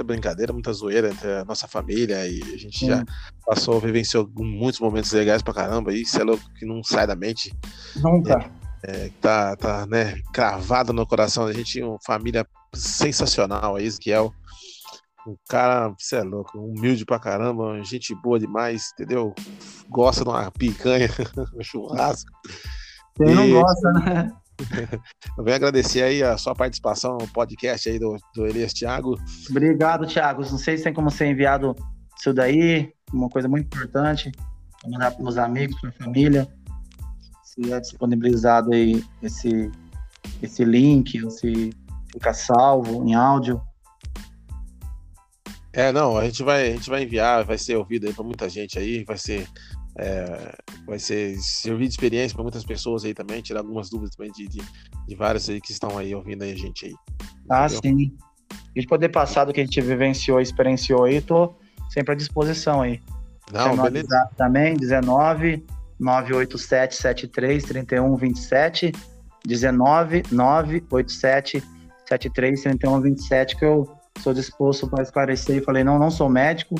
Muita 0.00 0.04
brincadeira, 0.04 0.52
muita 0.52 0.72
zoeira 0.72 1.10
entre 1.10 1.30
a 1.30 1.44
nossa 1.44 1.68
família 1.68 2.26
e 2.26 2.40
a 2.42 2.56
gente 2.56 2.78
Sim. 2.78 2.86
já 2.86 3.04
passou, 3.44 3.78
vivenciou 3.78 4.30
muitos 4.34 4.80
momentos 4.80 5.12
legais 5.12 5.42
pra 5.42 5.52
caramba. 5.52 5.92
E 5.92 6.02
isso 6.02 6.18
é 6.18 6.24
louco 6.24 6.42
que 6.54 6.64
não 6.64 6.82
sai 6.82 7.06
da 7.06 7.14
mente. 7.14 7.52
Nunca. 7.96 8.50
É, 8.82 9.06
é, 9.06 9.10
tá, 9.20 9.54
tá 9.56 9.86
né, 9.86 10.18
cravado 10.32 10.92
no 10.94 11.06
coração. 11.06 11.44
A 11.44 11.52
gente 11.52 11.72
tinha 11.72 11.86
uma 11.86 11.98
família 12.04 12.46
sensacional, 12.74 13.76
a 13.76 13.82
Ezequiel. 13.82 14.32
Um 15.28 15.36
cara, 15.46 15.94
você 15.98 16.16
é 16.16 16.22
louco, 16.22 16.58
humilde 16.58 17.04
pra 17.04 17.18
caramba, 17.18 17.82
gente 17.84 18.14
boa 18.14 18.40
demais, 18.40 18.90
entendeu? 18.94 19.34
Gosta 19.90 20.24
de 20.24 20.30
uma 20.30 20.50
picanha, 20.50 21.08
um 21.54 21.62
churrasco. 21.62 22.30
Quem 23.16 23.34
não 23.34 23.50
gosta, 23.50 23.92
né? 23.92 24.32
Eu 25.36 25.44
venho 25.44 25.56
agradecer 25.56 26.02
aí 26.02 26.22
a 26.22 26.36
sua 26.36 26.54
participação 26.54 27.18
no 27.18 27.28
podcast 27.28 27.88
aí 27.88 27.98
do, 27.98 28.16
do 28.34 28.46
Elias 28.46 28.72
Thiago. 28.72 29.18
Obrigado, 29.48 30.06
Thiago. 30.06 30.42
Não 30.42 30.58
sei 30.58 30.76
se 30.76 30.84
tem 30.84 30.92
como 30.92 31.10
ser 31.10 31.26
enviado 31.26 31.74
isso 32.18 32.34
daí, 32.34 32.92
uma 33.12 33.28
coisa 33.28 33.48
muito 33.48 33.66
importante, 33.66 34.30
para 34.80 34.90
mandar 34.90 35.10
para 35.12 35.24
os 35.24 35.38
amigos, 35.38 35.80
para 35.80 35.90
a 35.90 35.92
família. 35.92 36.48
Se 37.42 37.72
é 37.72 37.80
disponibilizado 37.80 38.72
aí 38.72 39.02
esse, 39.22 39.70
esse 40.42 40.64
link, 40.64 41.30
se 41.30 41.70
fica 42.12 42.34
salvo 42.34 43.04
em 43.06 43.14
áudio. 43.14 43.60
É, 45.72 45.92
não, 45.92 46.16
a 46.16 46.24
gente 46.24 46.42
vai, 46.42 46.68
a 46.68 46.72
gente 46.72 46.90
vai 46.90 47.04
enviar, 47.04 47.44
vai 47.44 47.56
ser 47.56 47.76
ouvido 47.76 48.06
aí 48.06 48.12
para 48.12 48.24
muita 48.24 48.48
gente 48.48 48.78
aí, 48.78 49.04
vai 49.04 49.16
ser 49.16 49.48
é, 50.00 50.54
vai 50.86 50.98
ser 50.98 51.36
servir 51.38 51.86
de 51.86 51.92
experiência 51.92 52.34
para 52.34 52.42
muitas 52.42 52.64
pessoas 52.64 53.04
aí 53.04 53.12
também, 53.12 53.42
tirar 53.42 53.60
algumas 53.60 53.90
dúvidas 53.90 54.16
também 54.16 54.32
de, 54.32 54.48
de, 54.48 54.62
de 55.06 55.14
várias 55.14 55.48
aí 55.48 55.60
que 55.60 55.72
estão 55.72 55.98
aí 55.98 56.14
ouvindo 56.14 56.42
aí 56.42 56.52
a 56.52 56.56
gente 56.56 56.86
aí. 56.86 56.94
Ah, 57.50 57.68
sim. 57.68 58.16
E 58.74 58.80
de 58.80 58.86
poder 58.86 59.10
passar 59.10 59.44
do 59.44 59.52
que 59.52 59.60
a 59.60 59.64
gente 59.64 59.80
vivenciou, 59.80 60.40
experienciou 60.40 61.04
aí, 61.04 61.20
tô 61.20 61.54
sempre 61.90 62.12
à 62.12 62.16
disposição 62.16 62.80
aí. 62.80 63.00
Não, 63.52 63.76
Você 63.76 63.82
beleza. 63.82 64.30
Também, 64.36 64.74
19 64.74 65.66
987 65.98 66.96
73 66.96 67.64
31 67.64 68.16
27 68.16 68.92
19 69.44 70.22
987 70.32 71.62
73 72.08 72.62
31 72.62 73.00
27 73.02 73.56
que 73.56 73.64
eu 73.66 73.86
sou 74.20 74.32
disposto 74.32 74.88
para 74.88 75.02
esclarecer 75.02 75.56
e 75.58 75.60
falei, 75.60 75.84
não, 75.84 75.98
não 75.98 76.10
sou 76.10 76.28
médico, 76.28 76.74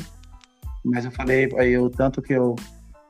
mas 0.85 1.04
eu 1.04 1.11
falei 1.11 1.50
aí 1.59 1.76
o 1.76 1.90
tanto 1.90 2.22
que 2.22 2.33
eu 2.33 2.56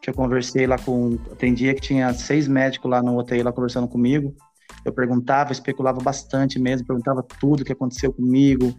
que 0.00 0.10
eu 0.10 0.14
conversei 0.14 0.66
lá 0.66 0.78
com. 0.78 1.16
Tem 1.38 1.52
dia 1.52 1.74
que 1.74 1.80
tinha 1.80 2.12
seis 2.14 2.48
médicos 2.48 2.90
lá 2.90 3.02
no 3.02 3.18
UTI 3.18 3.42
lá 3.42 3.52
conversando 3.52 3.86
comigo. 3.86 4.34
Eu 4.84 4.92
perguntava, 4.92 5.52
especulava 5.52 6.00
bastante 6.00 6.58
mesmo, 6.58 6.86
perguntava 6.86 7.22
tudo 7.22 7.60
o 7.60 7.64
que 7.64 7.72
aconteceu 7.72 8.12
comigo, 8.12 8.74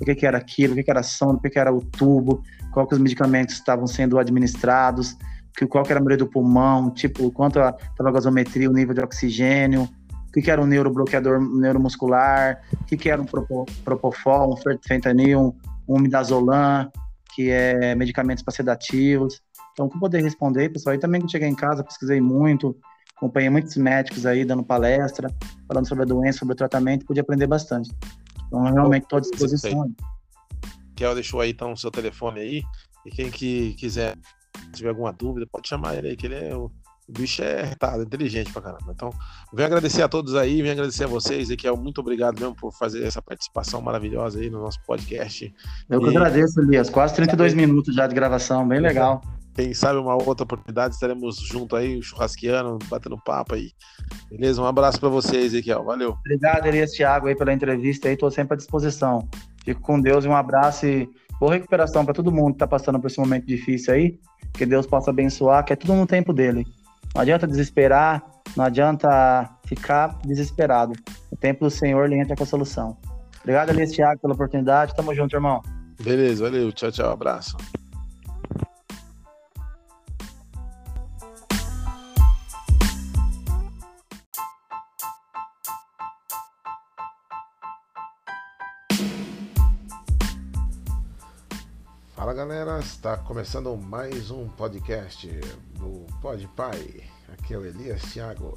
o 0.00 0.04
que, 0.04 0.14
que 0.14 0.26
era 0.26 0.38
aquilo, 0.38 0.72
o 0.72 0.76
que, 0.76 0.82
que 0.82 0.90
era 0.90 1.02
sonda, 1.02 1.34
o 1.34 1.40
que, 1.40 1.50
que 1.50 1.58
era 1.58 1.72
o 1.72 1.80
tubo, 1.80 2.42
qual 2.72 2.86
que 2.86 2.94
os 2.94 3.00
medicamentos 3.00 3.56
estavam 3.56 3.86
sendo 3.86 4.18
administrados, 4.18 5.16
que, 5.56 5.66
qual 5.66 5.84
que 5.84 5.92
era 5.92 6.00
a 6.00 6.02
maioria 6.02 6.24
do 6.24 6.30
pulmão, 6.30 6.90
tipo, 6.90 7.30
quanto 7.32 7.58
estava 7.58 8.08
a 8.08 8.12
gasometria, 8.12 8.70
o 8.70 8.72
nível 8.72 8.94
de 8.94 9.02
oxigênio, 9.02 9.82
o 9.82 10.32
que, 10.32 10.40
que 10.40 10.50
era 10.50 10.62
um 10.62 10.66
neurobloqueador 10.66 11.38
neuromuscular, 11.40 12.62
o 12.72 12.84
que, 12.84 12.96
que 12.96 13.10
era 13.10 13.20
um 13.20 13.26
propofol, 13.84 14.54
um 14.54 14.78
fentanil, 14.86 15.54
um 15.86 15.98
midazolam, 15.98 16.90
que 17.34 17.50
é 17.50 17.94
medicamentos 17.94 18.42
para 18.42 18.54
sedativos. 18.54 19.40
Então, 19.72 19.88
para 19.88 19.98
poder 19.98 20.22
responder, 20.22 20.68
pessoal, 20.68 20.92
aí 20.92 20.98
também 20.98 21.20
que 21.20 21.30
cheguei 21.30 21.48
em 21.48 21.54
casa, 21.54 21.82
pesquisei 21.82 22.20
muito, 22.20 22.76
acompanhei 23.16 23.48
muitos 23.48 23.76
médicos 23.76 24.26
aí 24.26 24.44
dando 24.44 24.62
palestra, 24.62 25.30
falando 25.66 25.88
sobre 25.88 26.04
a 26.04 26.06
doença, 26.06 26.40
sobre 26.40 26.52
o 26.52 26.56
tratamento, 26.56 27.06
pude 27.06 27.20
aprender 27.20 27.46
bastante. 27.46 27.90
Então, 28.46 28.62
realmente 28.62 29.04
estou 29.04 29.18
à 29.18 29.20
disposição. 29.20 29.90
Kel 30.94 31.14
deixou 31.14 31.40
aí 31.40 31.50
então 31.50 31.72
o 31.72 31.76
seu 31.76 31.90
telefone 31.90 32.40
aí, 32.40 32.62
e 33.06 33.10
quem 33.10 33.30
que 33.30 33.74
quiser, 33.74 34.16
tiver 34.72 34.90
alguma 34.90 35.12
dúvida, 35.12 35.46
pode 35.50 35.68
chamar 35.68 35.96
ele 35.96 36.08
aí, 36.08 36.16
que 36.16 36.26
ele 36.26 36.34
é 36.34 36.54
o, 36.54 36.70
o 37.08 37.12
bicho 37.12 37.42
é 37.42 37.62
retado, 37.62 38.02
inteligente 38.02 38.52
pra 38.52 38.60
caramba. 38.60 38.92
Então, 38.94 39.10
venho 39.52 39.66
agradecer 39.66 40.02
a 40.02 40.08
todos 40.08 40.34
aí, 40.34 40.60
venho 40.60 40.72
agradecer 40.72 41.04
a 41.04 41.08
vocês, 41.08 41.48
e 41.48 41.56
é 41.64 41.72
muito 41.72 42.00
obrigado 42.00 42.38
mesmo 42.38 42.54
por 42.54 42.72
fazer 42.72 43.04
essa 43.04 43.22
participação 43.22 43.80
maravilhosa 43.80 44.38
aí 44.38 44.50
no 44.50 44.60
nosso 44.60 44.80
podcast. 44.86 45.52
Eu 45.88 46.00
que 46.00 46.06
e... 46.06 46.10
agradeço, 46.10 46.60
Elias. 46.60 46.90
Quase 46.90 47.14
32 47.14 47.54
minutos 47.54 47.94
já 47.94 48.06
de 48.06 48.14
gravação, 48.14 48.66
bem 48.66 48.80
legal. 48.80 49.20
Quem 49.54 49.74
sabe 49.74 49.98
uma 49.98 50.14
outra 50.14 50.44
oportunidade 50.44 50.94
estaremos 50.94 51.36
junto 51.36 51.76
aí, 51.76 52.02
churrasqueando, 52.02 52.78
batendo 52.88 53.18
papo 53.18 53.54
aí. 53.54 53.70
Beleza? 54.30 54.62
Um 54.62 54.66
abraço 54.66 54.98
para 54.98 55.10
vocês, 55.10 55.46
Ezequiel. 55.46 55.84
Valeu. 55.84 56.16
Obrigado, 56.20 56.66
Elias 56.66 56.92
Thiago, 56.92 57.26
aí 57.26 57.36
pela 57.36 57.52
entrevista 57.52 58.08
aí. 58.08 58.16
Tô 58.16 58.30
sempre 58.30 58.54
à 58.54 58.56
disposição. 58.56 59.28
Fico 59.64 59.80
com 59.80 60.00
Deus 60.00 60.24
e 60.24 60.28
um 60.28 60.34
abraço 60.34 60.86
e 60.86 61.08
boa 61.38 61.52
recuperação 61.52 62.04
para 62.04 62.14
todo 62.14 62.32
mundo 62.32 62.54
que 62.54 62.60
tá 62.60 62.66
passando 62.66 62.98
por 62.98 63.08
esse 63.08 63.20
momento 63.20 63.46
difícil 63.46 63.92
aí. 63.92 64.18
Que 64.54 64.64
Deus 64.64 64.86
possa 64.86 65.10
abençoar, 65.10 65.64
que 65.64 65.72
é 65.72 65.76
tudo 65.76 65.94
no 65.94 66.06
tempo 66.06 66.32
dele. 66.32 66.64
Não 67.14 67.20
adianta 67.20 67.46
desesperar, 67.46 68.24
não 68.56 68.64
adianta 68.64 69.50
ficar 69.66 70.18
desesperado. 70.24 70.94
O 71.30 71.36
tempo 71.36 71.64
do 71.64 71.70
Senhor 71.70 72.06
ele 72.06 72.18
entra 72.18 72.34
com 72.34 72.42
a 72.42 72.46
solução. 72.46 72.96
Obrigado, 73.40 73.70
Elias 73.70 73.92
Thiago, 73.92 74.20
pela 74.20 74.34
oportunidade. 74.34 74.94
Tamo 74.94 75.14
junto, 75.14 75.34
irmão. 75.34 75.60
Beleza, 76.02 76.44
valeu. 76.44 76.72
Tchau, 76.72 76.90
tchau. 76.90 77.10
Abraço. 77.10 77.56
Fala 92.22 92.34
galera, 92.34 92.78
está 92.78 93.16
começando 93.16 93.76
mais 93.76 94.30
um 94.30 94.48
podcast 94.50 95.28
do 95.76 96.06
Pod 96.20 96.48
Pai. 96.54 97.02
Aqui 97.32 97.52
é 97.52 97.58
o 97.58 97.66
Elias 97.66 98.00
Thiago. 98.12 98.56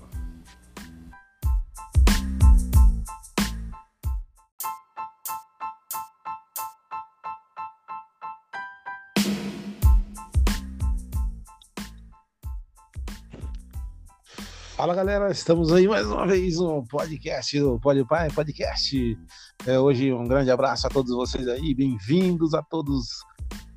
Fala 14.76 14.94
galera, 14.94 15.32
estamos 15.32 15.74
aí 15.74 15.88
mais 15.88 16.06
uma 16.06 16.28
vez 16.28 16.58
no 16.58 16.86
podcast 16.86 17.60
do 17.60 17.80
Pode 17.80 18.06
Pai 18.06 18.30
Podcast. 18.30 19.18
É, 19.66 19.80
hoje 19.80 20.14
um 20.14 20.28
grande 20.28 20.52
abraço 20.52 20.86
a 20.86 20.90
todos 20.92 21.16
vocês 21.16 21.48
aí, 21.48 21.74
bem-vindos 21.74 22.54
a 22.54 22.62
todos 22.62 23.26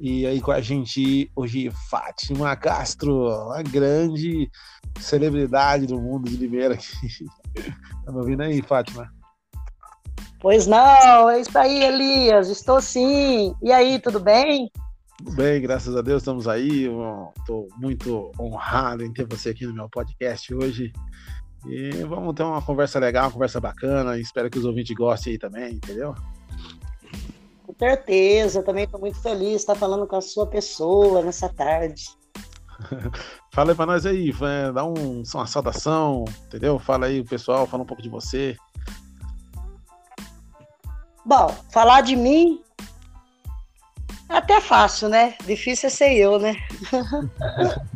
e 0.01 0.27
aí 0.27 0.41
com 0.41 0.53
a 0.53 0.61
gente 0.61 1.31
hoje 1.35 1.71
Fátima 1.91 2.55
Castro, 2.57 3.29
uma 3.47 3.63
grande 3.63 4.51
celebridade 5.01 5.87
do 5.87 6.01
mundo 6.01 6.29
de 6.29 6.37
Limeira 6.37 6.75
aqui. 6.75 6.87
Tá 8.05 8.13
me 8.13 8.19
ouvindo 8.19 8.43
aí, 8.43 8.63
Fátima? 8.63 9.11
Pois 10.41 10.67
não, 10.67 11.29
é 11.29 11.41
isso 11.41 11.59
aí, 11.59 11.83
Elias. 11.83 12.49
Estou 12.49 12.81
sim. 12.81 13.53
E 13.61 13.73
aí, 13.73 13.99
tudo 13.99 14.21
bem? 14.21 14.71
Tudo 15.19 15.33
bem, 15.33 15.61
graças 15.61 15.97
a 15.97 16.01
Deus 16.01 16.23
estamos 16.23 16.47
aí. 16.47 16.87
Estou 17.39 17.67
muito 17.77 18.31
honrado 18.39 19.05
em 19.05 19.13
ter 19.13 19.27
você 19.27 19.51
aqui 19.51 19.67
no 19.67 19.75
meu 19.75 19.89
podcast 19.89 20.55
hoje. 20.55 20.93
E 21.67 21.91
vamos 22.05 22.35
ter 22.35 22.45
uma 22.45 22.63
conversa 22.63 23.01
legal, 23.01 23.25
uma 23.25 23.33
conversa 23.33 23.61
bacana. 23.61 24.19
Espero 24.19 24.49
que 24.49 24.59
os 24.59 24.65
ouvintes 24.65 24.95
gostem 24.97 25.33
aí 25.33 25.39
também, 25.39 25.75
entendeu? 25.75 26.15
Certeza, 27.79 28.63
também 28.63 28.85
estou 28.85 28.99
muito 28.99 29.21
feliz 29.23 29.51
de 29.51 29.57
estar 29.57 29.77
falando 29.77 30.07
com 30.07 30.17
a 30.17 30.21
sua 30.21 30.47
pessoa 30.47 31.23
nessa 31.23 31.49
tarde. 31.49 32.07
fala 33.55 33.71
aí 33.71 33.77
para 33.77 33.87
nós 33.87 34.05
aí, 34.05 34.33
dá 34.75 34.85
um, 34.85 35.23
uma 35.35 35.47
saudação, 35.47 36.25
entendeu? 36.47 36.79
Fala 36.79 37.07
aí 37.07 37.21
o 37.21 37.25
pessoal, 37.25 37.67
fala 37.67 37.85
um 37.85 37.87
pouco 37.87 38.03
de 38.03 38.09
você. 38.09 38.57
Bom, 41.25 41.55
falar 41.71 42.01
de 42.01 42.17
mim 42.17 42.63
é 44.29 44.37
até 44.37 44.61
fácil, 44.61 45.09
né? 45.09 45.37
Difícil 45.47 45.87
é 45.87 45.91
ser 45.91 46.15
eu, 46.15 46.39
né? 46.39 46.57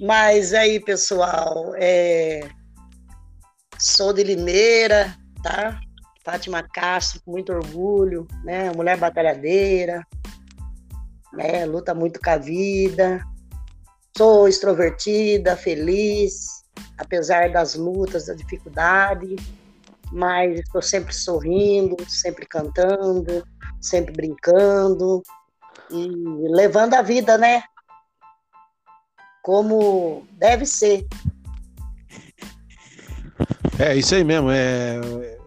Mas 0.00 0.52
aí, 0.52 0.80
pessoal, 0.80 1.72
é... 1.76 2.48
sou 3.78 4.12
de 4.12 4.22
Limeira, 4.22 5.16
tá? 5.42 5.80
Fátima 6.28 6.62
Castro, 6.62 7.22
com 7.24 7.30
muito 7.30 7.50
orgulho, 7.50 8.28
né? 8.44 8.70
Mulher 8.76 8.98
batalhadeira, 8.98 10.06
né? 11.32 11.64
Luta 11.64 11.94
muito 11.94 12.20
com 12.20 12.28
a 12.28 12.36
vida. 12.36 13.24
Sou 14.14 14.46
extrovertida, 14.46 15.56
feliz, 15.56 16.66
apesar 16.98 17.50
das 17.50 17.76
lutas, 17.76 18.26
da 18.26 18.34
dificuldade, 18.34 19.36
mas 20.12 20.60
estou 20.60 20.82
sempre 20.82 21.14
sorrindo, 21.14 21.96
sempre 22.06 22.44
cantando, 22.44 23.42
sempre 23.80 24.12
brincando 24.12 25.22
e 25.90 26.08
levando 26.50 26.92
a 26.92 27.00
vida, 27.00 27.38
né? 27.38 27.62
Como 29.42 30.26
deve 30.32 30.66
ser. 30.66 31.06
É 33.78 33.96
isso 33.96 34.14
aí 34.14 34.22
mesmo. 34.22 34.50
É, 34.50 35.37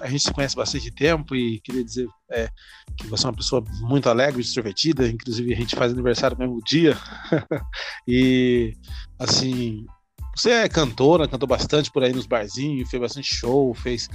a 0.00 0.08
gente 0.08 0.22
se 0.24 0.32
conhece 0.32 0.56
bastante 0.56 0.90
tempo 0.90 1.34
e 1.34 1.60
queria 1.60 1.84
dizer 1.84 2.08
é, 2.30 2.48
que 2.96 3.06
você 3.06 3.26
é 3.26 3.28
uma 3.28 3.36
pessoa 3.36 3.64
muito 3.80 4.08
alegre, 4.08 4.40
extrovertida, 4.40 5.08
inclusive 5.08 5.52
a 5.52 5.56
gente 5.56 5.76
faz 5.76 5.92
aniversário 5.92 6.36
no 6.36 6.44
mesmo 6.44 6.62
dia. 6.64 6.96
e, 8.06 8.72
assim, 9.18 9.84
você 10.36 10.50
é 10.50 10.68
cantora, 10.68 11.28
cantou 11.28 11.48
bastante 11.48 11.90
por 11.90 12.02
aí 12.02 12.12
nos 12.12 12.26
barzinhos, 12.26 12.90
fez 12.90 13.00
bastante 13.00 13.34
show, 13.34 13.72
fez, 13.74 14.08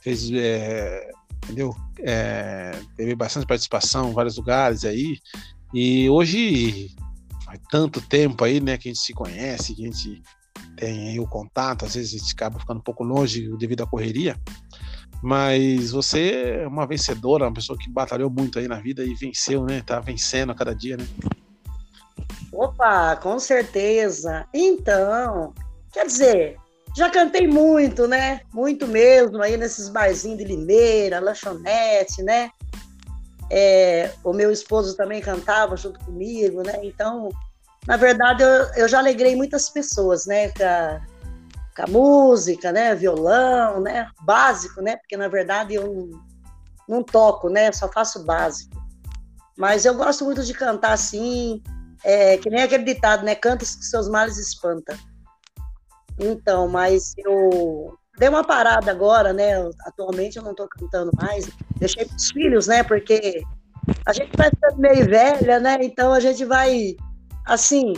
fez 0.00 0.30
é, 0.32 1.10
entendeu? 1.44 1.74
É, 2.00 2.78
teve 2.96 3.14
bastante 3.14 3.46
participação 3.46 4.10
em 4.10 4.14
vários 4.14 4.36
lugares 4.36 4.84
aí. 4.84 5.18
E 5.74 6.08
hoje, 6.10 6.90
faz 7.44 7.60
tanto 7.70 8.00
tempo 8.00 8.44
aí, 8.44 8.60
né, 8.60 8.76
que 8.76 8.88
a 8.88 8.92
gente 8.92 9.02
se 9.02 9.12
conhece, 9.12 9.74
que 9.74 9.82
a 9.82 9.86
gente 9.86 10.22
tem 10.76 11.10
aí 11.10 11.20
o 11.20 11.26
contato, 11.26 11.84
às 11.84 11.94
vezes 11.94 12.14
a 12.14 12.18
gente 12.18 12.32
acaba 12.32 12.58
ficando 12.58 12.78
um 12.78 12.82
pouco 12.82 13.04
longe 13.04 13.48
devido 13.56 13.82
à 13.82 13.86
correria. 13.86 14.36
Mas 15.22 15.92
você 15.92 16.62
é 16.62 16.66
uma 16.66 16.84
vencedora, 16.84 17.44
uma 17.44 17.54
pessoa 17.54 17.78
que 17.78 17.88
batalhou 17.88 18.28
muito 18.28 18.58
aí 18.58 18.66
na 18.66 18.80
vida 18.80 19.04
e 19.04 19.14
venceu, 19.14 19.64
né? 19.64 19.80
Tá 19.86 20.00
vencendo 20.00 20.50
a 20.50 20.54
cada 20.54 20.74
dia, 20.74 20.96
né? 20.96 21.06
Opa, 22.52 23.14
com 23.16 23.38
certeza. 23.38 24.46
Então, 24.52 25.54
quer 25.92 26.06
dizer, 26.06 26.56
já 26.96 27.08
cantei 27.08 27.46
muito, 27.46 28.08
né? 28.08 28.40
Muito 28.52 28.86
mesmo, 28.88 29.40
aí 29.40 29.56
nesses 29.56 29.88
barzinhos 29.88 30.38
de 30.38 30.44
Limeira, 30.44 31.20
lanchonete, 31.20 32.22
né? 32.22 32.50
É, 33.48 34.10
o 34.24 34.32
meu 34.32 34.50
esposo 34.50 34.96
também 34.96 35.20
cantava 35.20 35.76
junto 35.76 36.04
comigo, 36.04 36.62
né? 36.62 36.80
Então, 36.82 37.28
na 37.86 37.96
verdade, 37.96 38.42
eu, 38.42 38.48
eu 38.76 38.88
já 38.88 38.98
alegrei 38.98 39.36
muitas 39.36 39.70
pessoas, 39.70 40.26
né? 40.26 40.48
Com 40.48 41.11
com 41.74 41.82
a 41.82 41.86
música, 41.86 42.72
né? 42.72 42.94
Violão, 42.94 43.80
né? 43.80 44.08
Básico, 44.22 44.80
né? 44.80 44.96
Porque 44.96 45.16
na 45.16 45.28
verdade 45.28 45.74
eu 45.74 46.10
não, 46.88 47.02
toco, 47.02 47.48
né? 47.48 47.72
Só 47.72 47.88
faço 47.88 48.24
básico. 48.24 48.80
Mas 49.56 49.84
eu 49.84 49.94
gosto 49.94 50.24
muito 50.24 50.42
de 50.42 50.54
cantar 50.54 50.92
assim, 50.92 51.62
é, 52.04 52.36
que 52.36 52.50
nem 52.50 52.62
aquele 52.62 52.84
ditado, 52.84 53.24
né? 53.24 53.34
Canta 53.34 53.64
que 53.64 53.84
seus 53.84 54.08
males 54.08 54.38
espanta. 54.38 54.98
Então, 56.18 56.68
mas 56.68 57.14
eu 57.18 57.98
dei 58.18 58.28
uma 58.28 58.44
parada 58.44 58.90
agora, 58.90 59.32
né? 59.32 59.54
Atualmente 59.86 60.36
eu 60.36 60.42
não 60.42 60.52
estou 60.52 60.68
cantando 60.68 61.10
mais. 61.20 61.48
Deixei 61.78 62.04
para 62.04 62.16
os 62.16 62.30
filhos, 62.30 62.66
né? 62.66 62.82
Porque 62.82 63.42
a 64.06 64.12
gente 64.12 64.36
vai 64.36 64.50
ficando 64.50 64.78
meio 64.78 65.06
velha, 65.06 65.58
né? 65.58 65.78
Então 65.80 66.12
a 66.12 66.20
gente 66.20 66.44
vai, 66.44 66.96
assim, 67.46 67.94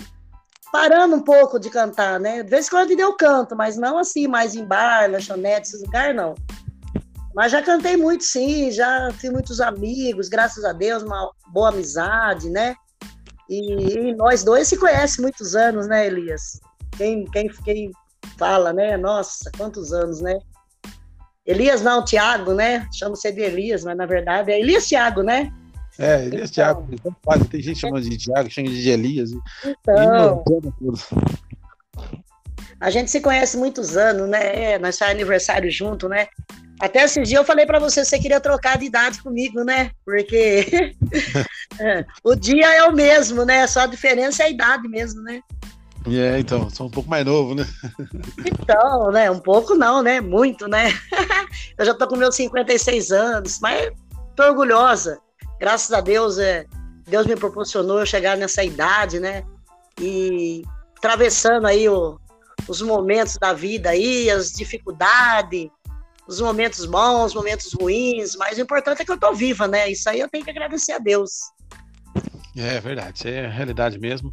parando 0.75 1.15
um 1.15 1.21
pouco 1.21 1.57
de 1.57 1.71
cantar, 1.71 2.19
né? 2.19 2.43
De 2.43 2.51
vez 2.51 2.67
em 2.67 2.71
quando 2.71 2.91
eu 2.91 3.13
canto, 3.17 3.55
mas 3.55 3.77
não 3.77 3.97
assim, 3.97 4.27
mais 4.27 4.57
em 4.57 4.65
bar, 4.65 5.09
lanchonete, 5.09 5.69
esses 5.69 5.81
lugares, 5.83 6.17
não. 6.17 6.35
Mas 7.33 7.53
já 7.53 7.63
cantei 7.63 7.97
muito, 7.97 8.25
sim, 8.25 8.73
já 8.73 9.09
fiz 9.13 9.31
muitos 9.31 9.61
amigos, 9.61 10.29
graças 10.29 10.65
a 10.65 10.73
Deus, 10.73 11.05
uma 11.05 11.31
boa 11.53 11.69
amizade, 11.69 12.51
né? 12.51 12.75
E, 13.49 14.09
e 14.09 14.15
nós 14.17 14.43
dois 14.43 14.67
se 14.67 14.77
conhecem 14.77 15.23
muitos 15.23 15.55
anos, 15.55 15.87
né, 15.87 16.09
Elias? 16.09 16.59
Quem, 16.97 17.25
quem, 17.27 17.49
quem 17.63 17.93
fala, 18.37 18.73
né? 18.73 18.97
Nossa, 18.97 19.53
quantos 19.57 19.93
anos, 19.93 20.21
né? 20.21 20.37
Elias 21.47 21.83
não, 21.83 22.05
Tiago, 22.05 22.53
né? 22.53 22.89
Chama-se 22.93 23.31
de 23.31 23.43
Elias, 23.43 23.85
mas 23.85 23.97
na 23.97 24.07
verdade 24.07 24.51
é 24.51 24.59
Elias 24.59 24.89
Tiago, 24.89 25.23
né? 25.23 25.53
É, 25.99 26.25
Elias 26.25 26.51
então, 26.51 26.85
Tiago. 26.85 27.49
Tem 27.51 27.63
gente 27.63 27.81
chamando 27.81 28.09
de 28.09 28.17
Tiago, 28.17 28.51
chama 28.51 28.69
de 28.69 28.89
Elias. 28.89 29.31
Então. 29.65 30.45
A 32.81 32.91
gente 32.91 33.11
se 33.11 33.21
conhece 33.21 33.57
muitos 33.57 33.97
anos, 33.97 34.29
né? 34.29 34.73
É, 34.73 34.79
nós 34.79 34.99
faz 34.99 35.11
aniversário 35.11 35.71
junto, 35.71 36.09
né? 36.09 36.27
Até 36.81 37.05
esses 37.05 37.29
dias 37.29 37.41
eu 37.41 37.47
falei 37.47 37.65
para 37.65 37.79
você, 37.79 38.05
você 38.05 38.19
queria 38.19 38.41
trocar 38.41 38.77
de 38.77 38.87
idade 38.87 39.23
comigo, 39.23 39.63
né? 39.63 39.93
Porque 40.05 40.95
é, 41.81 42.05
o 42.25 42.35
dia 42.35 42.75
é 42.75 42.85
o 42.85 42.93
mesmo, 42.93 43.45
né? 43.45 43.67
Só 43.67 43.81
a 43.81 43.87
diferença 43.87 44.43
é 44.43 44.47
a 44.47 44.51
idade 44.51 44.89
mesmo, 44.89 45.23
né? 45.23 45.41
É, 46.07 46.39
então, 46.39 46.69
sou 46.69 46.89
um 46.89 46.91
pouco 46.91 47.09
mais 47.09 47.25
novo, 47.25 47.55
né? 47.55 47.65
Então, 48.45 49.11
né? 49.13 49.31
Um 49.31 49.39
pouco 49.39 49.75
não, 49.75 50.03
né? 50.03 50.21
Muito, 50.21 50.69
né? 50.69 50.89
Eu 51.79 51.87
já 51.87 51.95
tô 51.95 52.07
com 52.07 52.17
meus 52.17 52.35
56 52.35 53.13
anos, 53.13 53.59
mas 53.61 53.91
tô 54.37 54.43
orgulhosa 54.43 55.19
graças 55.65 55.91
a 55.93 56.03
Deus, 56.03 56.37
é, 56.39 56.67
Deus 57.09 57.27
me 57.27 57.35
proporcionou 57.37 57.99
eu 57.99 58.05
chegar 58.05 58.37
nessa 58.37 58.63
idade, 58.63 59.19
né? 59.19 59.43
E 59.99 60.63
atravessando 60.99 61.67
aí 61.67 61.89
o, 61.89 62.21
os 62.69 62.83
momentos 62.83 63.39
da 63.39 63.55
vida 63.55 63.89
aí, 63.89 64.31
as 64.31 64.53
dificuldades, 64.53 65.71
os 66.29 66.39
momentos 66.39 66.85
bons, 66.85 67.29
os 67.29 67.35
momentos 67.35 67.73
ruins, 67.73 68.37
mas 68.37 68.59
o 68.59 68.61
importante 68.61 69.01
é 69.01 69.05
que 69.07 69.11
eu 69.11 69.19
tô 69.19 69.33
viva, 69.33 69.67
né? 69.67 69.91
Isso 69.91 70.07
aí 70.11 70.21
eu 70.21 70.29
tenho 70.29 70.45
que 70.45 70.51
agradecer 70.51 70.93
a 70.93 70.99
Deus. 70.99 71.31
É 72.55 72.79
verdade, 72.79 73.21
isso 73.21 73.29
é 73.29 73.47
a 73.47 73.51
realidade 73.51 73.99
mesmo. 73.99 74.29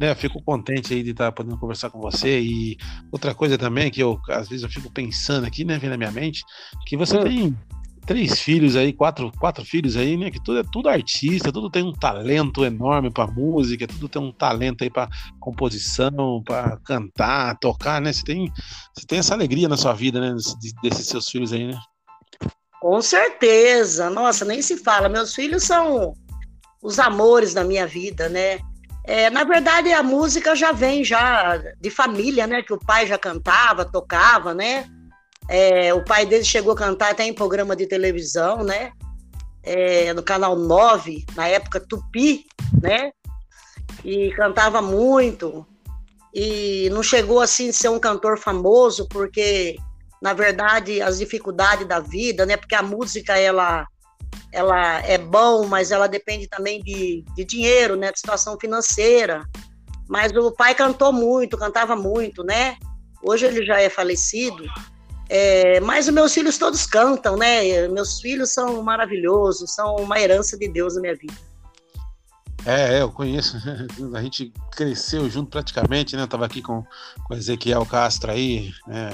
Né, 0.00 0.12
eu 0.12 0.16
fico 0.16 0.40
contente 0.40 0.94
aí 0.94 1.02
de 1.02 1.10
estar 1.10 1.32
podendo 1.32 1.58
conversar 1.58 1.90
com 1.90 2.00
você. 2.00 2.38
E 2.38 2.76
outra 3.10 3.34
coisa 3.34 3.58
também 3.58 3.90
que 3.90 4.00
eu 4.00 4.20
às 4.28 4.48
vezes 4.48 4.62
eu 4.62 4.70
fico 4.70 4.88
pensando 4.88 5.48
aqui, 5.48 5.64
né, 5.64 5.80
vem 5.80 5.90
na 5.90 5.96
minha 5.96 6.12
mente, 6.12 6.44
que 6.86 6.96
você 6.96 7.18
hum. 7.18 7.24
tem 7.24 7.58
três 8.06 8.40
filhos 8.40 8.76
aí, 8.76 8.92
quatro, 8.92 9.32
quatro 9.38 9.64
filhos 9.64 9.96
aí, 9.96 10.16
né? 10.16 10.30
Que 10.30 10.42
tudo 10.42 10.60
é 10.60 10.62
tudo 10.72 10.88
artista, 10.88 11.52
tudo 11.52 11.68
tem 11.68 11.82
um 11.82 11.92
talento 11.92 12.64
enorme 12.64 13.10
para 13.10 13.26
música, 13.26 13.86
tudo 13.86 14.08
tem 14.08 14.22
um 14.22 14.32
talento 14.32 14.84
aí 14.84 14.90
para 14.90 15.08
composição, 15.40 16.42
para 16.44 16.78
cantar, 16.84 17.58
tocar, 17.58 18.00
né? 18.00 18.12
Você 18.12 18.22
tem, 18.22 18.52
você 18.94 19.06
tem 19.06 19.18
essa 19.18 19.34
alegria 19.34 19.68
na 19.68 19.76
sua 19.76 19.92
vida, 19.92 20.20
né? 20.20 20.34
Desses 20.82 21.08
seus 21.08 21.28
filhos 21.28 21.52
aí, 21.52 21.66
né? 21.66 21.78
Com 22.80 23.02
certeza, 23.02 24.08
nossa, 24.08 24.44
nem 24.44 24.62
se 24.62 24.76
fala. 24.76 25.08
Meus 25.08 25.34
filhos 25.34 25.64
são 25.64 26.14
os 26.82 26.98
amores 26.98 27.52
da 27.52 27.64
minha 27.64 27.86
vida, 27.86 28.28
né? 28.28 28.60
É, 29.04 29.30
na 29.30 29.44
verdade, 29.44 29.92
a 29.92 30.02
música 30.02 30.54
já 30.54 30.72
vem 30.72 31.04
já 31.04 31.58
de 31.80 31.90
família, 31.90 32.46
né? 32.46 32.62
Que 32.62 32.72
o 32.72 32.78
pai 32.78 33.06
já 33.06 33.18
cantava, 33.18 33.84
tocava, 33.84 34.54
né? 34.54 34.88
É, 35.48 35.94
o 35.94 36.02
pai 36.02 36.26
dele 36.26 36.44
chegou 36.44 36.72
a 36.72 36.76
cantar 36.76 37.12
até 37.12 37.24
em 37.24 37.32
programa 37.32 37.76
de 37.76 37.86
televisão, 37.86 38.64
né? 38.64 38.92
É, 39.62 40.12
no 40.12 40.22
canal 40.22 40.56
9, 40.56 41.24
na 41.34 41.48
época 41.48 41.80
Tupi, 41.80 42.46
né? 42.80 43.12
E 44.04 44.30
cantava 44.32 44.82
muito. 44.82 45.66
E 46.34 46.90
não 46.90 47.02
chegou 47.02 47.40
assim 47.40 47.70
a 47.70 47.72
ser 47.72 47.88
um 47.88 47.98
cantor 47.98 48.38
famoso, 48.38 49.08
porque, 49.08 49.76
na 50.20 50.32
verdade, 50.32 51.00
as 51.00 51.18
dificuldades 51.18 51.86
da 51.86 52.00
vida, 52.00 52.44
né? 52.44 52.56
Porque 52.56 52.74
a 52.74 52.82
música, 52.82 53.38
ela, 53.38 53.86
ela 54.52 54.98
é 55.04 55.16
bom, 55.16 55.66
mas 55.66 55.90
ela 55.90 56.06
depende 56.06 56.48
também 56.48 56.82
de, 56.82 57.24
de 57.34 57.44
dinheiro, 57.44 57.96
né? 57.96 58.12
De 58.12 58.18
situação 58.18 58.58
financeira. 58.60 59.44
Mas 60.08 60.32
o 60.32 60.52
pai 60.52 60.74
cantou 60.74 61.12
muito, 61.12 61.56
cantava 61.56 61.96
muito, 61.96 62.44
né? 62.44 62.76
Hoje 63.22 63.46
ele 63.46 63.64
já 63.64 63.80
é 63.80 63.88
falecido, 63.88 64.64
é, 65.28 65.80
mas 65.80 66.06
os 66.06 66.14
meus 66.14 66.32
filhos 66.32 66.56
todos 66.58 66.86
cantam, 66.86 67.36
né? 67.36 67.88
Meus 67.88 68.20
filhos 68.20 68.52
são 68.52 68.82
maravilhosos, 68.82 69.74
são 69.74 69.96
uma 69.96 70.20
herança 70.20 70.56
de 70.56 70.68
Deus 70.68 70.94
na 70.94 71.00
minha 71.00 71.16
vida. 71.16 71.34
É, 72.64 72.98
é 72.98 73.02
eu 73.02 73.10
conheço. 73.10 73.56
A 74.14 74.22
gente 74.22 74.52
cresceu 74.72 75.28
junto 75.28 75.50
praticamente, 75.50 76.16
né? 76.16 76.22
Eu 76.22 76.28
tava 76.28 76.46
aqui 76.46 76.62
com, 76.62 76.84
com 77.24 77.34
Ezequiel 77.34 77.84
Castro 77.86 78.30
aí, 78.30 78.72
né? 78.86 79.10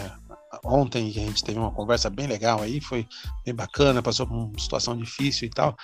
ontem 0.64 1.08
a 1.08 1.12
gente 1.12 1.42
teve 1.42 1.58
uma 1.58 1.70
conversa 1.70 2.10
bem 2.10 2.26
legal 2.26 2.60
aí, 2.60 2.80
foi 2.80 3.06
bem 3.44 3.54
bacana, 3.54 4.02
passou 4.02 4.26
por 4.26 4.34
uma 4.34 4.58
situação 4.58 4.96
difícil 4.96 5.46
e 5.46 5.50
tal. 5.50 5.74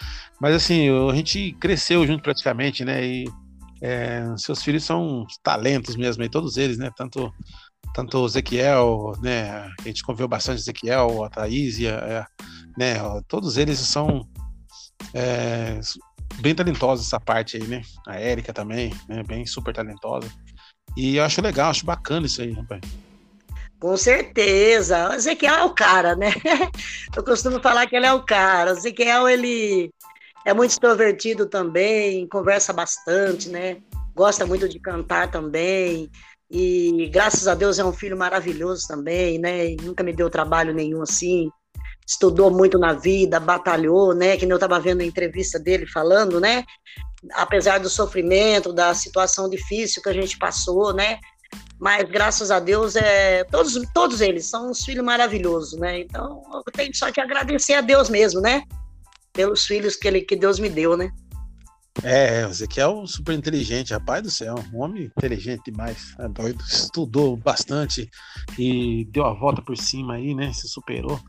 Mas 0.41 0.55
assim, 0.55 0.89
a 1.09 1.15
gente 1.15 1.53
cresceu 1.53 2.07
junto 2.07 2.23
praticamente, 2.23 2.85
né? 2.85 3.05
E 3.05 3.25
é, 3.81 4.25
seus 4.37 4.63
filhos 4.63 4.85
são 4.85 5.27
talentos 5.43 5.97
mesmo, 5.97 6.23
aí, 6.23 6.29
todos 6.29 6.57
eles, 6.57 6.77
né? 6.79 6.91
Tanto 6.97 7.33
tanto 7.95 8.19
o 8.19 8.27
Ezequiel, 8.27 9.13
né, 9.21 9.51
a 9.51 9.83
gente 9.85 10.03
conviveu 10.03 10.29
bastante 10.29 10.61
Ezequiel, 10.61 11.25
a 11.25 11.31
Thaís, 11.31 11.79
a, 11.87 12.27
né, 12.77 12.97
todos 13.27 13.57
eles 13.57 13.79
são 13.79 14.29
é, 15.15 15.81
bem 16.37 16.55
talentosos 16.55 17.07
essa 17.07 17.21
parte 17.21 17.57
aí, 17.57 17.67
né, 17.67 17.83
a 18.07 18.17
Érica 18.17 18.53
também, 18.53 18.95
né, 19.09 19.23
bem 19.23 19.45
super 19.47 19.75
talentosa, 19.75 20.29
e 20.97 21.17
eu 21.17 21.25
acho 21.25 21.41
legal, 21.41 21.71
acho 21.71 21.85
bacana 21.85 22.27
isso 22.27 22.43
aí, 22.43 22.53
rapaz. 22.53 22.81
Com 23.81 23.97
certeza, 23.97 25.11
o 25.11 25.13
Ezequiel 25.15 25.55
é 25.55 25.65
o 25.65 25.75
cara, 25.75 26.17
né, 26.17 26.33
eu 27.17 27.25
costumo 27.25 27.61
falar 27.61 27.87
que 27.87 27.97
ele 27.97 28.07
é 28.07 28.13
o 28.13 28.25
cara, 28.25 28.75
o 28.75 28.77
Ezequiel, 28.77 29.29
ele 29.29 29.91
é 30.45 30.53
muito 30.53 30.71
extrovertido 30.71 31.47
também, 31.47 32.27
conversa 32.29 32.73
bastante, 32.73 33.49
né, 33.49 33.79
gosta 34.15 34.45
muito 34.45 34.69
de 34.69 34.81
cantar 34.81 35.31
também, 35.31 36.11
e 36.51 37.11
graças 37.13 37.47
a 37.47 37.55
Deus 37.55 37.79
é 37.79 37.85
um 37.85 37.93
filho 37.93 38.17
maravilhoso 38.17 38.87
também, 38.89 39.39
né? 39.39 39.77
Nunca 39.83 40.03
me 40.03 40.15
deu 40.15 40.31
trabalho 40.31 40.73
nenhum 40.73 41.03
assim. 41.03 41.51
Estudou 42.07 42.51
muito 42.51 42.79
na 42.79 42.95
vida, 42.95 43.39
batalhou, 43.39 44.15
né? 44.15 44.37
Que 44.37 44.47
eu 44.47 44.57
estava 44.57 44.81
vendo 44.81 45.03
a 45.03 45.05
entrevista 45.05 45.59
dele 45.59 45.87
falando, 45.87 46.41
né? 46.41 46.65
Apesar 47.35 47.79
do 47.79 47.91
sofrimento, 47.91 48.73
da 48.73 48.95
situação 48.95 49.49
difícil 49.51 50.03
que 50.03 50.09
a 50.09 50.15
gente 50.15 50.39
passou, 50.39 50.95
né? 50.95 51.19
Mas 51.79 52.09
graças 52.09 52.51
a 52.51 52.59
Deus, 52.59 52.97
é, 52.97 53.45
todos, 53.45 53.79
todos 53.93 54.21
eles 54.23 54.47
são 54.47 54.71
uns 54.71 54.85
filhos 54.85 55.05
maravilhosos, 55.05 55.79
né? 55.79 56.01
Então 56.01 56.43
eu 56.55 56.73
tenho 56.73 56.97
só 56.97 57.13
que 57.13 57.21
agradecer 57.21 57.75
a 57.75 57.83
Deus 57.83 58.09
mesmo, 58.09 58.41
né? 58.41 58.63
Pelos 59.35 59.67
filhos 59.67 59.97
que, 59.97 60.09
ele, 60.09 60.23
que 60.23 60.35
Deus 60.35 60.59
me 60.59 60.71
deu, 60.71 60.97
né? 60.97 61.11
É, 62.03 62.47
o 62.47 62.51
Ezequiel 62.51 63.03
é 63.05 63.07
super 63.07 63.33
inteligente, 63.33 63.93
rapaz 63.93 64.23
do 64.23 64.31
céu, 64.31 64.55
um 64.73 64.81
homem 64.81 65.05
inteligente 65.17 65.71
demais, 65.71 66.15
é 66.19 66.29
doido, 66.29 66.63
estudou 66.63 67.37
bastante 67.37 68.09
e 68.59 69.05
deu 69.11 69.27
a 69.27 69.35
volta 69.35 69.61
por 69.61 69.77
cima 69.77 70.15
aí, 70.15 70.35
né, 70.35 70.53
se 70.53 70.69
superou. 70.69 71.21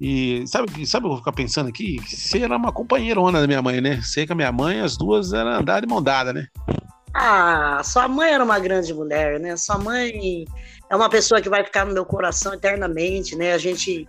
E 0.00 0.44
sabe, 0.46 0.86
sabe 0.86 1.06
eu 1.06 1.10
vou 1.10 1.18
ficar 1.18 1.32
pensando 1.32 1.68
aqui? 1.68 1.98
Você 2.06 2.40
era 2.40 2.56
uma 2.56 2.72
companheirona 2.72 3.40
da 3.40 3.46
minha 3.46 3.62
mãe, 3.62 3.80
né? 3.80 4.00
Sei 4.02 4.26
que 4.26 4.32
a 4.32 4.36
minha 4.36 4.52
mãe, 4.52 4.80
as 4.80 4.96
duas 4.96 5.32
eram 5.32 5.52
andar 5.52 5.80
de 5.80 5.86
mão 5.86 6.02
dada, 6.02 6.32
né? 6.32 6.46
Ah, 7.14 7.80
sua 7.82 8.06
mãe 8.08 8.30
era 8.30 8.44
uma 8.44 8.58
grande 8.58 8.92
mulher, 8.92 9.40
né? 9.40 9.56
Sua 9.56 9.78
mãe 9.78 10.44
é 10.90 10.94
uma 10.94 11.08
pessoa 11.08 11.40
que 11.40 11.48
vai 11.48 11.64
ficar 11.64 11.86
no 11.86 11.94
meu 11.94 12.04
coração 12.04 12.52
eternamente, 12.52 13.34
né? 13.34 13.54
A 13.54 13.58
gente 13.58 14.06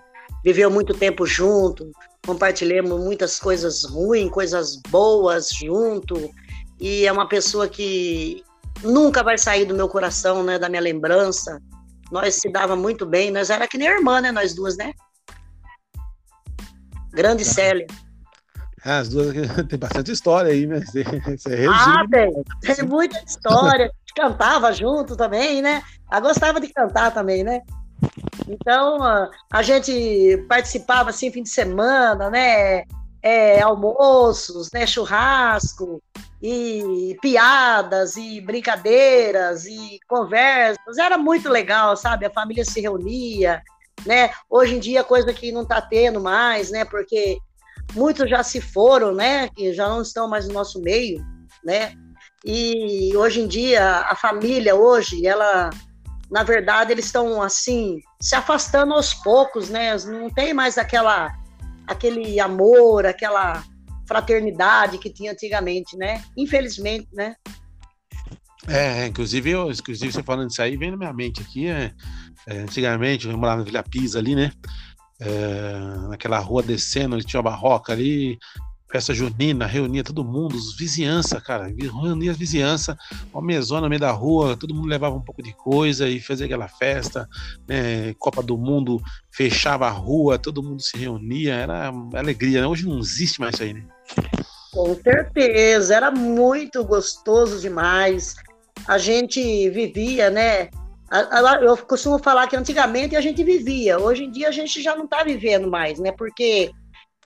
viveu 0.47 0.71
muito 0.71 0.93
tempo 0.93 1.25
junto, 1.25 1.91
compartilhamos 2.25 3.03
muitas 3.03 3.37
coisas 3.37 3.83
ruins, 3.83 4.31
coisas 4.31 4.77
boas 4.89 5.49
junto, 5.49 6.33
e 6.79 7.05
é 7.05 7.11
uma 7.11 7.27
pessoa 7.27 7.67
que 7.67 8.41
nunca 8.81 9.21
vai 9.21 9.37
sair 9.37 9.65
do 9.65 9.75
meu 9.75 9.89
coração, 9.89 10.43
né, 10.43 10.57
da 10.57 10.69
minha 10.69 10.81
lembrança. 10.81 11.61
Nós 12.09 12.35
se 12.35 12.49
dava 12.49 12.77
muito 12.77 13.05
bem, 13.05 13.29
nós 13.29 13.49
era 13.49 13.67
que 13.67 13.77
nem 13.77 13.89
irmã, 13.89 14.21
né, 14.21 14.31
nós 14.31 14.55
duas, 14.55 14.77
né? 14.77 14.93
Grande 17.11 17.43
tá. 17.43 17.51
Célia. 17.51 17.87
Ah, 18.85 18.99
as 18.99 19.09
duas 19.09 19.33
tem 19.67 19.77
bastante 19.77 20.13
história 20.13 20.53
aí, 20.53 20.65
né? 20.65 20.79
Você, 20.79 21.03
você 21.03 21.67
ah, 21.69 22.05
tem, 22.09 22.31
tem 22.61 22.85
muita 22.85 23.19
história. 23.19 23.91
Cantava 24.15 24.71
junto 24.71 25.17
também, 25.17 25.61
né? 25.61 25.83
Eu 26.09 26.21
gostava 26.21 26.61
de 26.61 26.69
cantar 26.69 27.13
também, 27.13 27.43
né? 27.43 27.61
Então, 28.47 28.99
a 29.51 29.61
gente 29.61 30.45
participava 30.47 31.09
assim, 31.09 31.31
fim 31.31 31.43
de 31.43 31.49
semana, 31.49 32.29
né? 32.29 32.83
É, 33.21 33.61
almoços, 33.61 34.69
né? 34.71 34.85
Churrasco, 34.87 36.01
e 36.41 37.17
piadas, 37.21 38.15
e 38.15 38.39
brincadeiras, 38.39 39.65
e 39.65 39.99
conversas. 40.07 40.97
Era 40.97 41.17
muito 41.17 41.49
legal, 41.49 41.97
sabe? 41.97 42.25
A 42.25 42.31
família 42.31 42.63
se 42.63 42.79
reunia, 42.79 43.61
né? 44.05 44.31
Hoje 44.49 44.75
em 44.75 44.79
dia, 44.79 45.03
coisa 45.03 45.33
que 45.33 45.51
não 45.51 45.63
está 45.63 45.81
tendo 45.81 46.21
mais, 46.21 46.71
né? 46.71 46.85
Porque 46.85 47.37
muitos 47.93 48.29
já 48.29 48.43
se 48.43 48.61
foram, 48.61 49.13
né? 49.13 49.49
Que 49.49 49.73
já 49.73 49.89
não 49.89 50.01
estão 50.01 50.27
mais 50.27 50.47
no 50.47 50.53
nosso 50.53 50.81
meio, 50.81 51.25
né? 51.63 51.93
E 52.45 53.11
hoje 53.17 53.41
em 53.41 53.47
dia, 53.47 54.05
a 54.07 54.15
família, 54.15 54.75
hoje, 54.75 55.25
ela 55.25 55.69
na 56.30 56.43
verdade, 56.43 56.91
eles 56.91 57.05
estão 57.05 57.41
assim 57.41 57.99
se 58.21 58.36
afastando 58.36 58.93
aos 58.93 59.13
poucos, 59.13 59.69
né? 59.69 59.95
Não 60.05 60.30
tem 60.30 60.53
mais 60.53 60.78
aquela 60.78 61.32
aquele 61.88 62.39
amor, 62.39 63.05
aquela 63.05 63.63
fraternidade 64.07 64.97
que 64.97 65.09
tinha 65.09 65.32
antigamente, 65.32 65.95
né? 65.97 66.23
Infelizmente, 66.36 67.07
né? 67.13 67.36
É, 68.67 69.05
inclusive, 69.07 69.49
eu, 69.49 69.71
inclusive 69.71 70.11
você 70.11 70.21
falando 70.21 70.49
isso 70.49 70.61
aí, 70.61 70.75
vem 70.75 70.91
na 70.91 70.97
minha 70.97 71.13
mente 71.13 71.41
aqui, 71.41 71.67
é, 71.67 71.93
é, 72.45 72.57
antigamente, 72.59 73.25
eu 73.25 73.38
morava 73.38 73.59
na 73.59 73.63
Vila 73.63 73.84
Pisa 73.84 74.19
ali, 74.19 74.36
né? 74.36 74.51
É, 75.19 75.80
naquela 76.09 76.38
rua 76.39 76.61
descendo, 76.61 77.17
tinha 77.23 77.39
uma 77.39 77.49
barroca 77.49 77.93
ali, 77.93 78.38
festa 78.89 79.13
junina, 79.13 79.65
reunia 79.65 80.03
todo 80.03 80.23
mundo, 80.23 80.55
os 80.55 80.75
vizinhança, 80.75 81.41
cara, 81.41 81.67
reunia 81.67 82.31
as 82.31 82.38
vizinhança, 82.38 82.97
uma 83.33 83.41
mesona 83.41 83.81
no 83.81 83.89
meio 83.89 83.99
da 83.99 84.11
rua, 84.11 84.55
todo 84.55 84.73
mundo 84.73 84.88
levava 84.88 85.15
um 85.15 85.21
pouco 85.21 85.43
de 85.43 85.53
coisa 85.53 86.07
e 86.07 86.19
fazia 86.19 86.45
aquela 86.45 86.67
festa, 86.67 87.27
né, 87.67 88.13
Copa 88.17 88.41
do 88.41 88.57
Mundo, 88.57 89.01
fechava 89.29 89.88
a 89.88 89.91
rua, 89.91 90.39
todo 90.39 90.63
mundo 90.63 90.81
se 90.81 90.97
reunia, 90.97 91.53
era 91.53 91.91
alegria, 92.13 92.61
né? 92.61 92.67
hoje 92.67 92.88
não 92.88 92.99
existe 92.99 93.41
mais 93.41 93.55
isso 93.55 93.63
aí, 93.63 93.73
né? 93.73 93.83
Com 94.71 94.95
certeza, 94.95 95.95
era 95.95 96.11
muito 96.11 96.83
gostoso 96.85 97.59
demais, 97.59 98.35
a 98.88 98.97
gente 98.97 99.69
vivia, 99.69 100.29
né, 100.29 100.69
eu 101.61 101.77
costumo 101.77 102.19
falar 102.19 102.47
que 102.47 102.55
antigamente 102.55 103.15
a 103.15 103.21
gente 103.21 103.43
vivia, 103.43 103.99
hoje 103.99 104.23
em 104.23 104.31
dia 104.31 104.47
a 104.47 104.51
gente 104.51 104.81
já 104.81 104.95
não 104.95 105.05
está 105.05 105.23
vivendo 105.23 105.69
mais, 105.69 105.99
né, 105.99 106.11
porque 106.11 106.71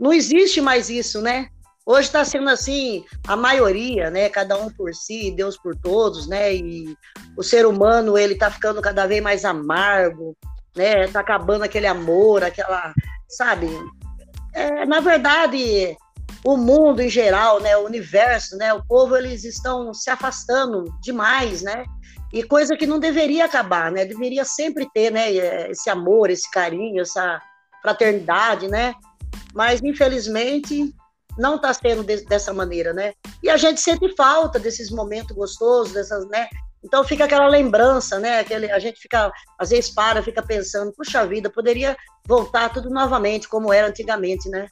não 0.02 0.12
existe 0.12 0.60
mais 0.60 0.90
isso, 0.90 1.22
né? 1.22 1.48
Hoje 1.86 2.08
está 2.08 2.26
sendo 2.26 2.50
assim, 2.50 3.06
a 3.28 3.36
maioria, 3.36 4.10
né? 4.10 4.30
Cada 4.30 4.58
um 4.58 4.68
por 4.72 4.96
si, 4.96 5.32
Deus 5.32 5.56
por 5.58 5.76
todos, 5.76 6.28
né? 6.28 6.56
E 6.56 6.98
o 7.38 7.44
ser 7.44 7.68
humano, 7.68 8.18
ele 8.18 8.36
tá 8.36 8.50
ficando 8.50 8.82
cada 8.82 9.06
vez 9.06 9.22
mais 9.22 9.46
amargo, 9.46 10.36
né? 10.76 11.08
Tá 11.08 11.20
acabando 11.20 11.64
aquele 11.64 11.86
amor, 11.86 12.44
aquela, 12.44 12.94
sabe? 13.30 13.68
É, 14.54 14.86
na 14.88 15.00
verdade, 15.02 15.96
o 16.44 16.58
mundo 16.58 17.02
em 17.02 17.10
geral, 17.10 17.60
né? 17.60 17.78
O 17.78 17.86
universo, 17.86 18.58
né? 18.58 18.74
O 18.74 18.84
povo, 18.84 19.16
eles 19.16 19.44
estão 19.44 19.94
se 19.94 20.10
afastando 20.10 20.86
demais, 21.00 21.62
né? 21.62 21.86
E 22.34 22.42
coisa 22.42 22.76
que 22.76 22.88
não 22.88 23.00
deveria 23.00 23.46
acabar, 23.46 23.92
né? 23.92 24.04
Deveria 24.06 24.46
sempre 24.46 24.90
ter, 24.92 25.12
né? 25.12 25.32
Esse 25.70 25.92
amor, 25.92 26.32
esse 26.32 26.50
carinho, 26.50 27.02
essa 27.02 27.40
fraternidade, 27.84 28.68
né? 28.68 28.96
Mas 29.54 29.82
infelizmente 29.82 30.94
não 31.38 31.56
está 31.56 31.74
sendo 31.74 32.04
de, 32.04 32.26
dessa 32.26 32.54
maneira, 32.54 32.94
né? 32.94 33.14
E 33.42 33.50
a 33.50 33.58
gente 33.58 33.80
sente 33.80 34.14
falta 34.16 34.60
desses 34.60 34.90
momentos 34.90 35.36
gostosos, 35.36 35.94
dessas, 35.94 36.28
né? 36.30 36.48
Então 36.84 37.04
fica 37.04 37.26
aquela 37.26 37.48
lembrança, 37.48 38.20
né? 38.20 38.40
Aquele, 38.40 38.72
a 38.72 38.80
gente 38.80 39.00
fica, 39.00 39.32
às 39.58 39.70
vezes 39.70 39.92
para, 39.92 40.24
fica 40.24 40.42
pensando, 40.42 40.92
puxa 40.94 41.26
vida, 41.26 41.50
poderia 41.50 41.96
voltar 42.28 42.70
tudo 42.70 42.90
novamente 42.90 43.48
como 43.48 43.72
era 43.72 43.88
antigamente, 43.88 44.50
né? 44.50 44.68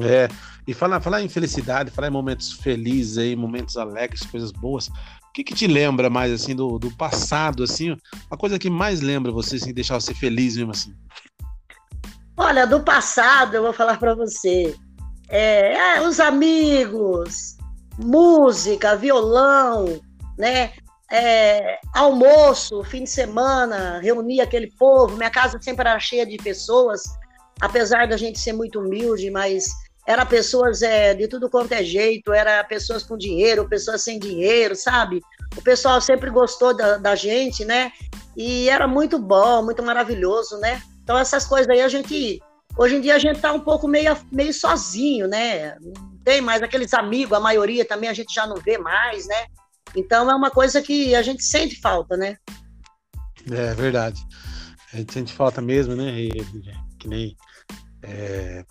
É, 0.00 0.28
e 0.66 0.72
falar, 0.72 1.00
falar 1.00 1.22
em 1.22 1.28
felicidade, 1.28 1.90
falar 1.90 2.08
em 2.08 2.12
momentos 2.12 2.52
felizes 2.52 3.18
aí, 3.18 3.36
momentos 3.36 3.76
alegres, 3.76 4.24
coisas 4.26 4.50
boas. 4.50 4.88
O 4.88 5.32
que, 5.34 5.44
que 5.44 5.54
te 5.54 5.66
lembra 5.66 6.10
mais 6.10 6.32
assim 6.32 6.54
do, 6.54 6.78
do 6.78 6.90
passado, 6.96 7.62
assim? 7.62 7.96
A 8.30 8.36
coisa 8.36 8.58
que 8.58 8.68
mais 8.68 9.00
lembra 9.00 9.32
você, 9.32 9.56
assim, 9.56 9.72
deixar 9.72 10.00
você 10.00 10.14
feliz 10.14 10.56
mesmo 10.56 10.72
assim? 10.72 10.94
Olha, 12.36 12.66
do 12.66 12.80
passado, 12.80 13.54
eu 13.54 13.62
vou 13.62 13.72
falar 13.72 13.98
para 13.98 14.14
você. 14.14 14.74
É, 15.28 15.74
é, 15.74 16.00
os 16.00 16.18
amigos, 16.18 17.56
música, 17.98 18.96
violão, 18.96 20.00
né? 20.38 20.72
É, 21.10 21.78
almoço, 21.94 22.82
fim 22.84 23.04
de 23.04 23.10
semana, 23.10 24.00
reunia 24.00 24.44
aquele 24.44 24.70
povo. 24.78 25.16
Minha 25.16 25.30
casa 25.30 25.58
sempre 25.60 25.86
era 25.86 26.00
cheia 26.00 26.24
de 26.24 26.38
pessoas, 26.38 27.02
apesar 27.60 28.08
da 28.08 28.16
gente 28.16 28.40
ser 28.40 28.54
muito 28.54 28.80
humilde, 28.80 29.30
mas 29.30 29.66
era 30.06 30.24
pessoas 30.24 30.82
é, 30.82 31.14
de 31.14 31.28
tudo 31.28 31.50
quanto 31.50 31.72
é 31.72 31.84
jeito, 31.84 32.32
era 32.32 32.64
pessoas 32.64 33.02
com 33.02 33.16
dinheiro, 33.16 33.68
pessoas 33.68 34.02
sem 34.02 34.18
dinheiro, 34.18 34.74
sabe? 34.74 35.20
O 35.56 35.62
pessoal 35.62 36.00
sempre 36.00 36.30
gostou 36.30 36.74
da, 36.74 36.96
da 36.96 37.14
gente, 37.14 37.64
né? 37.64 37.92
E 38.34 38.70
era 38.70 38.88
muito 38.88 39.18
bom, 39.18 39.62
muito 39.62 39.82
maravilhoso, 39.82 40.58
né? 40.58 40.82
Então, 41.02 41.18
essas 41.18 41.44
coisas 41.44 41.68
aí 41.68 41.80
a 41.80 41.88
gente. 41.88 42.40
Hoje 42.76 42.96
em 42.96 43.00
dia 43.00 43.14
a 43.14 43.18
gente 43.18 43.36
está 43.36 43.52
um 43.52 43.60
pouco 43.60 43.86
meio, 43.86 44.16
meio 44.30 44.54
sozinho, 44.54 45.28
né? 45.28 45.76
Não 45.78 46.16
tem 46.24 46.40
mais 46.40 46.62
aqueles 46.62 46.94
amigos, 46.94 47.36
a 47.36 47.40
maioria 47.40 47.84
também 47.84 48.08
a 48.08 48.14
gente 48.14 48.32
já 48.32 48.46
não 48.46 48.56
vê 48.56 48.78
mais, 48.78 49.26
né? 49.26 49.46
Então 49.94 50.30
é 50.30 50.34
uma 50.34 50.50
coisa 50.50 50.80
que 50.80 51.14
a 51.14 51.20
gente 51.20 51.44
sente 51.44 51.78
falta, 51.80 52.16
né? 52.16 52.36
É 53.50 53.74
verdade. 53.74 54.22
A 54.92 54.96
gente 54.98 55.12
sente 55.12 55.32
falta 55.32 55.60
mesmo, 55.60 55.94
né? 55.94 56.12
E, 56.18 56.30
que 56.98 57.08
nem. 57.08 57.36
É, 58.02 58.64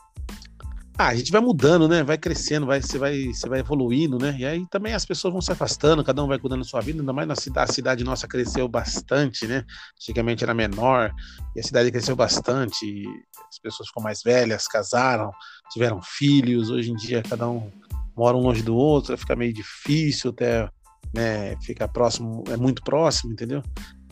ah, 1.02 1.08
a 1.08 1.16
gente 1.16 1.32
vai 1.32 1.41
mudando, 1.41 1.88
né? 1.88 2.04
Vai 2.04 2.16
crescendo, 2.16 2.68
vai, 2.68 2.80
você, 2.80 2.99
vai, 2.99 3.26
você 3.26 3.49
vai 3.49 3.60
evoluindo, 3.60 4.20
né? 4.20 4.36
E 4.38 4.45
aí 4.45 4.68
também 4.70 4.93
as 4.93 5.04
pessoas 5.04 5.32
vão 5.32 5.41
se 5.41 5.52
afastando, 5.52 6.04
cada 6.04 6.24
um 6.24 6.28
vai 6.28 6.38
cuidando 6.38 6.60
da 6.60 6.68
sua 6.68 6.80
vida, 6.80 6.99
ainda 6.99 7.12
mais 7.12 7.28
na 7.28 7.36
cidade, 7.36 7.72
a 7.72 7.74
cidade 7.74 8.04
nossa 8.04 8.28
cresceu 8.28 8.68
bastante, 8.68 9.47
né? 9.47 9.66
Antigamente 9.99 10.43
era 10.43 10.54
menor, 10.54 11.12
e 11.56 11.60
a 11.60 11.64
cidade 11.64 11.91
cresceu 11.91 12.16
bastante, 12.16 13.04
as 13.49 13.58
pessoas 13.58 13.89
ficam 13.89 14.04
mais 14.04 14.22
velhas, 14.22 14.68
casaram, 14.68 15.32
tiveram 15.72 15.99
filhos, 16.04 16.70
hoje 16.70 16.91
em 16.91 16.95
dia 16.95 17.24
cada 17.28 17.49
um 17.49 17.72
mora 18.16 18.38
um 18.38 18.41
longe 18.41 18.62
do 18.62 18.76
outro, 18.76 19.18
fica 19.18 19.36
meio 19.36 19.54
difícil 19.54 20.30
até 20.30 20.70
né, 21.12 21.58
ficar 21.62 21.88
próximo, 21.88 22.43
é 22.49 22.58
muito 22.58 22.84
próximo, 22.84 23.34
entendeu? 23.34 23.64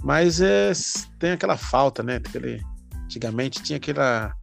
Mas 0.01 0.41
é, 0.41 0.71
tem 1.19 1.31
aquela 1.33 1.55
falta, 1.55 2.01
né? 2.01 2.15
Aquele, 2.15 2.59
antigamente 3.03 3.61
tinha 3.61 3.77
aquela 3.77 4.33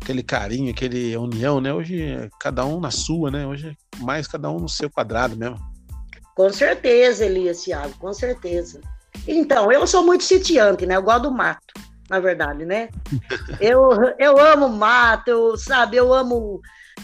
aquele 0.00 0.22
carinho, 0.22 0.70
aquele 0.70 1.16
união, 1.16 1.60
né? 1.60 1.72
Hoje 1.72 2.02
é 2.02 2.28
cada 2.38 2.64
um 2.64 2.78
na 2.78 2.90
sua, 2.90 3.30
né? 3.30 3.46
Hoje 3.46 3.68
é 3.68 4.04
mais 4.04 4.26
cada 4.26 4.50
um 4.50 4.58
no 4.58 4.68
seu 4.68 4.90
quadrado 4.90 5.36
mesmo. 5.36 5.58
Com 6.34 6.50
certeza, 6.50 7.24
Elias 7.24 7.62
Thiago, 7.62 7.94
com 7.98 8.12
certeza. 8.12 8.80
Então, 9.26 9.70
eu 9.72 9.86
sou 9.86 10.04
muito 10.04 10.24
sitiante, 10.24 10.84
né? 10.84 10.96
Eu 10.96 11.02
gosto 11.02 11.22
do 11.22 11.30
mato, 11.30 11.74
na 12.10 12.20
verdade, 12.20 12.64
né? 12.64 12.88
eu, 13.60 13.90
eu 14.18 14.38
amo 14.38 14.68
mato, 14.68 15.28
eu, 15.28 15.56
sabe? 15.56 15.96
Eu 15.96 16.12
amo 16.12 16.60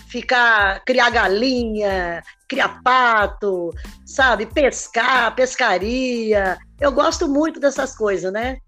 ficar, 0.08 0.84
criar 0.84 1.10
galinha, 1.10 2.22
criar 2.48 2.80
pato, 2.82 3.70
sabe? 4.04 4.46
Pescar, 4.46 5.34
pescaria. 5.34 6.58
Eu 6.80 6.92
gosto 6.92 7.28
muito 7.28 7.60
dessas 7.60 7.96
coisas, 7.96 8.32
né? 8.32 8.58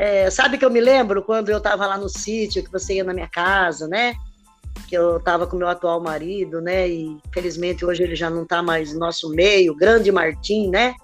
É, 0.00 0.30
sabe 0.30 0.56
que 0.56 0.64
eu 0.64 0.70
me 0.70 0.80
lembro 0.80 1.24
quando 1.24 1.48
eu 1.48 1.58
estava 1.58 1.84
lá 1.84 1.98
no 1.98 2.08
sítio, 2.08 2.62
que 2.62 2.70
você 2.70 2.94
ia 2.94 3.04
na 3.04 3.12
minha 3.12 3.28
casa, 3.28 3.88
né? 3.88 4.14
que 4.86 4.96
eu 4.96 5.16
estava 5.16 5.46
com 5.46 5.56
meu 5.56 5.68
atual 5.68 6.00
marido, 6.00 6.60
né? 6.60 6.88
E 6.88 7.18
felizmente 7.32 7.84
hoje 7.84 8.02
ele 8.02 8.14
já 8.14 8.30
não 8.30 8.44
está 8.44 8.62
mais 8.62 8.92
no 8.92 9.00
nosso 9.00 9.28
meio, 9.30 9.74
grande 9.74 10.12
Martim, 10.12 10.70
né? 10.70 10.94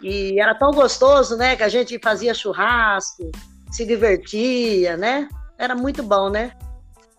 E 0.00 0.38
era 0.38 0.54
tão 0.54 0.72
gostoso, 0.72 1.36
né? 1.36 1.56
Que 1.56 1.62
a 1.62 1.68
gente 1.68 1.98
fazia 1.98 2.34
churrasco, 2.34 3.30
se 3.70 3.86
divertia, 3.86 4.96
né? 4.96 5.28
Era 5.58 5.74
muito 5.74 6.02
bom, 6.02 6.28
né? 6.28 6.52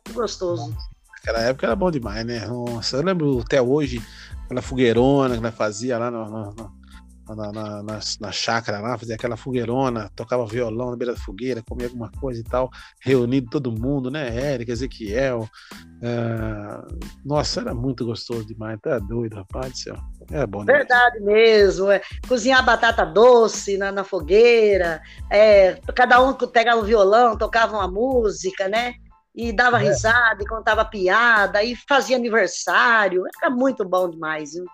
Muito 0.05 0.19
gostoso. 0.19 0.75
Naquela 1.09 1.39
época 1.39 1.65
era 1.65 1.75
bom 1.75 1.89
demais, 1.89 2.25
né? 2.25 2.45
Nossa, 2.45 2.97
eu 2.97 3.03
lembro 3.03 3.39
até 3.39 3.61
hoje, 3.61 4.01
aquela 4.45 4.61
fogueirona 4.61 5.35
que 5.35 5.41
nós 5.41 5.55
fazia 5.55 5.97
lá 5.97 6.11
no, 6.11 6.29
no, 6.29 6.53
no 6.53 6.82
na, 7.29 7.51
na, 7.51 7.83
na, 7.83 7.99
na, 8.19 8.31
chácara 8.31 8.79
lá, 8.79 8.97
fazia 8.97 9.15
aquela 9.15 9.37
fogueirona, 9.37 10.09
tocava 10.15 10.45
violão 10.45 10.91
na 10.91 10.97
beira 10.97 11.13
da 11.13 11.19
fogueira, 11.19 11.63
comia 11.67 11.87
alguma 11.87 12.11
coisa 12.11 12.41
e 12.41 12.43
tal, 12.43 12.69
reunido 13.01 13.49
todo 13.49 13.71
mundo, 13.71 14.11
né? 14.11 14.35
Érica, 14.35 14.71
Ezequiel. 14.71 15.47
Uh, 16.01 16.99
nossa, 17.23 17.61
era 17.61 17.73
muito 17.73 18.05
gostoso 18.05 18.45
demais, 18.45 18.79
tá 18.81 18.99
doido, 18.99 19.37
rapaz 19.37 19.71
do 19.71 19.77
céu. 19.77 19.95
É 20.31 20.45
bom 20.45 20.65
demais. 20.65 20.79
Verdade 20.79 21.19
mesmo. 21.21 21.89
É. 21.89 22.01
Cozinhar 22.27 22.63
batata 22.65 23.05
doce 23.05 23.77
na, 23.77 23.91
na 23.91 24.03
fogueira, 24.03 25.01
é, 25.29 25.79
cada 25.95 26.21
um 26.21 26.33
pegava 26.33 26.81
o 26.81 26.85
violão, 26.85 27.37
tocava 27.37 27.77
uma 27.77 27.87
música, 27.87 28.67
né? 28.67 28.95
E 29.33 29.51
dava 29.51 29.81
é. 29.81 29.87
risada, 29.87 30.43
e 30.43 30.47
contava 30.47 30.85
piada, 30.85 31.63
e 31.63 31.75
fazia 31.87 32.17
aniversário. 32.17 33.23
Era 33.41 33.49
muito 33.49 33.87
bom 33.87 34.09
demais, 34.09 34.53
viu? 34.53 34.65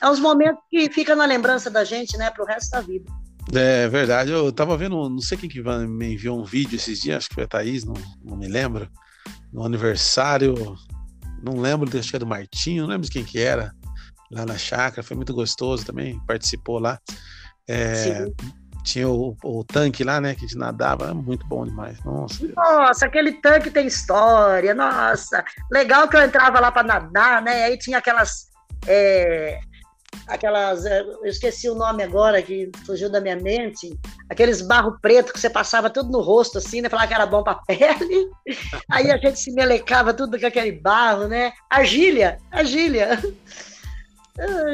É 0.00 0.08
uns 0.08 0.20
momentos 0.20 0.62
que 0.70 0.90
ficam 0.90 1.16
na 1.16 1.24
lembrança 1.24 1.70
da 1.70 1.84
gente, 1.84 2.16
né, 2.16 2.30
pro 2.30 2.44
resto 2.44 2.70
da 2.70 2.80
vida. 2.80 3.10
É 3.54 3.88
verdade, 3.88 4.30
eu 4.30 4.52
tava 4.52 4.76
vendo, 4.76 5.08
não 5.08 5.20
sei 5.20 5.38
quem 5.38 5.48
que 5.48 5.62
me 5.62 6.12
enviou 6.12 6.38
um 6.38 6.44
vídeo 6.44 6.76
esses 6.76 7.00
dias, 7.00 7.16
acho 7.16 7.28
que 7.30 7.34
foi 7.34 7.44
a 7.44 7.48
Thaís, 7.48 7.84
não, 7.84 7.94
não 8.22 8.36
me 8.36 8.46
lembro, 8.46 8.90
no 9.52 9.64
aniversário, 9.64 10.76
não 11.42 11.58
lembro, 11.58 11.88
acho 11.98 12.10
que 12.10 12.16
é 12.16 12.18
do 12.18 12.26
Martinho, 12.26 12.82
não 12.82 12.90
lembro 12.90 13.06
de 13.06 13.12
quem 13.12 13.24
que 13.24 13.40
era, 13.40 13.72
lá 14.30 14.44
na 14.44 14.58
chácara, 14.58 15.02
foi 15.02 15.16
muito 15.16 15.32
gostoso 15.32 15.86
também, 15.86 16.20
participou 16.26 16.78
lá. 16.78 16.98
É, 17.66 18.26
tinha 18.84 19.08
o, 19.08 19.36
o, 19.42 19.64
tanque 19.64 20.04
lá, 20.04 20.20
né, 20.20 20.34
que 20.34 20.44
a 20.44 20.48
gente 20.48 20.58
nadava, 20.58 21.12
muito 21.14 21.46
bom 21.46 21.64
demais. 21.64 22.02
Nossa, 22.04 22.46
nossa, 22.54 23.06
aquele 23.06 23.32
tanque 23.32 23.70
tem 23.70 23.86
história, 23.86 24.74
nossa. 24.74 25.44
Legal 25.70 26.08
que 26.08 26.16
eu 26.16 26.22
entrava 26.22 26.60
lá 26.60 26.70
para 26.70 26.86
nadar, 26.86 27.42
né? 27.42 27.64
Aí 27.64 27.78
tinha 27.78 27.98
aquelas 27.98 28.48
é, 28.86 29.60
aquelas. 30.28 30.84
É, 30.84 31.00
eu 31.00 31.24
esqueci 31.24 31.68
o 31.68 31.74
nome 31.74 32.02
agora, 32.02 32.42
que 32.42 32.70
fugiu 32.84 33.10
da 33.10 33.20
minha 33.20 33.36
mente. 33.36 33.98
Aqueles 34.28 34.60
barro 34.62 34.98
preto 35.00 35.32
que 35.32 35.40
você 35.40 35.50
passava 35.50 35.90
tudo 35.90 36.10
no 36.10 36.20
rosto, 36.20 36.58
assim, 36.58 36.80
né? 36.80 36.88
Falava 36.88 37.08
que 37.08 37.14
era 37.14 37.26
bom 37.26 37.42
pra 37.42 37.54
pele. 37.66 38.30
Aí 38.90 39.10
a 39.10 39.16
gente 39.16 39.40
se 39.40 39.50
melecava 39.52 40.12
tudo 40.12 40.38
com 40.38 40.46
aquele 40.46 40.72
barro, 40.72 41.26
né? 41.26 41.52
Argília, 41.70 42.38
argília. 42.52 43.18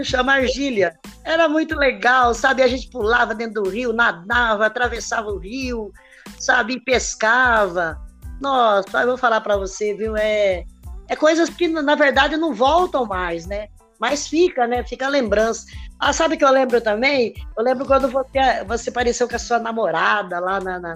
Chama 0.04 0.34
argília. 0.34 0.98
Era 1.24 1.48
muito 1.48 1.74
legal, 1.74 2.34
sabe? 2.34 2.62
A 2.62 2.68
gente 2.68 2.90
pulava 2.90 3.34
dentro 3.34 3.62
do 3.62 3.70
rio, 3.70 3.94
nadava, 3.94 4.66
atravessava 4.66 5.30
o 5.30 5.38
rio, 5.38 5.90
sabe? 6.38 6.74
E 6.74 6.80
pescava. 6.80 7.98
Nossa, 8.40 9.00
eu 9.00 9.06
vou 9.06 9.16
falar 9.16 9.40
para 9.40 9.56
você, 9.56 9.94
viu? 9.94 10.16
É, 10.16 10.64
é 11.08 11.16
coisas 11.16 11.48
que, 11.48 11.66
na 11.66 11.94
verdade, 11.94 12.36
não 12.36 12.52
voltam 12.52 13.06
mais, 13.06 13.46
né? 13.46 13.68
Mas 14.04 14.28
fica, 14.28 14.66
né? 14.66 14.84
Fica 14.84 15.06
a 15.06 15.08
lembrança. 15.08 15.64
Ah, 15.98 16.12
sabe 16.12 16.36
que 16.36 16.44
eu 16.44 16.50
lembro 16.50 16.78
também? 16.78 17.32
Eu 17.56 17.64
lembro 17.64 17.86
quando 17.86 18.06
você, 18.06 18.62
você 18.68 18.90
apareceu 18.90 19.26
com 19.26 19.34
a 19.34 19.38
sua 19.38 19.58
namorada 19.58 20.38
lá 20.40 20.60
na, 20.60 20.78
na, 20.78 20.94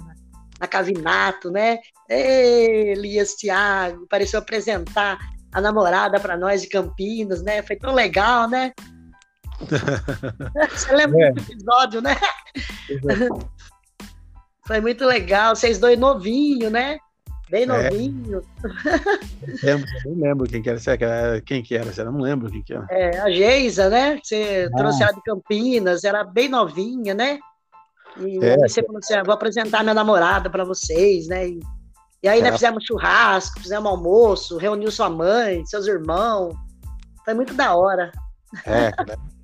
na 0.61 0.67
Cavinato, 0.67 1.51
né? 1.51 1.79
Elias 2.07 3.33
Thiago, 3.33 4.05
apareceu 4.05 4.39
apresentar 4.39 5.19
a 5.51 5.59
namorada 5.59 6.21
para 6.21 6.37
nós 6.37 6.61
de 6.61 6.69
Campinas, 6.69 7.43
né? 7.43 7.63
Foi 7.63 7.77
tão 7.77 7.95
legal, 7.95 8.47
né? 8.47 8.73
Você 10.69 10.95
lembra 10.95 11.29
é. 11.29 11.33
desse 11.33 11.53
episódio, 11.53 12.03
né? 12.03 12.15
Foi 14.67 14.83
muito 14.83 15.07
legal, 15.07 15.57
vocês 15.57 15.79
dois 15.79 15.99
novinhos, 15.99 16.71
né? 16.71 16.99
Bem 17.51 17.63
é. 17.63 17.67
novinho. 17.67 18.43
É. 19.63 19.67
Lembro, 19.67 19.89
não 20.05 20.29
lembro 20.29 20.49
quem 20.49 20.63
que 20.63 20.71
era. 20.71 20.81
Quem 21.45 21.63
que 21.63 21.77
era? 21.77 21.91
Eu 21.97 22.13
não 22.13 22.21
lembro 22.21 22.51
quem 22.51 22.63
que 22.63 22.75
era. 22.75 22.87
É, 22.91 23.19
a 23.19 23.31
Geisa, 23.31 23.89
né? 23.89 24.19
Você 24.23 24.69
ah. 24.73 24.77
trouxe 24.77 25.03
ela 25.03 25.13
de 25.13 25.23
Campinas, 25.23 26.05
era 26.05 26.25
bem 26.25 26.49
novinha, 26.49 27.15
né? 27.15 27.39
E 28.19 28.45
é. 28.45 28.57
você 28.59 28.83
falou 28.83 28.99
assim: 28.99 29.15
ah, 29.15 29.23
vou 29.23 29.35
apresentar 29.35 29.83
minha 29.83 29.95
namorada 29.95 30.51
para 30.51 30.65
vocês, 30.65 31.29
né? 31.29 31.49
E, 31.49 31.61
e 32.23 32.29
aí, 32.29 32.41
é. 32.41 32.43
nós 32.43 32.55
fizemos 32.55 32.85
churrasco, 32.85 33.61
fizemos 33.61 33.91
almoço, 33.91 34.59
reuniu 34.59 34.91
sua 34.91 35.09
mãe, 35.09 35.65
seus 35.67 35.87
irmãos. 35.87 36.55
Foi 37.25 37.35
muito 37.35 37.55
da 37.55 37.75
hora. 37.75 38.11
É, 38.67 38.91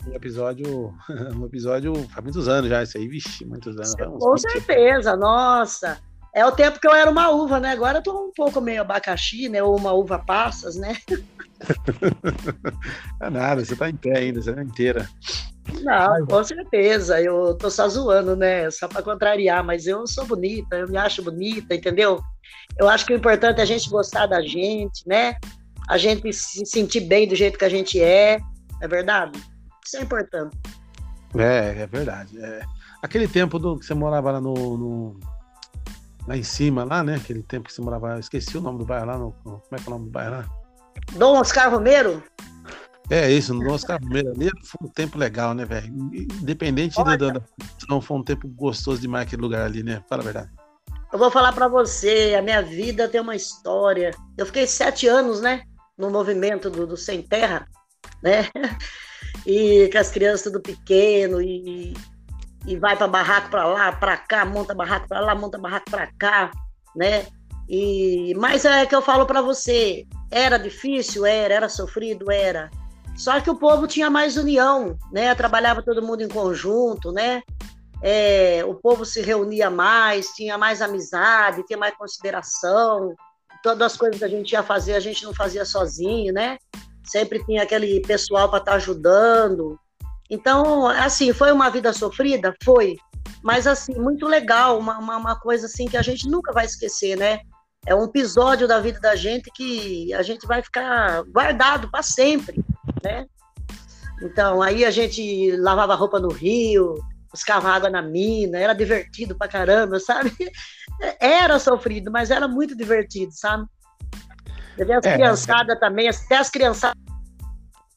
um 0.09 0.15
episódio, 0.15 0.95
um 1.37 1.45
episódio 1.47 1.95
faz 2.09 2.23
muitos 2.23 2.49
anos 2.49 2.69
já, 2.69 2.83
isso 2.83 2.99
aí, 2.99 3.09
vixe, 3.09 3.45
muitos 3.45 3.77
anos. 3.77 3.95
Com 4.19 4.37
certeza, 4.37 5.17
nossa. 5.17 5.99
É 6.35 6.45
o 6.45 6.51
tempo 6.51 6.81
que 6.81 6.89
eu 6.89 6.93
era 6.93 7.09
uma 7.09 7.31
uva, 7.31 7.61
né? 7.61 7.71
Agora 7.71 7.99
eu 7.99 8.03
tô 8.03 8.27
um 8.27 8.33
pouco 8.33 8.61
meio 8.61 8.81
abacaxi, 8.81 9.49
né? 9.49 9.63
Ou 9.63 9.77
uma 9.77 9.93
uva 9.93 10.19
passas, 10.19 10.75
né? 10.75 10.97
é 13.23 13.31
nada, 13.31 13.65
você 13.65 13.77
tá 13.77 13.89
em 13.89 13.95
pé 13.95 14.19
ainda, 14.19 14.43
você 14.43 14.51
é 14.51 14.61
inteira. 14.61 15.09
Não, 15.83 16.27
com 16.27 16.43
certeza. 16.43 17.21
Eu 17.21 17.55
tô 17.55 17.71
só 17.71 17.89
zoando, 17.89 18.35
né? 18.35 18.69
Só 18.73 18.89
para 18.89 19.01
contrariar, 19.01 19.63
mas 19.63 19.87
eu 19.87 20.05
sou 20.09 20.27
bonita, 20.27 20.77
eu 20.77 20.89
me 20.89 20.97
acho 20.97 21.23
bonita, 21.23 21.73
entendeu? 21.73 22.21
Eu 22.77 22.89
acho 22.89 23.07
que 23.07 23.13
o 23.13 23.17
importante 23.17 23.61
é 23.61 23.63
a 23.63 23.67
gente 23.67 23.89
gostar 23.89 24.27
da 24.27 24.43
gente, 24.43 25.07
né? 25.07 25.37
A 25.89 25.97
gente 25.97 26.33
se 26.33 26.67
sentir 26.67 27.01
bem 27.01 27.29
do 27.29 27.37
jeito 27.37 27.57
que 27.57 27.65
a 27.65 27.69
gente 27.69 28.01
é. 28.01 28.41
É 28.81 28.89
verdade? 28.89 29.41
Isso 29.87 29.99
é 29.99 30.01
importante. 30.01 30.57
É, 31.37 31.83
é 31.83 31.87
verdade. 31.87 32.37
É. 32.43 32.63
Aquele 33.01 33.29
tempo 33.29 33.57
do 33.57 33.79
que 33.79 33.87
você 33.87 33.95
morava 33.95 34.33
lá 34.33 34.41
no, 34.41 34.55
no 34.55 35.34
lá 36.27 36.37
em 36.37 36.43
cima, 36.43 36.85
lá, 36.85 37.03
né? 37.03 37.17
Aquele 37.17 37.43
tempo 37.43 37.69
que 37.69 37.73
você 37.73 37.83
morava, 37.83 38.15
eu 38.15 38.21
esqueci 38.21 38.57
o 38.57 38.61
nome 38.61 38.79
do 38.79 38.85
bairro 38.85 39.07
lá, 39.07 39.19
no, 39.19 39.33
como 39.43 39.61
é 39.73 39.77
que 39.77 39.85
é 39.85 39.87
o 39.89 39.91
nome 39.91 40.05
do 40.07 40.11
bairro 40.11 40.31
lá? 40.33 40.47
Dom 41.17 41.39
Oscar 41.39 41.71
Romero? 41.71 42.23
É 43.11 43.31
isso, 43.31 43.53
no 43.53 43.63
Dom 43.63 43.75
Oscar 43.75 44.01
Romero 44.03 44.31
ali 44.31 44.51
foi 44.63 44.89
um 44.89 44.91
tempo 44.91 45.19
legal, 45.19 45.55
né, 45.55 45.65
velho? 45.65 45.89
Independente 46.41 46.97
da, 47.03 47.17
da, 47.17 47.43
não 47.89 48.01
foi 48.01 48.17
um 48.17 48.23
tempo 48.23 48.49
gostoso 48.49 49.01
demais 49.01 49.27
aquele 49.27 49.43
lugar 49.43 49.65
ali, 49.67 49.83
né? 49.83 50.03
Fala 50.09 50.23
a 50.23 50.25
verdade. 50.25 50.51
Eu 51.13 51.19
vou 51.19 51.31
falar 51.31 51.53
para 51.53 51.69
você, 51.69 52.35
a 52.37 52.43
minha 52.43 52.61
vida 52.63 53.09
tem 53.09 53.21
uma 53.21 53.37
história. 53.37 54.11
Eu 54.37 54.47
fiquei 54.47 54.67
sete 54.67 55.07
anos, 55.07 55.41
né, 55.41 55.63
no 55.97 56.11
movimento 56.11 56.71
do, 56.71 56.87
do 56.87 56.97
Sem 56.97 57.23
Terra, 57.23 57.67
né? 58.23 58.49
E 59.47 59.91
com 59.93 59.99
as 59.99 60.11
crianças 60.11 60.45
tudo 60.45 60.59
pequeno 60.59 61.39
e 61.43 61.93
e 62.67 62.77
vai 62.77 62.97
para 62.97 63.07
barraco 63.07 63.51
para 63.51 63.67
lá, 63.67 63.93
para 63.93 64.17
cá, 64.17 64.45
monta 64.45 64.75
barraco 64.75 65.09
para 65.09 65.21
lá, 65.21 65.35
monta 65.35 65.59
barraco 65.59 65.91
para 65.91 66.07
cá, 66.19 66.51
né? 66.97 67.27
E 67.69 68.35
mas 68.37 68.65
é 68.65 68.85
que 68.87 68.95
eu 68.95 69.03
falo 69.03 69.27
para 69.27 69.41
você, 69.41 70.07
era 70.31 70.59
difícil, 70.59 71.25
era, 71.25 71.55
era 71.55 71.69
sofrido, 71.69 72.31
era. 72.31 72.71
Só 73.17 73.41
que 73.41 73.49
o 73.49 73.57
povo 73.57 73.87
tinha 73.87 74.11
mais 74.11 74.37
união, 74.37 74.99
né? 75.13 75.35
Trabalhava 75.35 75.83
todo 75.83 76.03
mundo 76.03 76.23
em 76.23 76.29
conjunto, 76.29 77.13
né? 77.13 77.43
É, 78.03 78.63
o 78.67 78.75
povo 78.75 79.05
se 79.05 79.23
reunia 79.23 79.71
mais, 79.71 80.29
tinha 80.31 80.59
mais 80.59 80.83
amizade, 80.83 81.65
tinha 81.65 81.79
mais 81.79 81.97
consideração. 81.97 83.15
Todas 83.63 83.93
as 83.93 83.97
coisas 83.97 84.19
que 84.19 84.25
a 84.25 84.29
gente 84.29 84.53
ia 84.53 84.63
fazer, 84.63 84.95
a 84.95 85.01
gente 85.01 85.25
não 85.25 85.33
fazia 85.33 85.65
sozinho, 85.65 86.33
né? 86.33 86.59
Sempre 87.05 87.43
tinha 87.45 87.63
aquele 87.63 88.01
pessoal 88.01 88.49
para 88.49 88.59
estar 88.59 88.73
tá 88.73 88.77
ajudando. 88.77 89.79
Então, 90.35 90.89
assim, 90.89 91.33
foi 91.33 91.53
uma 91.53 91.71
vida 91.71 91.93
sofrida? 91.93 92.53
Foi. 92.65 92.97
Mas, 93.43 93.67
assim, 93.67 93.95
muito 93.95 94.27
legal, 94.27 94.79
uma, 94.79 94.99
uma, 94.99 95.17
uma, 95.17 95.39
coisa, 95.39 95.67
assim, 95.67 95.87
que 95.87 95.97
a 95.97 96.03
gente 96.03 96.29
nunca 96.29 96.53
vai 96.53 96.65
esquecer, 96.65 97.17
né? 97.17 97.39
É 97.87 97.95
um 97.95 98.05
episódio 98.05 98.67
da 98.67 98.81
vida 98.81 98.99
da 98.99 99.15
gente 99.15 99.51
que 99.55 100.13
a 100.13 100.23
gente 100.23 100.47
vai 100.47 100.63
ficar 100.63 101.23
guardado 101.25 101.89
para 101.91 102.03
sempre, 102.03 102.65
né? 103.03 103.27
Então, 104.23 104.61
aí 104.61 104.85
a 104.85 104.91
gente 104.91 105.55
lavava 105.57 105.95
roupa 105.95 106.19
no 106.19 106.33
rio, 106.33 106.95
buscava 107.31 107.71
água 107.71 107.91
na 107.91 108.03
mina, 108.03 108.59
era 108.59 108.73
divertido 108.73 109.37
pra 109.37 109.47
caramba, 109.47 110.01
sabe? 110.01 110.33
Era 111.21 111.59
sofrido, 111.59 112.11
mas 112.11 112.31
era 112.31 112.47
muito 112.47 112.77
divertido, 112.77 113.33
sabe? 113.33 113.67
As 114.79 115.05
é, 115.05 115.15
criançadas 115.15 115.77
é. 115.77 115.81
também, 115.81 116.09
até 116.09 116.37
as 116.37 116.49
criançadas 116.49 116.97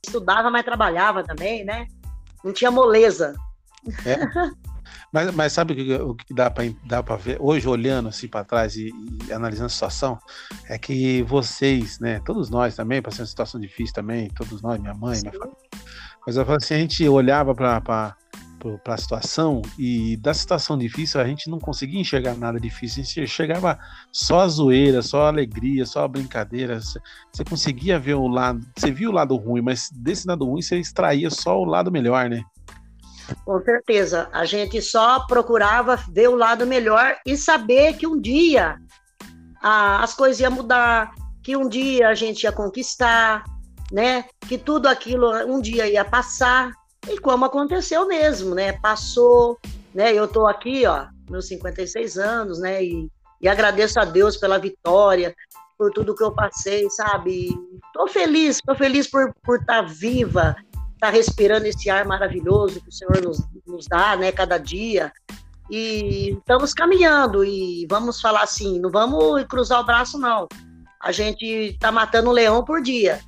estudava, 0.03 0.49
mas 0.49 0.65
trabalhava 0.65 1.23
também, 1.23 1.63
né? 1.63 1.85
Não 2.43 2.53
tinha 2.53 2.71
moleza. 2.71 3.33
É. 4.05 4.17
Mas, 5.11 5.33
mas 5.33 5.53
sabe 5.53 5.73
o 6.01 6.15
que, 6.15 6.33
dá 6.33 6.49
para 6.49 6.65
dá 6.85 7.01
ver 7.15 7.37
hoje, 7.39 7.67
olhando 7.67 8.09
assim 8.09 8.27
para 8.27 8.43
trás 8.43 8.75
e, 8.75 8.91
e, 9.27 9.33
analisando 9.33 9.67
a 9.67 9.69
situação? 9.69 10.19
É 10.69 10.77
que 10.77 11.23
vocês, 11.23 11.99
né, 11.99 12.19
todos 12.25 12.49
nós 12.49 12.75
também, 12.75 13.01
passando 13.01 13.21
uma 13.21 13.27
situação 13.27 13.59
difícil 13.59 13.93
também, 13.93 14.29
todos 14.29 14.61
nós, 14.61 14.79
minha 14.79 14.93
mãe, 14.93 15.15
Sim. 15.15 15.27
minha 15.27 15.39
família. 15.39 15.57
Mas 16.25 16.35
eu 16.35 16.45
falo 16.45 16.57
assim: 16.57 16.73
a 16.73 16.77
gente 16.77 17.07
olhava 17.07 17.55
para 17.55 18.15
para 18.57 18.95
a 18.95 18.97
situação 18.97 19.61
e 19.77 20.17
da 20.17 20.33
situação 20.33 20.77
difícil 20.77 21.21
a 21.21 21.25
gente 21.25 21.49
não 21.49 21.59
conseguia 21.59 21.99
enxergar 21.99 22.35
nada 22.35 22.59
difícil, 22.59 23.01
a 23.01 23.05
gente 23.05 23.27
chegava 23.27 23.79
só 24.11 24.41
a 24.41 24.47
zoeira, 24.47 25.01
só 25.01 25.23
a 25.23 25.27
alegria, 25.27 25.85
só 25.85 26.03
a 26.03 26.07
brincadeira. 26.07 26.79
Você 26.79 27.43
conseguia 27.47 27.99
ver 27.99 28.15
o 28.15 28.27
lado, 28.27 28.65
você 28.75 28.91
viu 28.91 29.09
o 29.09 29.13
lado 29.13 29.35
ruim, 29.35 29.61
mas 29.61 29.89
desse 29.91 30.27
lado 30.27 30.45
ruim 30.45 30.61
você 30.61 30.77
extraía 30.77 31.29
só 31.29 31.59
o 31.59 31.65
lado 31.65 31.91
melhor, 31.91 32.29
né? 32.29 32.43
Com 33.45 33.61
certeza, 33.61 34.29
a 34.31 34.45
gente 34.45 34.81
só 34.81 35.25
procurava 35.27 35.97
ver 36.09 36.29
o 36.29 36.35
lado 36.35 36.65
melhor 36.65 37.15
e 37.25 37.35
saber 37.35 37.93
que 37.97 38.07
um 38.07 38.19
dia 38.19 38.77
a, 39.61 40.03
as 40.03 40.13
coisas 40.13 40.39
iam 40.39 40.51
mudar, 40.51 41.11
que 41.43 41.55
um 41.55 41.67
dia 41.67 42.09
a 42.09 42.15
gente 42.15 42.43
ia 42.43 42.51
conquistar, 42.51 43.43
né? 43.91 44.25
Que 44.47 44.57
tudo 44.57 44.87
aquilo 44.87 45.29
um 45.45 45.61
dia 45.61 45.87
ia 45.87 46.05
passar 46.05 46.71
e 47.09 47.17
como 47.17 47.45
aconteceu 47.45 48.07
mesmo, 48.07 48.53
né? 48.53 48.73
Passou, 48.73 49.57
né? 49.93 50.13
Eu 50.13 50.25
estou 50.25 50.47
aqui, 50.47 50.85
ó, 50.85 51.07
meus 51.29 51.47
56 51.47 52.17
anos, 52.17 52.59
né? 52.59 52.83
E, 52.83 53.09
e 53.41 53.47
agradeço 53.47 53.99
a 53.99 54.05
Deus 54.05 54.37
pela 54.37 54.57
vitória, 54.57 55.35
por 55.77 55.91
tudo 55.91 56.15
que 56.15 56.23
eu 56.23 56.31
passei, 56.31 56.89
sabe? 56.89 57.49
Tô 57.93 58.07
feliz, 58.07 58.59
tô 58.65 58.75
feliz 58.75 59.09
por 59.09 59.33
por 59.43 59.59
estar 59.59 59.83
tá 59.83 59.87
viva, 59.87 60.55
estar 60.93 61.07
tá 61.07 61.09
respirando 61.09 61.65
esse 61.65 61.89
ar 61.89 62.05
maravilhoso 62.05 62.81
que 62.81 62.89
o 62.89 62.91
Senhor 62.91 63.21
nos, 63.23 63.39
nos 63.65 63.85
dá, 63.87 64.15
né? 64.15 64.31
Cada 64.31 64.57
dia. 64.57 65.11
E 65.69 66.37
estamos 66.37 66.73
caminhando 66.73 67.43
e 67.43 67.85
vamos 67.89 68.21
falar 68.21 68.43
assim, 68.43 68.79
não 68.79 68.89
vamos 68.89 69.43
cruzar 69.45 69.81
o 69.81 69.85
braço 69.85 70.17
não. 70.17 70.47
A 71.01 71.11
gente 71.11 71.45
está 71.45 71.91
matando 71.91 72.29
um 72.29 72.33
leão 72.33 72.63
por 72.63 72.81
dia. 72.81 73.19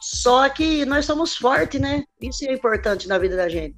Só 0.00 0.48
que 0.48 0.84
nós 0.86 1.04
somos 1.04 1.36
fortes, 1.36 1.80
né? 1.80 2.02
Isso 2.20 2.44
é 2.44 2.52
importante 2.52 3.06
na 3.06 3.18
vida 3.18 3.36
da 3.36 3.48
gente. 3.48 3.76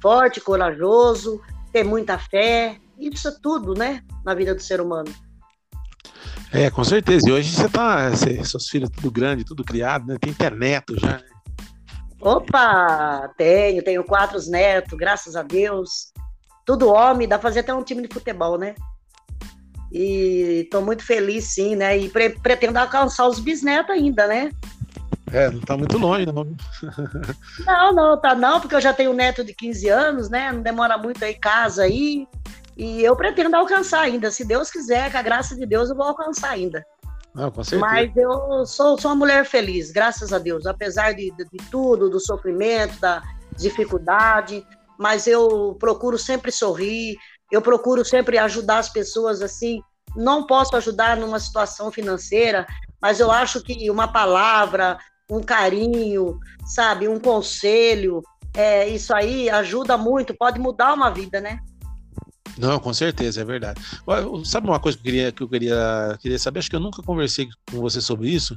Forte, 0.00 0.40
corajoso, 0.40 1.40
ter 1.72 1.84
muita 1.84 2.18
fé, 2.18 2.78
isso 2.98 3.28
é 3.28 3.32
tudo, 3.42 3.74
né? 3.74 4.02
Na 4.24 4.34
vida 4.34 4.54
do 4.54 4.62
ser 4.62 4.80
humano. 4.80 5.12
É, 6.52 6.70
com 6.70 6.82
certeza. 6.82 7.28
E 7.28 7.32
hoje 7.32 7.52
você 7.52 7.68
tá. 7.68 8.10
Você, 8.10 8.42
seus 8.44 8.68
filhos 8.68 8.90
tudo 8.90 9.10
grande, 9.10 9.44
tudo 9.44 9.62
criado, 9.64 10.06
né? 10.06 10.16
Tem 10.18 10.34
neto 10.50 10.98
já. 10.98 11.18
Né? 11.18 11.24
Opa! 12.20 13.30
Tenho, 13.36 13.84
tenho 13.84 14.02
quatro 14.02 14.38
netos, 14.50 14.98
graças 14.98 15.36
a 15.36 15.42
Deus. 15.42 16.12
Tudo 16.64 16.88
homem, 16.88 17.28
dá 17.28 17.38
pra 17.38 17.48
fazer 17.48 17.60
até 17.60 17.72
um 17.72 17.82
time 17.82 18.06
de 18.06 18.12
futebol, 18.12 18.58
né? 18.58 18.74
E 19.92 20.68
tô 20.70 20.80
muito 20.80 21.04
feliz, 21.04 21.44
sim, 21.54 21.76
né? 21.76 21.96
E 21.96 22.08
pre 22.08 22.30
pretendo 22.30 22.78
alcançar 22.78 23.26
os 23.26 23.38
bisnetos 23.38 23.90
ainda, 23.90 24.26
né? 24.26 24.50
É, 25.32 25.50
não 25.50 25.60
tá 25.60 25.76
muito 25.76 25.98
longe, 25.98 26.26
não. 26.26 26.46
não, 27.66 27.92
não, 27.92 28.20
tá 28.20 28.34
não, 28.34 28.60
porque 28.60 28.74
eu 28.74 28.80
já 28.80 28.92
tenho 28.92 29.10
um 29.10 29.14
neto 29.14 29.44
de 29.44 29.54
15 29.54 29.88
anos, 29.88 30.30
né? 30.30 30.52
Não 30.52 30.62
demora 30.62 30.96
muito 30.96 31.24
aí 31.24 31.34
casa 31.34 31.82
aí. 31.82 32.26
E 32.76 33.02
eu 33.02 33.16
pretendo 33.16 33.54
alcançar 33.56 34.02
ainda. 34.02 34.30
Se 34.30 34.44
Deus 34.44 34.70
quiser, 34.70 35.10
com 35.10 35.18
a 35.18 35.22
graça 35.22 35.56
de 35.56 35.66
Deus, 35.66 35.90
eu 35.90 35.96
vou 35.96 36.06
alcançar 36.06 36.50
ainda. 36.50 36.84
Não, 37.34 37.50
com 37.50 37.62
certeza. 37.62 37.80
Mas 37.80 38.16
eu 38.16 38.64
sou, 38.66 38.98
sou 38.98 39.10
uma 39.10 39.16
mulher 39.16 39.44
feliz, 39.44 39.90
graças 39.90 40.32
a 40.32 40.38
Deus. 40.38 40.66
Apesar 40.66 41.12
de, 41.12 41.30
de, 41.32 41.44
de 41.44 41.70
tudo, 41.70 42.08
do 42.08 42.20
sofrimento, 42.20 42.98
da 43.00 43.22
dificuldade, 43.56 44.64
mas 44.98 45.26
eu 45.26 45.76
procuro 45.78 46.18
sempre 46.18 46.50
sorrir, 46.50 47.16
eu 47.50 47.62
procuro 47.62 48.04
sempre 48.04 48.38
ajudar 48.38 48.78
as 48.78 48.88
pessoas 48.88 49.42
assim. 49.42 49.80
Não 50.16 50.46
posso 50.46 50.76
ajudar 50.76 51.16
numa 51.16 51.38
situação 51.38 51.92
financeira, 51.92 52.66
mas 53.00 53.20
eu 53.20 53.30
acho 53.30 53.62
que 53.62 53.90
uma 53.90 54.08
palavra, 54.08 54.98
um 55.30 55.40
carinho, 55.40 56.38
sabe, 56.66 57.08
um 57.08 57.18
conselho, 57.18 58.22
é, 58.54 58.88
isso 58.88 59.14
aí 59.14 59.48
ajuda 59.50 59.96
muito, 59.96 60.34
pode 60.34 60.58
mudar 60.58 60.94
uma 60.94 61.10
vida, 61.10 61.40
né? 61.40 61.60
Não, 62.58 62.80
com 62.80 62.92
certeza, 62.92 63.40
é 63.40 63.44
verdade. 63.44 63.80
Sabe 64.44 64.66
uma 64.66 64.80
coisa 64.80 64.98
que 64.98 65.02
eu 65.02 65.04
queria, 65.04 65.32
que 65.32 65.42
eu 65.44 65.48
queria, 65.48 66.18
queria 66.20 66.38
saber? 66.40 66.58
Acho 66.58 66.68
que 66.68 66.74
eu 66.74 66.80
nunca 66.80 67.00
conversei 67.02 67.46
com 67.70 67.80
você 67.80 68.00
sobre 68.00 68.28
isso 68.28 68.56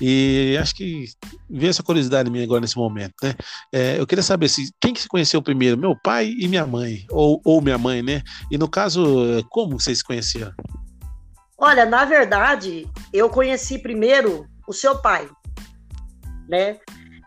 e 0.00 0.56
acho 0.58 0.74
que 0.74 1.04
veio 1.50 1.68
essa 1.68 1.82
curiosidade 1.82 2.30
minha 2.30 2.44
agora 2.44 2.62
nesse 2.62 2.78
momento, 2.78 3.12
né? 3.22 3.34
É, 3.70 4.00
eu 4.00 4.06
queria 4.06 4.22
saber 4.22 4.48
se 4.48 4.72
quem 4.80 4.94
que 4.94 5.02
se 5.02 5.08
conheceu 5.08 5.42
primeiro, 5.42 5.76
meu 5.76 5.94
pai 5.94 6.34
e 6.38 6.48
minha 6.48 6.66
mãe, 6.66 7.04
ou, 7.10 7.42
ou 7.44 7.60
minha 7.60 7.76
mãe, 7.76 8.02
né? 8.02 8.22
E 8.50 8.56
no 8.56 8.68
caso, 8.68 9.04
como 9.50 9.78
vocês 9.78 9.98
se 9.98 10.04
conheceram? 10.04 10.52
Olha, 11.58 11.84
na 11.84 12.06
verdade, 12.06 12.88
eu 13.12 13.28
conheci 13.28 13.78
primeiro 13.78 14.46
o 14.66 14.72
seu 14.72 14.96
pai, 14.96 15.28
né? 16.52 16.78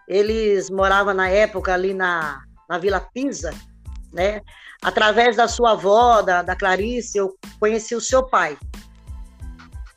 Eles 0.08 0.70
moravam 0.70 1.12
na 1.12 1.28
época 1.28 1.74
ali 1.74 1.96
na, 1.96 2.44
na 2.70 2.78
Vila 2.78 3.00
Pisa, 3.00 3.52
né? 4.14 4.42
Através 4.84 5.36
da 5.36 5.48
sua 5.48 5.72
avó, 5.72 6.22
da, 6.22 6.44
da 6.44 6.56
Clarice, 6.56 7.18
eu 7.18 7.36
conheci 7.60 7.96
o 7.96 8.02
seu 8.02 8.22
pai. 8.22 8.56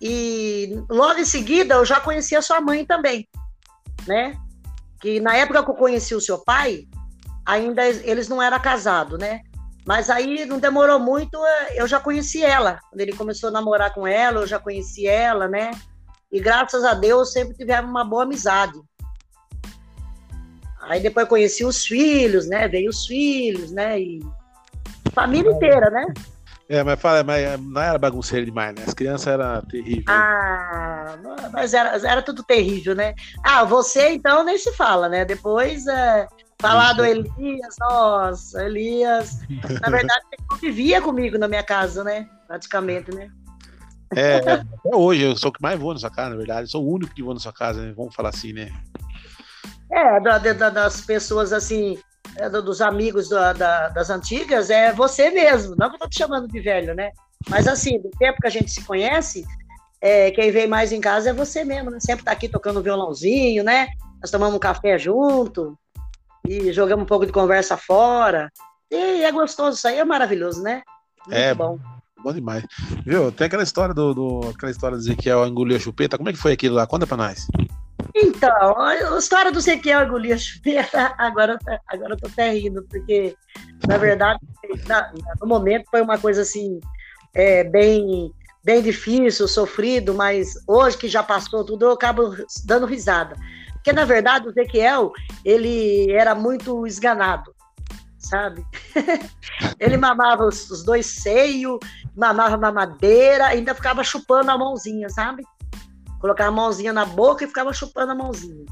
E 0.01 0.83
logo 0.89 1.21
em 1.21 1.27
seguida 1.27 1.75
eu 1.75 1.85
já 1.85 2.01
conheci 2.01 2.35
a 2.35 2.41
sua 2.41 2.59
mãe 2.59 2.87
também, 2.87 3.29
né? 4.07 4.35
Que 4.99 5.21
na 5.21 5.37
época 5.37 5.63
que 5.63 5.71
eu 5.71 5.75
conheci 5.75 6.15
o 6.15 6.21
seu 6.21 6.39
pai, 6.39 6.89
ainda 7.45 7.87
eles 7.87 8.29
não 8.29 8.41
eram 8.41 8.59
casados, 8.59 9.19
né? 9.19 9.43
Mas 9.87 10.09
aí 10.09 10.47
não 10.47 10.59
demorou 10.59 10.99
muito, 10.99 11.39
eu 11.75 11.87
já 11.87 12.01
conheci 12.01 12.43
ela. 12.43 12.79
Quando 12.89 13.01
ele 13.01 13.13
começou 13.13 13.49
a 13.49 13.53
namorar 13.53 13.93
com 13.93 14.07
ela, 14.07 14.41
eu 14.41 14.47
já 14.47 14.59
conheci 14.59 15.07
ela, 15.07 15.49
né? 15.49 15.71
E 16.33 16.41
graças 16.41 16.83
a 16.85 16.95
Deus 16.95 17.33
sempre 17.33 17.55
tivemos 17.55 17.91
uma 17.91 18.05
boa 18.05 18.23
amizade. 18.23 18.79
Aí 20.89 21.01
depois 21.01 21.29
conheci 21.29 21.65
os 21.65 21.85
filhos, 21.85 22.49
né? 22.49 22.67
Veio 22.67 22.91
os 22.91 23.07
filhos, 23.07 23.71
né? 23.71 24.01
E 24.01 24.21
família 25.13 25.51
inteira, 25.51 25.91
né? 25.91 26.07
É, 26.69 26.83
mas 26.83 27.01
fala, 27.01 27.23
mas 27.23 27.59
não 27.61 27.81
era 27.81 27.99
bagunceiro 27.99 28.45
demais, 28.45 28.75
né? 28.75 28.85
As 28.87 28.95
crianças 28.95 29.27
eram 29.27 29.63
terríveis. 29.63 30.05
Ah, 30.09 31.17
mas 31.53 31.73
era, 31.73 31.97
era 32.07 32.23
tudo 32.23 32.43
terrível, 32.43 32.95
né? 32.95 33.15
Ah, 33.43 33.65
você 33.65 34.11
então 34.11 34.45
nem 34.45 34.59
se 34.59 34.73
fala, 34.73 35.09
né? 35.09 35.25
Depois 35.25 35.87
é, 35.87 36.27
falar 36.61 36.93
do 36.93 37.05
Elias, 37.05 37.77
nossa, 37.81 38.65
Elias. 38.65 39.41
Na 39.81 39.91
verdade, 39.91 40.23
ele 40.33 40.43
convivia 40.49 41.01
comigo 41.01 41.39
na 41.39 41.49
minha 41.49 41.63
casa, 41.63 42.05
né? 42.05 42.29
Praticamente, 42.47 43.15
né? 43.15 43.31
É, 44.15 44.21
é, 44.21 44.37
até 44.37 44.65
hoje 44.85 45.23
eu 45.23 45.37
sou 45.37 45.51
o 45.51 45.53
que 45.53 45.63
mais 45.63 45.79
vou 45.79 45.93
na 45.93 46.01
sua 46.01 46.11
casa, 46.11 46.31
na 46.31 46.37
verdade. 46.37 46.63
Eu 46.63 46.69
sou 46.69 46.85
o 46.85 46.93
único 46.93 47.15
que 47.15 47.23
vou 47.23 47.35
na 47.35 47.41
sua 47.41 47.53
casa, 47.53 47.81
né? 47.83 47.93
Vamos 47.97 48.15
falar 48.15 48.31
assim, 48.31 48.53
né? 48.53 48.71
É, 49.91 50.21
da, 50.21 50.39
da, 50.39 50.71
das 50.71 51.01
pessoas 51.01 51.53
assim, 51.53 51.99
é, 52.37 52.49
dos 52.49 52.81
amigos 52.81 53.29
da, 53.29 53.53
da, 53.53 53.89
das 53.89 54.11
antigas, 54.11 54.71
é 54.71 54.93
você 54.93 55.31
mesmo. 55.31 55.75
Não 55.77 55.89
que 55.89 55.97
eu 55.97 56.01
tô 56.01 56.09
te 56.09 56.19
chamando 56.19 56.47
de 56.49 56.61
velho, 56.61 56.95
né? 56.95 57.11
Mas 57.49 57.67
assim, 57.67 58.01
do 58.01 58.11
tempo 58.19 58.41
que 58.41 58.47
a 58.47 58.51
gente 58.51 58.71
se 58.71 58.85
conhece, 58.85 59.45
é, 60.01 60.31
quem 60.31 60.51
vem 60.51 60.67
mais 60.67 60.93
em 60.93 61.01
casa 61.01 61.31
é 61.31 61.33
você 61.33 61.65
mesmo, 61.65 61.91
né? 61.91 61.99
Sempre 62.01 62.25
tá 62.25 62.33
aqui 62.33 62.49
tocando 62.49 62.83
violãozinho, 62.83 63.65
né? 63.65 63.89
Nós 64.21 64.31
tomamos 64.31 64.55
um 64.55 64.61
café 64.61 64.99
junto 64.99 65.79
e 66.47 66.73
jogamos 66.73 67.05
um 67.05 67.07
pouco 67.07 67.27
de 67.27 67.33
conversa 67.33 67.77
fora. 67.77 68.51
E 68.91 69.25
é 69.25 69.33
gostoso, 69.33 69.77
isso 69.77 69.89
aí 69.89 69.99
é 69.99 70.05
maravilhoso, 70.05 70.63
né? 70.63 70.83
Muito 71.27 71.39
é 71.39 71.55
bom. 71.55 71.79
Bom 72.23 72.33
demais. 72.33 72.65
Viu? 73.05 73.31
Tem 73.31 73.47
aquela 73.47 73.63
história 73.63 73.95
do, 73.95 74.13
do 74.13 74.49
aquela 74.49 74.73
história 74.73 74.99
de 74.99 75.05
Ezequiel 75.05 75.47
engoliu 75.47 75.77
a 75.77 75.81
chupeta. 75.81 76.17
Como 76.17 76.29
é 76.29 76.33
que 76.33 76.39
foi 76.39 76.53
aquilo 76.53 76.75
lá? 76.75 76.87
Conta 76.87 77.07
pra 77.07 77.17
nós. 77.17 77.47
Então, 78.21 78.81
a 78.81 79.19
história 79.19 79.53
do 79.53 79.59
Ezequiel 79.59 80.05
engolir 80.05 80.35
a 80.35 80.39
chupeta, 80.39 81.15
agora, 81.17 81.57
agora 81.87 82.15
eu 82.15 82.17
tô 82.17 82.27
até 82.27 82.51
rindo, 82.51 82.83
porque, 82.91 83.37
na 83.87 83.97
verdade, 83.97 84.41
na, 84.87 85.13
no 85.41 85.47
momento 85.47 85.89
foi 85.89 86.01
uma 86.01 86.19
coisa 86.19 86.43
assim, 86.43 86.81
é, 87.33 87.63
bem, 87.63 88.33
bem 88.65 88.83
difícil, 88.83 89.47
sofrido, 89.47 90.15
mas 90.15 90.55
hoje 90.67 90.99
que 90.99 91.09
já 91.09 91.23
passou 91.23 91.65
tudo, 91.65 91.87
eu 91.87 91.93
acabo 91.93 92.35
dando 92.65 92.87
risada. 92.87 93.37
Porque, 93.75 93.93
na 93.93 94.05
verdade, 94.05 94.49
o 94.49 94.51
Ezequiel, 94.51 95.13
ele 95.45 96.11
era 96.11 96.35
muito 96.35 96.87
esganado, 96.89 97.55
sabe? 98.19 98.67
ele 99.79 99.97
mamava 99.97 100.45
os, 100.45 100.69
os 100.71 100.83
dois 100.83 101.07
seios, 101.07 101.79
mamava 102.17 102.57
mamadeira, 102.57 103.47
ainda 103.47 103.77
ficava 103.77 104.03
chupando 104.03 104.51
a 104.51 104.59
mãozinha, 104.59 105.09
sabe? 105.09 105.45
Colocava 106.21 106.51
a 106.51 106.53
mãozinha 106.53 106.93
na 106.93 107.05
boca 107.05 107.45
e 107.45 107.47
ficava 107.47 107.73
chupando 107.73 108.13
a 108.13 108.15
mãozinha. 108.15 108.65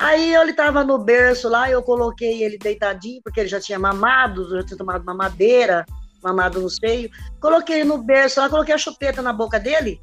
Aí 0.00 0.34
ele 0.34 0.52
tava 0.52 0.84
no 0.84 0.98
berço 0.98 1.48
lá, 1.48 1.70
eu 1.70 1.82
coloquei 1.82 2.42
ele 2.42 2.58
deitadinho, 2.58 3.20
porque 3.22 3.40
ele 3.40 3.48
já 3.48 3.60
tinha 3.60 3.78
mamado, 3.78 4.48
já 4.50 4.64
tinha 4.64 4.76
tomado 4.76 5.04
mamadeira, 5.04 5.86
mamado 6.22 6.60
no 6.60 6.68
seio. 6.68 7.10
Coloquei 7.40 7.80
ele 7.80 7.88
no 7.88 7.98
berço 7.98 8.40
lá, 8.40 8.48
coloquei 8.48 8.74
a 8.74 8.78
chupeta 8.78 9.22
na 9.22 9.32
boca 9.32 9.58
dele. 9.58 10.00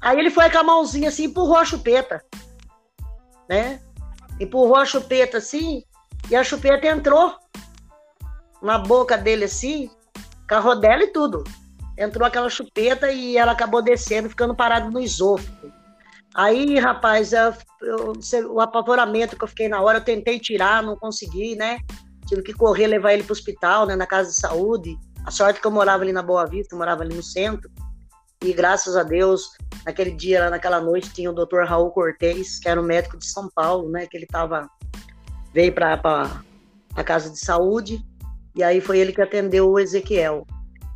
Aí 0.00 0.18
ele 0.18 0.30
foi 0.30 0.50
com 0.50 0.58
a 0.58 0.62
mãozinha 0.64 1.08
assim, 1.08 1.24
empurrou 1.24 1.56
a 1.56 1.64
chupeta 1.64 2.22
né? 3.52 3.80
Empurrou 4.40 4.76
a 4.76 4.86
chupeta 4.86 5.36
assim 5.36 5.84
e 6.30 6.34
a 6.34 6.42
chupeta 6.42 6.86
entrou 6.86 7.36
na 8.62 8.78
boca 8.78 9.18
dele 9.18 9.44
assim, 9.44 9.90
com 10.48 10.54
a 10.54 10.58
rodela 10.58 11.02
e 11.02 11.08
tudo. 11.08 11.44
Entrou 11.98 12.26
aquela 12.26 12.48
chupeta 12.48 13.12
e 13.12 13.36
ela 13.36 13.52
acabou 13.52 13.82
descendo, 13.82 14.30
ficando 14.30 14.54
parada 14.54 14.88
no 14.88 14.98
esôfago. 14.98 15.61
Aí, 16.34 16.78
rapaz, 16.78 17.32
eu, 17.32 17.52
eu, 17.82 18.12
o 18.52 18.60
apavoramento 18.60 19.36
que 19.36 19.44
eu 19.44 19.48
fiquei 19.48 19.68
na 19.68 19.80
hora, 19.80 19.98
eu 19.98 20.04
tentei 20.04 20.38
tirar, 20.38 20.82
não 20.82 20.96
consegui, 20.96 21.54
né? 21.56 21.78
tive 22.32 22.42
que 22.42 22.52
correr 22.52 22.86
levar 22.86 23.12
ele 23.12 23.22
para 23.22 23.32
o 23.32 23.36
hospital, 23.36 23.86
né, 23.86 23.94
na 23.94 24.06
casa 24.06 24.30
de 24.30 24.36
saúde. 24.36 24.98
A 25.26 25.30
sorte 25.30 25.60
que 25.60 25.66
eu 25.66 25.70
morava 25.70 26.02
ali 26.02 26.12
na 26.12 26.22
Boa 26.22 26.46
Vista, 26.46 26.74
eu 26.74 26.78
morava 26.78 27.02
ali 27.02 27.14
no 27.14 27.22
centro. 27.22 27.70
E 28.42 28.52
graças 28.52 28.96
a 28.96 29.02
Deus, 29.02 29.50
naquele 29.84 30.10
dia, 30.10 30.44
lá 30.44 30.50
naquela 30.50 30.80
noite, 30.80 31.12
tinha 31.12 31.30
o 31.30 31.34
doutor 31.34 31.64
Raul 31.66 31.90
Cortez, 31.90 32.58
que 32.58 32.68
era 32.68 32.80
um 32.80 32.84
médico 32.84 33.18
de 33.18 33.26
São 33.26 33.48
Paulo, 33.54 33.88
né? 33.88 34.06
Que 34.06 34.16
ele 34.16 34.26
tava, 34.26 34.68
veio 35.52 35.72
para 35.72 36.42
a 36.96 37.04
casa 37.04 37.30
de 37.30 37.38
saúde, 37.38 38.04
e 38.56 38.62
aí 38.62 38.80
foi 38.80 38.98
ele 38.98 39.12
que 39.12 39.22
atendeu 39.22 39.70
o 39.70 39.78
Ezequiel. 39.78 40.44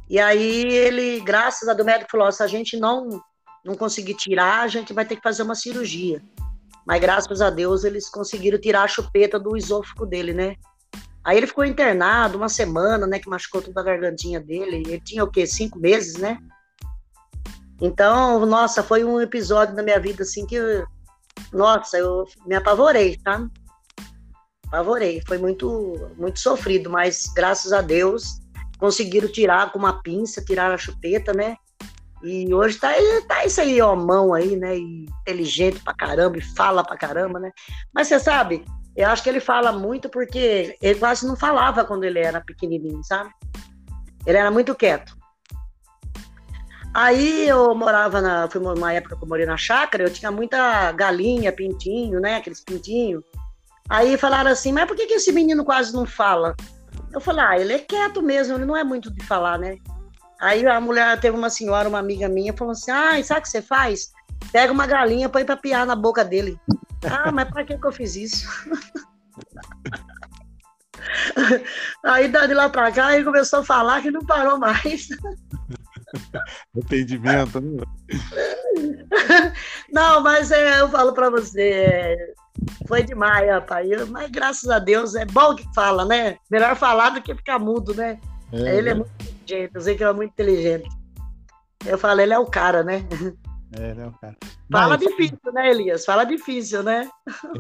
E 0.09 0.19
aí 0.19 0.63
ele, 0.65 1.21
graças 1.21 1.69
a 1.69 1.75
Deus, 1.75 1.87
o 1.87 1.91
médico 1.91 2.11
falou: 2.11 2.33
se 2.33 2.43
a 2.43 2.47
gente 2.49 2.77
não, 2.77 3.23
não 3.67 3.75
conseguir 3.75 4.15
tirar, 4.15 4.61
a 4.61 4.69
gente 4.69 4.93
vai 4.93 5.05
ter 5.05 5.17
que 5.17 5.23
fazer 5.23 5.43
uma 5.43 5.55
cirurgia. 5.55 6.23
Mas 6.87 7.01
graças 7.01 7.41
a 7.41 7.51
Deus 7.51 7.83
eles 7.83 8.09
conseguiram 8.09 8.59
tirar 8.61 8.85
a 8.85 8.89
chupeta 8.89 9.39
do 9.39 9.57
esôfago 9.57 10.07
dele, 10.07 10.33
né? 10.33 10.55
Aí 11.25 11.37
ele 11.37 11.49
ficou 11.49 11.65
internado 11.65 12.39
uma 12.39 12.49
semana, 12.49 13.05
né? 13.05 13.19
Que 13.19 13.29
machucou 13.29 13.61
toda 13.61 13.81
a 13.81 13.85
gargantinha 13.85 14.39
dele. 14.39 14.77
Ele 14.77 15.01
tinha 15.01 15.25
o 15.25 15.31
quê? 15.31 15.45
Cinco 15.45 15.77
meses, 15.77 16.17
né? 16.17 16.39
Então, 17.81 18.47
nossa, 18.47 18.83
foi 18.83 19.05
um 19.05 19.21
episódio 19.21 19.75
da 19.75 19.83
minha 19.83 19.99
vida 19.99 20.23
assim 20.23 20.47
que, 20.47 20.59
nossa, 21.53 21.99
eu 21.99 22.25
me 22.47 22.55
apavorei, 22.55 23.17
tá? 23.17 23.45
Apavorei. 24.69 25.21
Foi 25.27 25.37
muito, 25.37 26.11
muito 26.17 26.39
sofrido, 26.39 26.89
mas 26.89 27.27
graças 27.35 27.73
a 27.73 27.83
Deus 27.83 28.41
conseguiram 28.79 29.31
tirar 29.31 29.73
com 29.73 29.81
uma 29.81 30.01
pinça, 30.03 30.45
tirar 30.45 30.71
a 30.71 30.79
chupeta, 30.79 31.33
né? 31.33 31.57
E 32.27 32.53
hoje 32.53 32.79
tá, 32.79 32.93
tá 33.29 33.45
isso 33.45 33.61
aí, 33.61 33.81
ó, 33.81 33.95
mão 33.95 34.35
aí, 34.35 34.57
né? 34.57 34.77
E 34.77 35.07
inteligente 35.21 35.81
pra 35.83 35.95
caramba, 35.95 36.39
e 36.39 36.43
fala 36.43 36.83
pra 36.83 36.97
caramba, 36.97 37.39
né? 37.39 37.53
Mas 37.95 38.09
você 38.09 38.19
sabe, 38.19 38.65
eu 38.97 39.09
acho 39.09 39.23
que 39.23 39.29
ele 39.29 39.41
fala 39.41 39.73
muito 39.73 40.09
porque 40.09 40.77
ele 40.83 40.99
quase 40.99 41.27
não 41.27 41.37
falava 41.37 41.85
quando 41.85 42.05
ele 42.05 42.19
era 42.19 42.41
pequenininho, 42.41 43.03
sabe? 43.05 43.31
Ele 44.27 44.39
era 44.39 44.51
muito 44.51 44.75
quieto. 44.75 45.17
Aí 46.93 47.47
eu 47.47 47.75
morava 47.75 48.23
na. 48.23 48.49
Foi 48.49 48.61
uma 48.61 48.93
época 48.93 49.17
que 49.17 49.23
eu 49.23 49.29
morei 49.29 49.45
na 49.45 49.57
chácara, 49.57 50.03
eu 50.03 50.11
tinha 50.11 50.33
muita 50.33 50.91
galinha, 50.93 51.53
pintinho, 51.53 52.21
né? 52.21 52.37
Aqueles 52.37 52.61
pintinhos. 52.61 53.23
Aí 53.89 54.17
falaram 54.17 54.51
assim, 54.51 54.73
mas 54.73 54.87
por 54.87 54.97
que, 54.97 55.07
que 55.07 55.15
esse 55.15 55.31
menino 55.31 55.65
quase 55.65 55.93
não 55.93 56.07
fala? 56.07 56.57
Eu 57.13 57.21
falei, 57.21 57.45
ah, 57.45 57.61
ele 57.61 57.73
é 57.75 57.79
quieto 57.79 58.23
mesmo, 58.23 58.57
ele 58.57 58.65
não 58.65 58.77
é 58.77 58.83
muito 58.83 59.13
de 59.13 59.23
falar, 59.25 59.59
né? 59.59 59.77
Aí 60.41 60.67
a 60.67 60.81
mulher 60.81 61.19
teve 61.21 61.37
uma 61.37 61.51
senhora, 61.51 61.89
uma 61.89 61.99
amiga 61.99 62.29
minha, 62.29 62.53
falou 62.53 62.73
assim: 62.73 62.91
ah, 62.91 63.23
sabe 63.25 63.41
o 63.41 63.43
que 63.43 63.49
você 63.49 63.63
faz? 63.63 64.13
Pega 64.53 64.73
uma 64.73 64.87
galinha, 64.87 65.29
põe 65.29 65.45
pra 65.45 65.57
piar 65.57 65.87
na 65.87 65.97
boca 65.97 66.25
dele. 66.25 66.59
ah, 67.11 67.33
mas 67.33 67.49
pra 67.49 67.65
que, 67.65 67.79
que 67.79 67.87
eu 67.87 67.93
fiz 67.93 68.17
isso? 68.17 68.47
Aí 72.05 72.29
de 72.29 72.55
lá 72.55 72.69
pra 72.69 72.91
cá 72.91 73.15
ele 73.15 73.25
começou 73.25 73.61
a 73.61 73.65
falar 73.65 74.03
que 74.03 74.11
não 74.11 74.25
parou 74.25 74.59
mais. 74.59 75.09
Entendimento, 76.77 77.61
né? 77.61 77.85
Não, 79.93 80.21
mas 80.23 80.51
é, 80.51 80.81
eu 80.81 80.89
falo 80.89 81.13
para 81.13 81.31
você, 81.31 82.17
foi 82.87 83.03
demais, 83.03 83.49
rapaz. 83.49 83.89
Mas 84.09 84.31
graças 84.31 84.69
a 84.69 84.79
Deus 84.79 85.15
é 85.15 85.25
bom 85.25 85.55
que 85.55 85.67
fala, 85.75 86.05
né? 86.05 86.39
Melhor 86.51 86.77
falar 86.77 87.11
do 87.11 87.23
que 87.23 87.35
ficar 87.35 87.59
mudo, 87.59 87.95
né? 87.95 88.19
É, 88.53 88.77
ele 88.77 88.91
é 88.91 88.95
né? 88.95 89.01
muito 89.01 89.36
inteligente, 89.47 89.75
eu 89.75 89.81
sei 89.81 89.97
que 89.97 90.03
ele 90.03 90.11
é 90.11 90.15
muito 90.15 90.33
inteligente. 90.33 90.89
Eu 91.85 91.99
falo, 91.99 92.21
ele 92.21 92.35
é 92.35 92.39
o 92.39 92.47
cara, 92.47 92.83
né? 92.83 93.07
É, 93.79 93.95
né, 93.95 94.07
o 94.07 94.13
cara. 94.13 94.37
Fala 94.71 94.97
Mas, 94.97 95.01
difícil, 95.01 95.53
né, 95.53 95.71
Elias? 95.71 96.05
Fala 96.05 96.25
difícil, 96.25 96.83
né? 96.83 97.09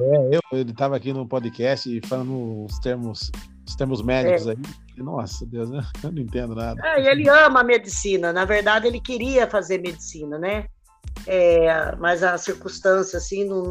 É, 0.01 0.37
eu, 0.37 0.59
ele 0.59 0.71
estava 0.71 0.97
aqui 0.97 1.13
no 1.13 1.27
podcast 1.27 2.01
falando 2.07 2.65
os 2.65 2.79
termos, 2.79 3.31
os 3.67 3.77
termos 3.77 4.03
médicos 4.03 4.47
é. 4.47 4.51
aí. 4.51 4.57
Nossa, 4.99 5.45
Deus, 5.47 5.71
eu 6.03 6.13
não 6.13 6.23
entendo 6.23 6.55
nada. 6.55 6.81
É, 6.85 7.03
e 7.03 7.09
ele 7.09 7.29
ama 7.29 7.61
a 7.61 7.65
medicina. 7.65 8.33
Na 8.33 8.45
verdade, 8.45 8.87
ele 8.87 9.01
queria 9.01 9.47
fazer 9.47 9.79
medicina, 9.79 10.39
né? 10.39 10.67
É, 11.27 11.95
mas 11.97 12.23
a 12.23 12.39
circunstância, 12.39 13.19
assim, 13.19 13.45
não, 13.45 13.63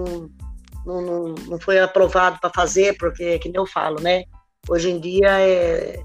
não, 0.86 1.02
não, 1.02 1.36
não 1.48 1.60
foi 1.60 1.80
aprovado 1.80 2.40
para 2.40 2.50
fazer, 2.50 2.98
porque, 2.98 3.40
que 3.40 3.50
nem 3.50 3.58
eu 3.58 3.66
falo, 3.66 4.02
né? 4.02 4.24
Hoje 4.70 4.90
em 4.90 5.00
dia, 5.00 5.40
é, 5.40 6.04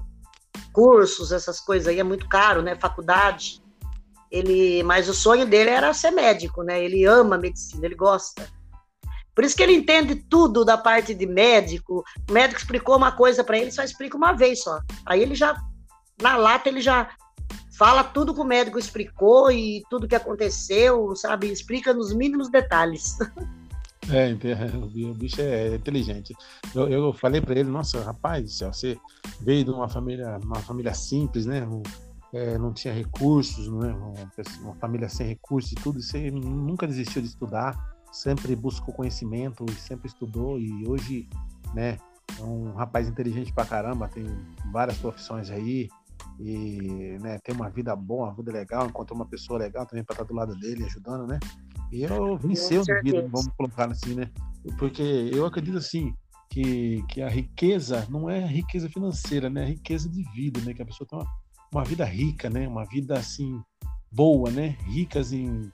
cursos, 0.71 1.31
essas 1.31 1.59
coisas 1.59 1.87
aí, 1.87 1.99
é 1.99 2.03
muito 2.03 2.27
caro, 2.27 2.61
né? 2.61 2.75
Faculdade. 2.75 3.61
Ele, 4.29 4.81
mas 4.83 5.09
o 5.09 5.13
sonho 5.13 5.45
dele 5.45 5.69
era 5.69 5.93
ser 5.93 6.11
médico, 6.11 6.63
né? 6.63 6.81
Ele 6.83 7.05
ama 7.05 7.37
medicina, 7.37 7.85
ele 7.85 7.95
gosta. 7.95 8.47
Por 9.35 9.43
isso 9.43 9.55
que 9.55 9.63
ele 9.63 9.73
entende 9.73 10.15
tudo 10.15 10.63
da 10.63 10.77
parte 10.77 11.13
de 11.13 11.25
médico. 11.25 12.03
O 12.29 12.31
médico 12.31 12.59
explicou 12.59 12.95
uma 12.95 13.11
coisa 13.11 13.43
para 13.43 13.57
ele, 13.57 13.71
só 13.71 13.83
explica 13.83 14.17
uma 14.17 14.33
vez 14.33 14.63
só. 14.63 14.79
Aí 15.05 15.21
ele 15.21 15.35
já, 15.35 15.59
na 16.21 16.37
lata, 16.37 16.69
ele 16.69 16.81
já 16.81 17.09
fala 17.77 18.03
tudo 18.03 18.33
que 18.33 18.41
o 18.41 18.45
médico 18.45 18.77
explicou 18.77 19.51
e 19.51 19.83
tudo 19.89 20.07
que 20.07 20.15
aconteceu, 20.15 21.15
sabe? 21.15 21.51
Explica 21.51 21.93
nos 21.93 22.13
mínimos 22.13 22.49
detalhes. 22.49 23.17
É, 24.09 24.33
o 24.77 25.13
bicho 25.13 25.41
é 25.41 25.75
inteligente. 25.75 26.35
Eu, 26.73 26.89
eu 26.89 27.13
falei 27.13 27.39
para 27.39 27.59
ele, 27.59 27.69
nossa, 27.69 28.01
rapaz, 28.03 28.59
você 28.59 28.97
veio 29.41 29.63
de 29.63 29.71
uma 29.71 29.87
família, 29.87 30.39
uma 30.43 30.59
família 30.59 30.93
simples, 30.93 31.45
né? 31.45 31.67
É, 32.33 32.57
não 32.57 32.73
tinha 32.73 32.93
recursos, 32.93 33.67
né? 33.67 33.93
uma 34.61 34.75
família 34.75 35.09
sem 35.09 35.27
recursos 35.27 35.73
e 35.73 35.75
tudo, 35.75 36.01
você 36.01 36.31
nunca 36.31 36.87
desistiu 36.87 37.21
de 37.21 37.27
estudar 37.27 37.75
sempre 38.11 38.55
buscou 38.55 38.93
conhecimento 38.93 39.65
e 39.69 39.73
sempre 39.73 40.07
estudou 40.07 40.59
e 40.59 40.85
hoje, 40.85 41.29
né, 41.73 41.97
é 42.37 42.43
um 42.43 42.73
rapaz 42.73 43.07
inteligente 43.07 43.53
pra 43.53 43.65
caramba, 43.65 44.09
tem 44.09 44.25
várias 44.71 44.97
profissões 44.97 45.49
aí 45.49 45.89
e, 46.39 47.17
né, 47.21 47.39
tem 47.39 47.55
uma 47.55 47.69
vida 47.69 47.95
boa, 47.95 48.27
uma 48.27 48.35
vida 48.35 48.51
legal, 48.51 48.85
encontrou 48.85 49.17
uma 49.17 49.25
pessoa 49.25 49.57
legal 49.57 49.85
também 49.85 50.03
para 50.03 50.13
estar 50.13 50.25
do 50.25 50.33
lado 50.33 50.55
dele, 50.55 50.85
ajudando, 50.85 51.25
né? 51.25 51.39
Eu 51.91 52.37
venceu 52.37 52.83
na 52.87 53.01
vida, 53.01 53.21
vamos 53.21 53.47
colocar 53.57 53.91
assim, 53.91 54.15
né? 54.15 54.29
Porque 54.77 55.29
eu 55.33 55.45
acredito 55.45 55.77
assim, 55.77 56.13
que, 56.49 57.03
que 57.09 57.21
a 57.21 57.29
riqueza 57.29 58.07
não 58.09 58.29
é 58.29 58.45
riqueza 58.45 58.89
financeira, 58.89 59.49
né? 59.49 59.63
É 59.63 59.67
riqueza 59.67 60.09
de 60.09 60.23
vida, 60.33 60.59
né? 60.61 60.73
Que 60.73 60.81
a 60.81 60.85
pessoa 60.85 61.07
tem 61.07 61.17
uma, 61.19 61.27
uma 61.73 61.83
vida 61.83 62.05
rica, 62.05 62.49
né? 62.49 62.67
Uma 62.67 62.85
vida 62.85 63.17
assim 63.17 63.59
boa, 64.11 64.51
né? 64.51 64.77
Ricas 64.85 65.31
em 65.31 65.71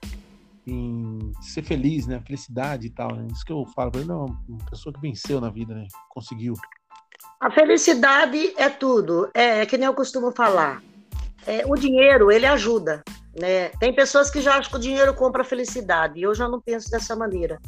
em 0.68 1.32
ser 1.42 1.64
feliz, 1.64 2.06
né? 2.06 2.22
Felicidade 2.28 2.88
e 2.88 2.90
tal. 2.90 3.16
Né? 3.16 3.28
Isso 3.32 3.46
que 3.46 3.54
eu 3.54 3.66
falo 3.74 3.90
para 3.90 4.02
ele, 4.02 4.10
não, 4.10 4.26
uma 4.48 4.66
pessoa 4.70 4.94
que 4.94 5.00
venceu 5.00 5.40
na 5.40 5.50
vida, 5.50 5.74
né? 5.74 5.88
Conseguiu. 6.10 6.54
A 7.40 7.50
felicidade 7.50 8.54
é 8.58 8.70
tudo. 8.70 9.30
É, 9.34 9.62
é 9.62 9.66
que 9.66 9.78
nem 9.78 9.88
eu 9.88 9.94
costumo 9.94 10.32
falar. 10.32 10.84
É, 11.46 11.66
o 11.66 11.76
dinheiro, 11.76 12.30
ele 12.30 12.46
ajuda, 12.46 13.02
né? 13.40 13.70
Tem 13.80 13.94
pessoas 13.94 14.30
que 14.30 14.42
já 14.42 14.56
acham 14.58 14.72
que 14.72 14.78
o 14.78 14.82
dinheiro 14.82 15.14
compra 15.14 15.44
felicidade. 15.44 16.20
E 16.20 16.24
eu 16.24 16.34
já 16.34 16.48
não 16.48 16.60
penso 16.60 16.90
dessa 16.90 17.16
maneira. 17.16 17.60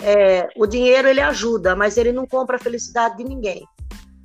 É, 0.00 0.48
o 0.56 0.66
dinheiro, 0.66 1.08
ele 1.08 1.20
ajuda, 1.20 1.74
mas 1.74 1.96
ele 1.96 2.12
não 2.12 2.26
compra 2.26 2.56
a 2.56 2.60
felicidade 2.60 3.16
de 3.16 3.24
ninguém. 3.24 3.66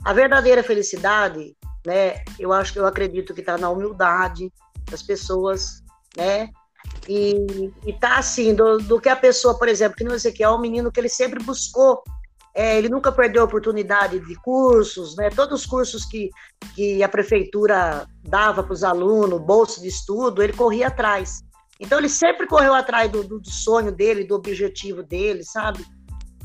A 0.04 0.14
verdadeira 0.14 0.62
felicidade, 0.62 1.56
né? 1.86 2.24
Eu 2.38 2.52
acho 2.52 2.74
que 2.74 2.80
eu 2.80 2.86
acredito 2.86 3.34
que 3.34 3.40
está 3.40 3.58
na 3.58 3.70
humildade 3.70 4.52
das 4.90 5.02
pessoas, 5.02 5.82
né? 6.18 6.50
E, 7.08 7.72
e 7.86 7.94
tá 7.94 8.18
assim, 8.18 8.54
do, 8.54 8.78
do, 8.78 9.00
que 9.00 9.10
a 9.10 9.16
pessoa, 9.16 9.58
por 9.58 9.68
exemplo, 9.68 9.98
que 9.98 10.04
não 10.04 10.18
sei 10.20 10.32
que 10.32 10.44
é 10.44 10.50
um 10.50 10.60
menino 10.60 10.92
que 10.92 11.00
ele 11.00 11.10
sempre 11.10 11.44
buscou, 11.44 12.04
é, 12.56 12.78
ele 12.78 12.88
nunca 12.88 13.12
perdeu 13.12 13.44
oportunidade 13.44 14.20
de 14.20 14.36
cursos, 14.36 15.16
né? 15.16 15.30
Todos 15.30 15.62
os 15.62 15.66
cursos 15.66 16.06
que, 16.06 16.30
que 16.76 17.02
a 17.02 17.10
prefeitura 17.10 18.08
dava 18.24 18.62
para 18.64 18.74
os 18.74 18.84
alunos, 18.84 19.42
bolsa 19.42 19.82
de 19.82 19.88
estudo, 19.88 20.44
ele 20.44 20.54
corria 20.54 20.88
atrás. 20.88 21.44
Então 21.80 21.98
ele 21.98 22.10
sempre 22.10 22.46
correu 22.46 22.74
atrás 22.74 23.12
do, 23.12 23.24
do, 23.24 23.40
do 23.40 23.50
sonho 23.50 23.92
dele, 23.92 24.24
do 24.24 24.36
objetivo 24.36 25.02
dele, 25.02 25.44
sabe? 25.44 25.84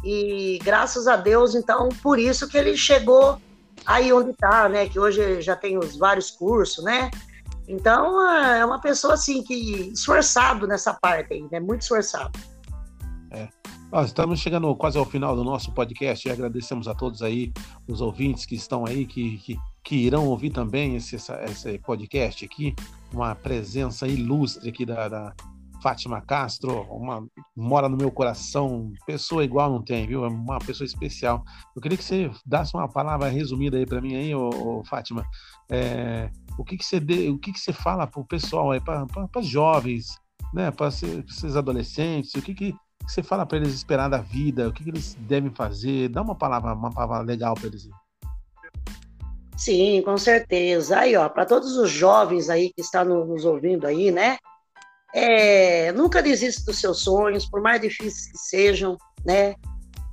E 0.03 0.59
graças 0.63 1.07
a 1.07 1.17
Deus, 1.17 1.55
então, 1.55 1.89
por 2.03 2.19
isso 2.19 2.49
que 2.49 2.57
ele 2.57 2.77
chegou 2.77 3.39
aí 3.85 4.13
onde 4.13 4.31
está, 4.31 4.69
né? 4.69 4.89
Que 4.89 4.99
hoje 4.99 5.43
já 5.43 5.57
tem 5.57 5.77
os 5.77 5.97
vários 5.97 6.31
cursos, 6.31 6.83
né? 6.83 7.11
Então, 7.67 8.27
é 8.31 8.65
uma 8.65 8.81
pessoa 8.81 9.13
assim 9.13 9.43
que 9.43 9.93
esforçado 9.93 10.67
nessa 10.67 10.95
parte 10.95 11.35
aí, 11.35 11.47
né? 11.53 11.61
Muito 11.61 11.83
esforçado. 11.83 12.39
É. 13.31 13.49
Nós 13.91 14.09
estamos 14.09 14.41
chegando 14.41 14.75
quase 14.77 14.99
ao 14.99 15.05
final 15.07 15.35
do 15.35 15.43
nosso 15.43 15.73
podcast 15.73 16.29
e 16.29 16.31
agradecemos 16.31 16.87
a 16.87 16.95
todos 16.95 17.23
aí, 17.23 17.51
os 17.89 18.03
ouvintes 18.03 18.45
que 18.45 18.55
estão 18.55 18.85
aí, 18.85 19.07
que, 19.07 19.39
que, 19.39 19.59
que 19.83 19.97
irão 19.97 20.27
ouvir 20.27 20.51
também 20.51 20.95
esse, 20.95 21.17
esse 21.17 21.79
podcast 21.79 22.45
aqui. 22.45 22.75
Uma 23.11 23.35
presença 23.35 24.07
ilustre 24.07 24.69
aqui 24.69 24.85
da, 24.85 25.09
da 25.09 25.35
Fátima 25.83 26.21
Castro, 26.21 26.83
uma, 26.91 27.27
mora 27.57 27.89
no 27.89 27.97
meu 27.97 28.11
coração, 28.11 28.93
pessoa 29.07 29.43
igual 29.43 29.71
não 29.71 29.83
tem, 29.83 30.07
viu? 30.07 30.23
É 30.23 30.29
uma 30.29 30.59
pessoa 30.59 30.85
especial. 30.85 31.43
Eu 31.75 31.81
queria 31.81 31.97
que 31.97 32.05
você 32.05 32.31
desse 32.45 32.77
uma 32.77 32.89
palavra 32.89 33.31
resumida 33.31 33.79
aí 33.79 33.87
para 33.87 34.03
mim 34.03 34.17
aí, 34.17 34.35
ô, 34.35 34.51
ô 34.51 34.85
Fátima. 34.85 35.25
É, 35.71 36.31
o 36.59 36.65
que, 36.65 36.77
que 36.77 36.85
você 36.85 37.01
dê, 37.01 37.31
o 37.31 37.39
que, 37.39 37.55
que 37.55 37.61
você 37.61 37.73
fala 37.73 38.07
para 38.07 38.21
o 38.21 38.27
pessoal 38.27 38.71
aí, 38.71 38.83
para 38.83 39.07
jovens, 39.41 40.09
né, 40.53 40.71
para 40.71 40.89
esses 40.89 41.57
adolescentes, 41.57 42.35
o 42.35 42.43
que, 42.43 42.55
que 42.55 42.75
você 43.09 43.23
fala 43.23 43.47
para 43.47 43.57
eles 43.57 43.73
esperar 43.73 44.09
da 44.09 44.19
vida, 44.19 44.69
o 44.69 44.73
que, 44.73 44.85
que 44.85 44.91
eles 44.91 45.15
devem 45.21 45.51
fazer? 45.51 46.11
Dá 46.11 46.21
uma 46.21 46.35
palavra, 46.35 46.75
uma 46.75 46.93
palavra 46.93 47.25
legal 47.25 47.55
para 47.55 47.67
eles. 47.67 47.89
Sim, 49.57 50.03
com 50.03 50.19
certeza. 50.19 50.99
Aí, 50.99 51.17
ó, 51.17 51.27
para 51.29 51.47
todos 51.47 51.77
os 51.79 51.91
jovens 51.91 52.51
aí 52.51 52.71
que 52.73 52.83
estão 52.83 53.05
nos 53.05 53.47
ouvindo 53.47 53.87
aí, 53.87 54.11
né? 54.11 54.37
É, 55.15 55.91
nunca 55.93 56.23
desista 56.23 56.67
dos 56.67 56.79
seus 56.79 57.03
sonhos, 57.03 57.49
por 57.49 57.63
mais 57.63 57.81
difíceis 57.81 58.31
que 58.31 58.39
sejam, 58.39 58.99
né? 59.25 59.55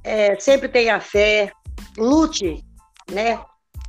É, 0.01 0.39
sempre 0.39 0.69
tenha 0.69 0.99
fé, 1.01 1.51
lute, 1.97 2.63
né? 3.11 3.43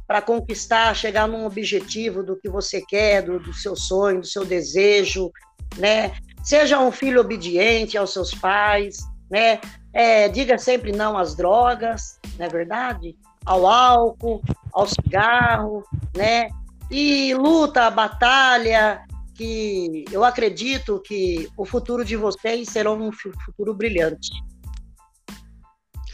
Para 0.05 0.21
conquistar, 0.21 0.95
chegar 0.95 1.29
num 1.29 1.47
objetivo 1.47 2.25
do 2.25 2.37
que 2.37 2.49
você 2.49 2.83
quer, 2.83 3.23
do, 3.23 3.39
do 3.39 3.53
seu 3.53 3.77
sonho, 3.77 4.21
do 4.21 4.27
seu 4.27 4.45
desejo, 4.45 5.31
né? 5.79 6.13
Seja 6.47 6.79
um 6.79 6.93
filho 6.93 7.21
obediente 7.21 7.99
aos 7.99 8.13
seus 8.13 8.33
pais, 8.33 8.99
né? 9.29 9.61
É, 9.93 10.29
diga 10.29 10.57
sempre 10.59 10.93
não 10.93 11.19
às 11.19 11.35
drogas, 11.35 12.21
não 12.39 12.47
é 12.47 12.49
verdade? 12.49 13.17
Ao 13.45 13.67
álcool, 13.67 14.41
ao 14.73 14.87
cigarro, 14.87 15.83
né? 16.17 16.49
E 16.89 17.35
luta, 17.35 17.91
batalha, 17.91 19.05
que 19.35 20.05
eu 20.13 20.23
acredito 20.23 21.03
que 21.05 21.49
o 21.57 21.65
futuro 21.65 22.05
de 22.05 22.15
vocês 22.15 22.69
será 22.69 22.93
um 22.93 23.11
futuro 23.11 23.75
brilhante. 23.75 24.31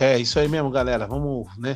É 0.01 0.19
isso 0.19 0.39
aí 0.39 0.49
mesmo, 0.49 0.71
galera. 0.71 1.07
Vamos, 1.07 1.47
né? 1.59 1.75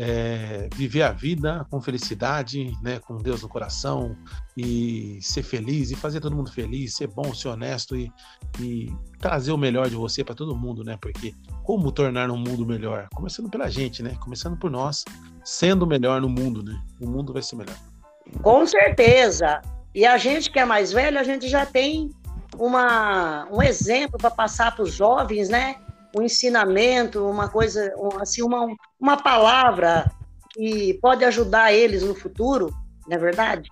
É, 0.00 0.68
viver 0.76 1.02
a 1.02 1.10
vida 1.10 1.66
com 1.68 1.80
felicidade, 1.80 2.72
né, 2.80 3.00
com 3.00 3.16
Deus 3.16 3.42
no 3.42 3.48
coração 3.48 4.16
e 4.56 5.18
ser 5.20 5.42
feliz 5.42 5.90
e 5.90 5.96
fazer 5.96 6.20
todo 6.20 6.36
mundo 6.36 6.52
feliz, 6.52 6.94
ser 6.94 7.08
bom, 7.08 7.34
ser 7.34 7.48
honesto 7.48 7.96
e, 7.96 8.08
e 8.60 8.94
trazer 9.18 9.50
o 9.50 9.58
melhor 9.58 9.90
de 9.90 9.96
você 9.96 10.22
para 10.22 10.36
todo 10.36 10.54
mundo, 10.54 10.84
né? 10.84 10.96
Porque 11.00 11.34
como 11.64 11.90
tornar 11.90 12.30
um 12.30 12.36
mundo 12.36 12.64
melhor? 12.64 13.08
Começando 13.12 13.50
pela 13.50 13.68
gente, 13.68 14.00
né? 14.00 14.16
Começando 14.20 14.56
por 14.56 14.70
nós, 14.70 15.04
sendo 15.44 15.84
melhor 15.84 16.20
no 16.20 16.28
mundo, 16.28 16.62
né? 16.62 16.80
O 17.00 17.10
mundo 17.10 17.32
vai 17.32 17.42
ser 17.42 17.56
melhor. 17.56 17.76
Com 18.40 18.64
certeza. 18.66 19.60
E 19.92 20.06
a 20.06 20.16
gente 20.16 20.48
que 20.48 20.60
é 20.60 20.64
mais 20.64 20.92
velho, 20.92 21.18
a 21.18 21.24
gente 21.24 21.48
já 21.48 21.66
tem 21.66 22.10
uma, 22.56 23.48
um 23.50 23.60
exemplo 23.62 24.18
para 24.18 24.30
passar 24.30 24.74
para 24.74 24.84
os 24.84 24.92
jovens, 24.92 25.48
né? 25.48 25.76
Um 26.16 26.22
ensinamento, 26.22 27.26
uma 27.26 27.48
coisa, 27.48 27.92
assim, 28.20 28.42
uma, 28.42 28.66
uma 28.98 29.16
palavra 29.16 30.10
que 30.52 30.98
pode 31.00 31.24
ajudar 31.24 31.72
eles 31.72 32.02
no 32.02 32.14
futuro, 32.14 32.70
não 33.06 33.16
é 33.16 33.18
verdade? 33.20 33.68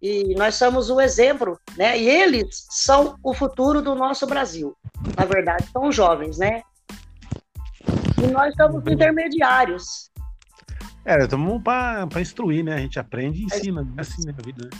E 0.00 0.34
nós 0.34 0.56
somos 0.56 0.90
o 0.90 1.00
exemplo, 1.00 1.58
né? 1.76 1.96
E 1.98 2.08
eles 2.08 2.66
são 2.70 3.16
o 3.22 3.32
futuro 3.32 3.80
do 3.80 3.94
nosso 3.94 4.26
Brasil. 4.26 4.76
Na 5.16 5.24
verdade, 5.24 5.64
são 5.72 5.92
jovens, 5.92 6.38
né? 6.38 6.62
E 8.20 8.26
nós 8.26 8.54
somos 8.56 8.84
intermediários. 8.86 10.10
É, 11.04 11.18
estamos 11.18 11.62
para 11.62 12.20
instruir, 12.20 12.64
né? 12.64 12.74
A 12.74 12.78
gente 12.78 12.98
aprende 12.98 13.42
e 13.42 13.44
ensina, 13.44 13.86
é 13.96 14.00
assim 14.00 14.24
na 14.26 14.32
vida. 14.32 14.64
Né? 14.64 14.70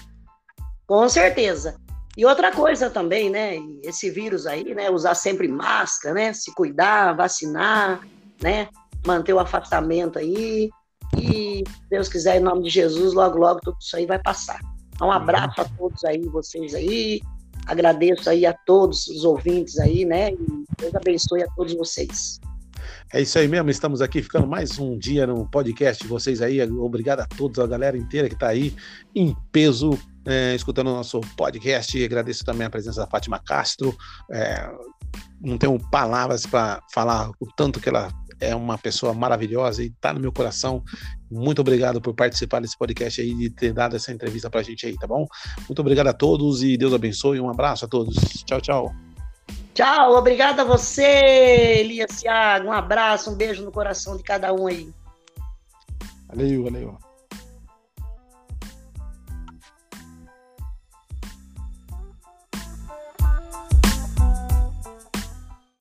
Com 0.87 1.09
certeza. 1.09 1.77
E 2.17 2.27
outra 2.27 2.53
coisa 2.53 2.91
também, 2.91 3.31
né? 3.31 3.57
Esse 3.83 4.11
vírus 4.11 4.47
aí, 4.47 4.75
né? 4.75 4.91
Usar 4.91 5.15
sempre 5.15 5.49
máscara, 5.49 6.15
né? 6.15 6.33
Se 6.33 6.55
cuidar, 6.55 7.15
vacinar, 7.15 8.07
né? 8.41 8.69
Manter 9.07 9.33
o 9.33 9.39
afastamento 9.39 10.19
aí. 10.19 10.71
E, 11.17 11.65
Deus 11.91 12.09
quiser, 12.09 12.37
em 12.37 12.45
nome 12.45 12.65
de 12.65 12.71
Jesus, 12.71 13.15
logo, 13.15 13.39
logo 13.39 13.61
tudo 13.63 13.77
isso 13.81 13.97
aí 13.97 14.07
vai 14.07 14.19
passar. 14.19 14.61
Um 15.01 15.11
abraço 15.11 15.61
a 15.61 15.65
todos 15.65 16.05
aí, 16.05 16.21
vocês 16.29 16.75
aí. 16.75 17.21
Agradeço 17.67 18.29
aí 18.29 18.45
a 18.45 18.53
todos 18.53 19.07
os 19.09 19.25
ouvintes 19.25 19.79
aí, 19.79 20.05
né? 20.05 20.33
E 20.33 20.65
Deus 20.79 20.95
abençoe 20.95 21.43
a 21.43 21.49
todos 21.57 21.75
vocês. 21.75 22.41
É 23.13 23.21
isso 23.21 23.39
aí 23.39 23.49
mesmo, 23.49 23.71
estamos 23.71 24.01
aqui 24.01 24.23
ficando 24.23 24.47
mais 24.47 24.79
um 24.79 24.99
dia 24.99 25.27
no 25.27 25.49
podcast 25.49 26.07
vocês 26.07 26.41
aí. 26.41 26.63
Obrigado 26.63 27.21
a 27.21 27.27
todos, 27.27 27.59
a 27.59 27.67
galera 27.67 27.97
inteira 27.97 28.29
que 28.29 28.35
está 28.35 28.49
aí 28.49 28.75
em 29.15 29.37
peso 29.51 29.99
é, 30.25 30.55
escutando 30.55 30.89
o 30.89 30.95
nosso 30.95 31.21
podcast. 31.37 32.03
Agradeço 32.03 32.45
também 32.45 32.67
a 32.67 32.71
presença 32.71 33.01
da 33.01 33.07
Fátima 33.07 33.39
Castro. 33.39 33.97
É, 34.31 34.71
não 35.41 35.59
tenho 35.59 35.79
palavras 35.91 36.47
para 36.47 36.81
falar 36.93 37.31
o 37.41 37.47
tanto 37.57 37.81
que 37.81 37.89
ela 37.89 38.11
é 38.41 38.55
uma 38.55 38.77
pessoa 38.77 39.15
maravilhosa 39.15 39.83
e 39.83 39.87
está 39.87 40.13
no 40.13 40.21
meu 40.21 40.33
coração. 40.33 40.83
Muito 41.31 41.61
obrigado 41.61 42.01
por 42.01 42.15
participar 42.15 42.61
desse 42.61 42.77
podcast 42.77 43.21
aí 43.21 43.31
e 43.31 43.51
ter 43.51 43.73
dado 43.73 43.97
essa 43.97 44.13
entrevista 44.13 44.51
para 44.51 44.61
a 44.61 44.65
gente 44.65 44.87
aí, 44.87 44.97
tá 44.97 45.07
bom? 45.07 45.27
Muito 45.69 45.81
obrigado 45.81 46.09
a 46.09 46.13
todos 46.13 46.63
e 46.63 46.77
Deus 46.77 46.93
abençoe. 46.93 47.41
Um 47.41 47.49
abraço 47.49 47.85
a 47.85 47.89
todos. 47.89 48.17
Tchau, 48.45 48.61
tchau. 48.61 49.12
Tchau, 49.75 50.15
obrigado 50.17 50.61
a 50.61 50.65
você, 50.65 51.81
Elias 51.81 52.21
Thiago. 52.21 52.69
Um 52.69 52.73
abraço, 52.73 53.31
um 53.31 53.35
beijo 53.35 53.65
no 53.65 53.73
coração 53.73 54.17
de 54.17 54.23
cada 54.23 54.53
um 54.53 54.67
aí. 54.67 54.93
Valeu, 56.29 56.65
valeu. 56.65 56.99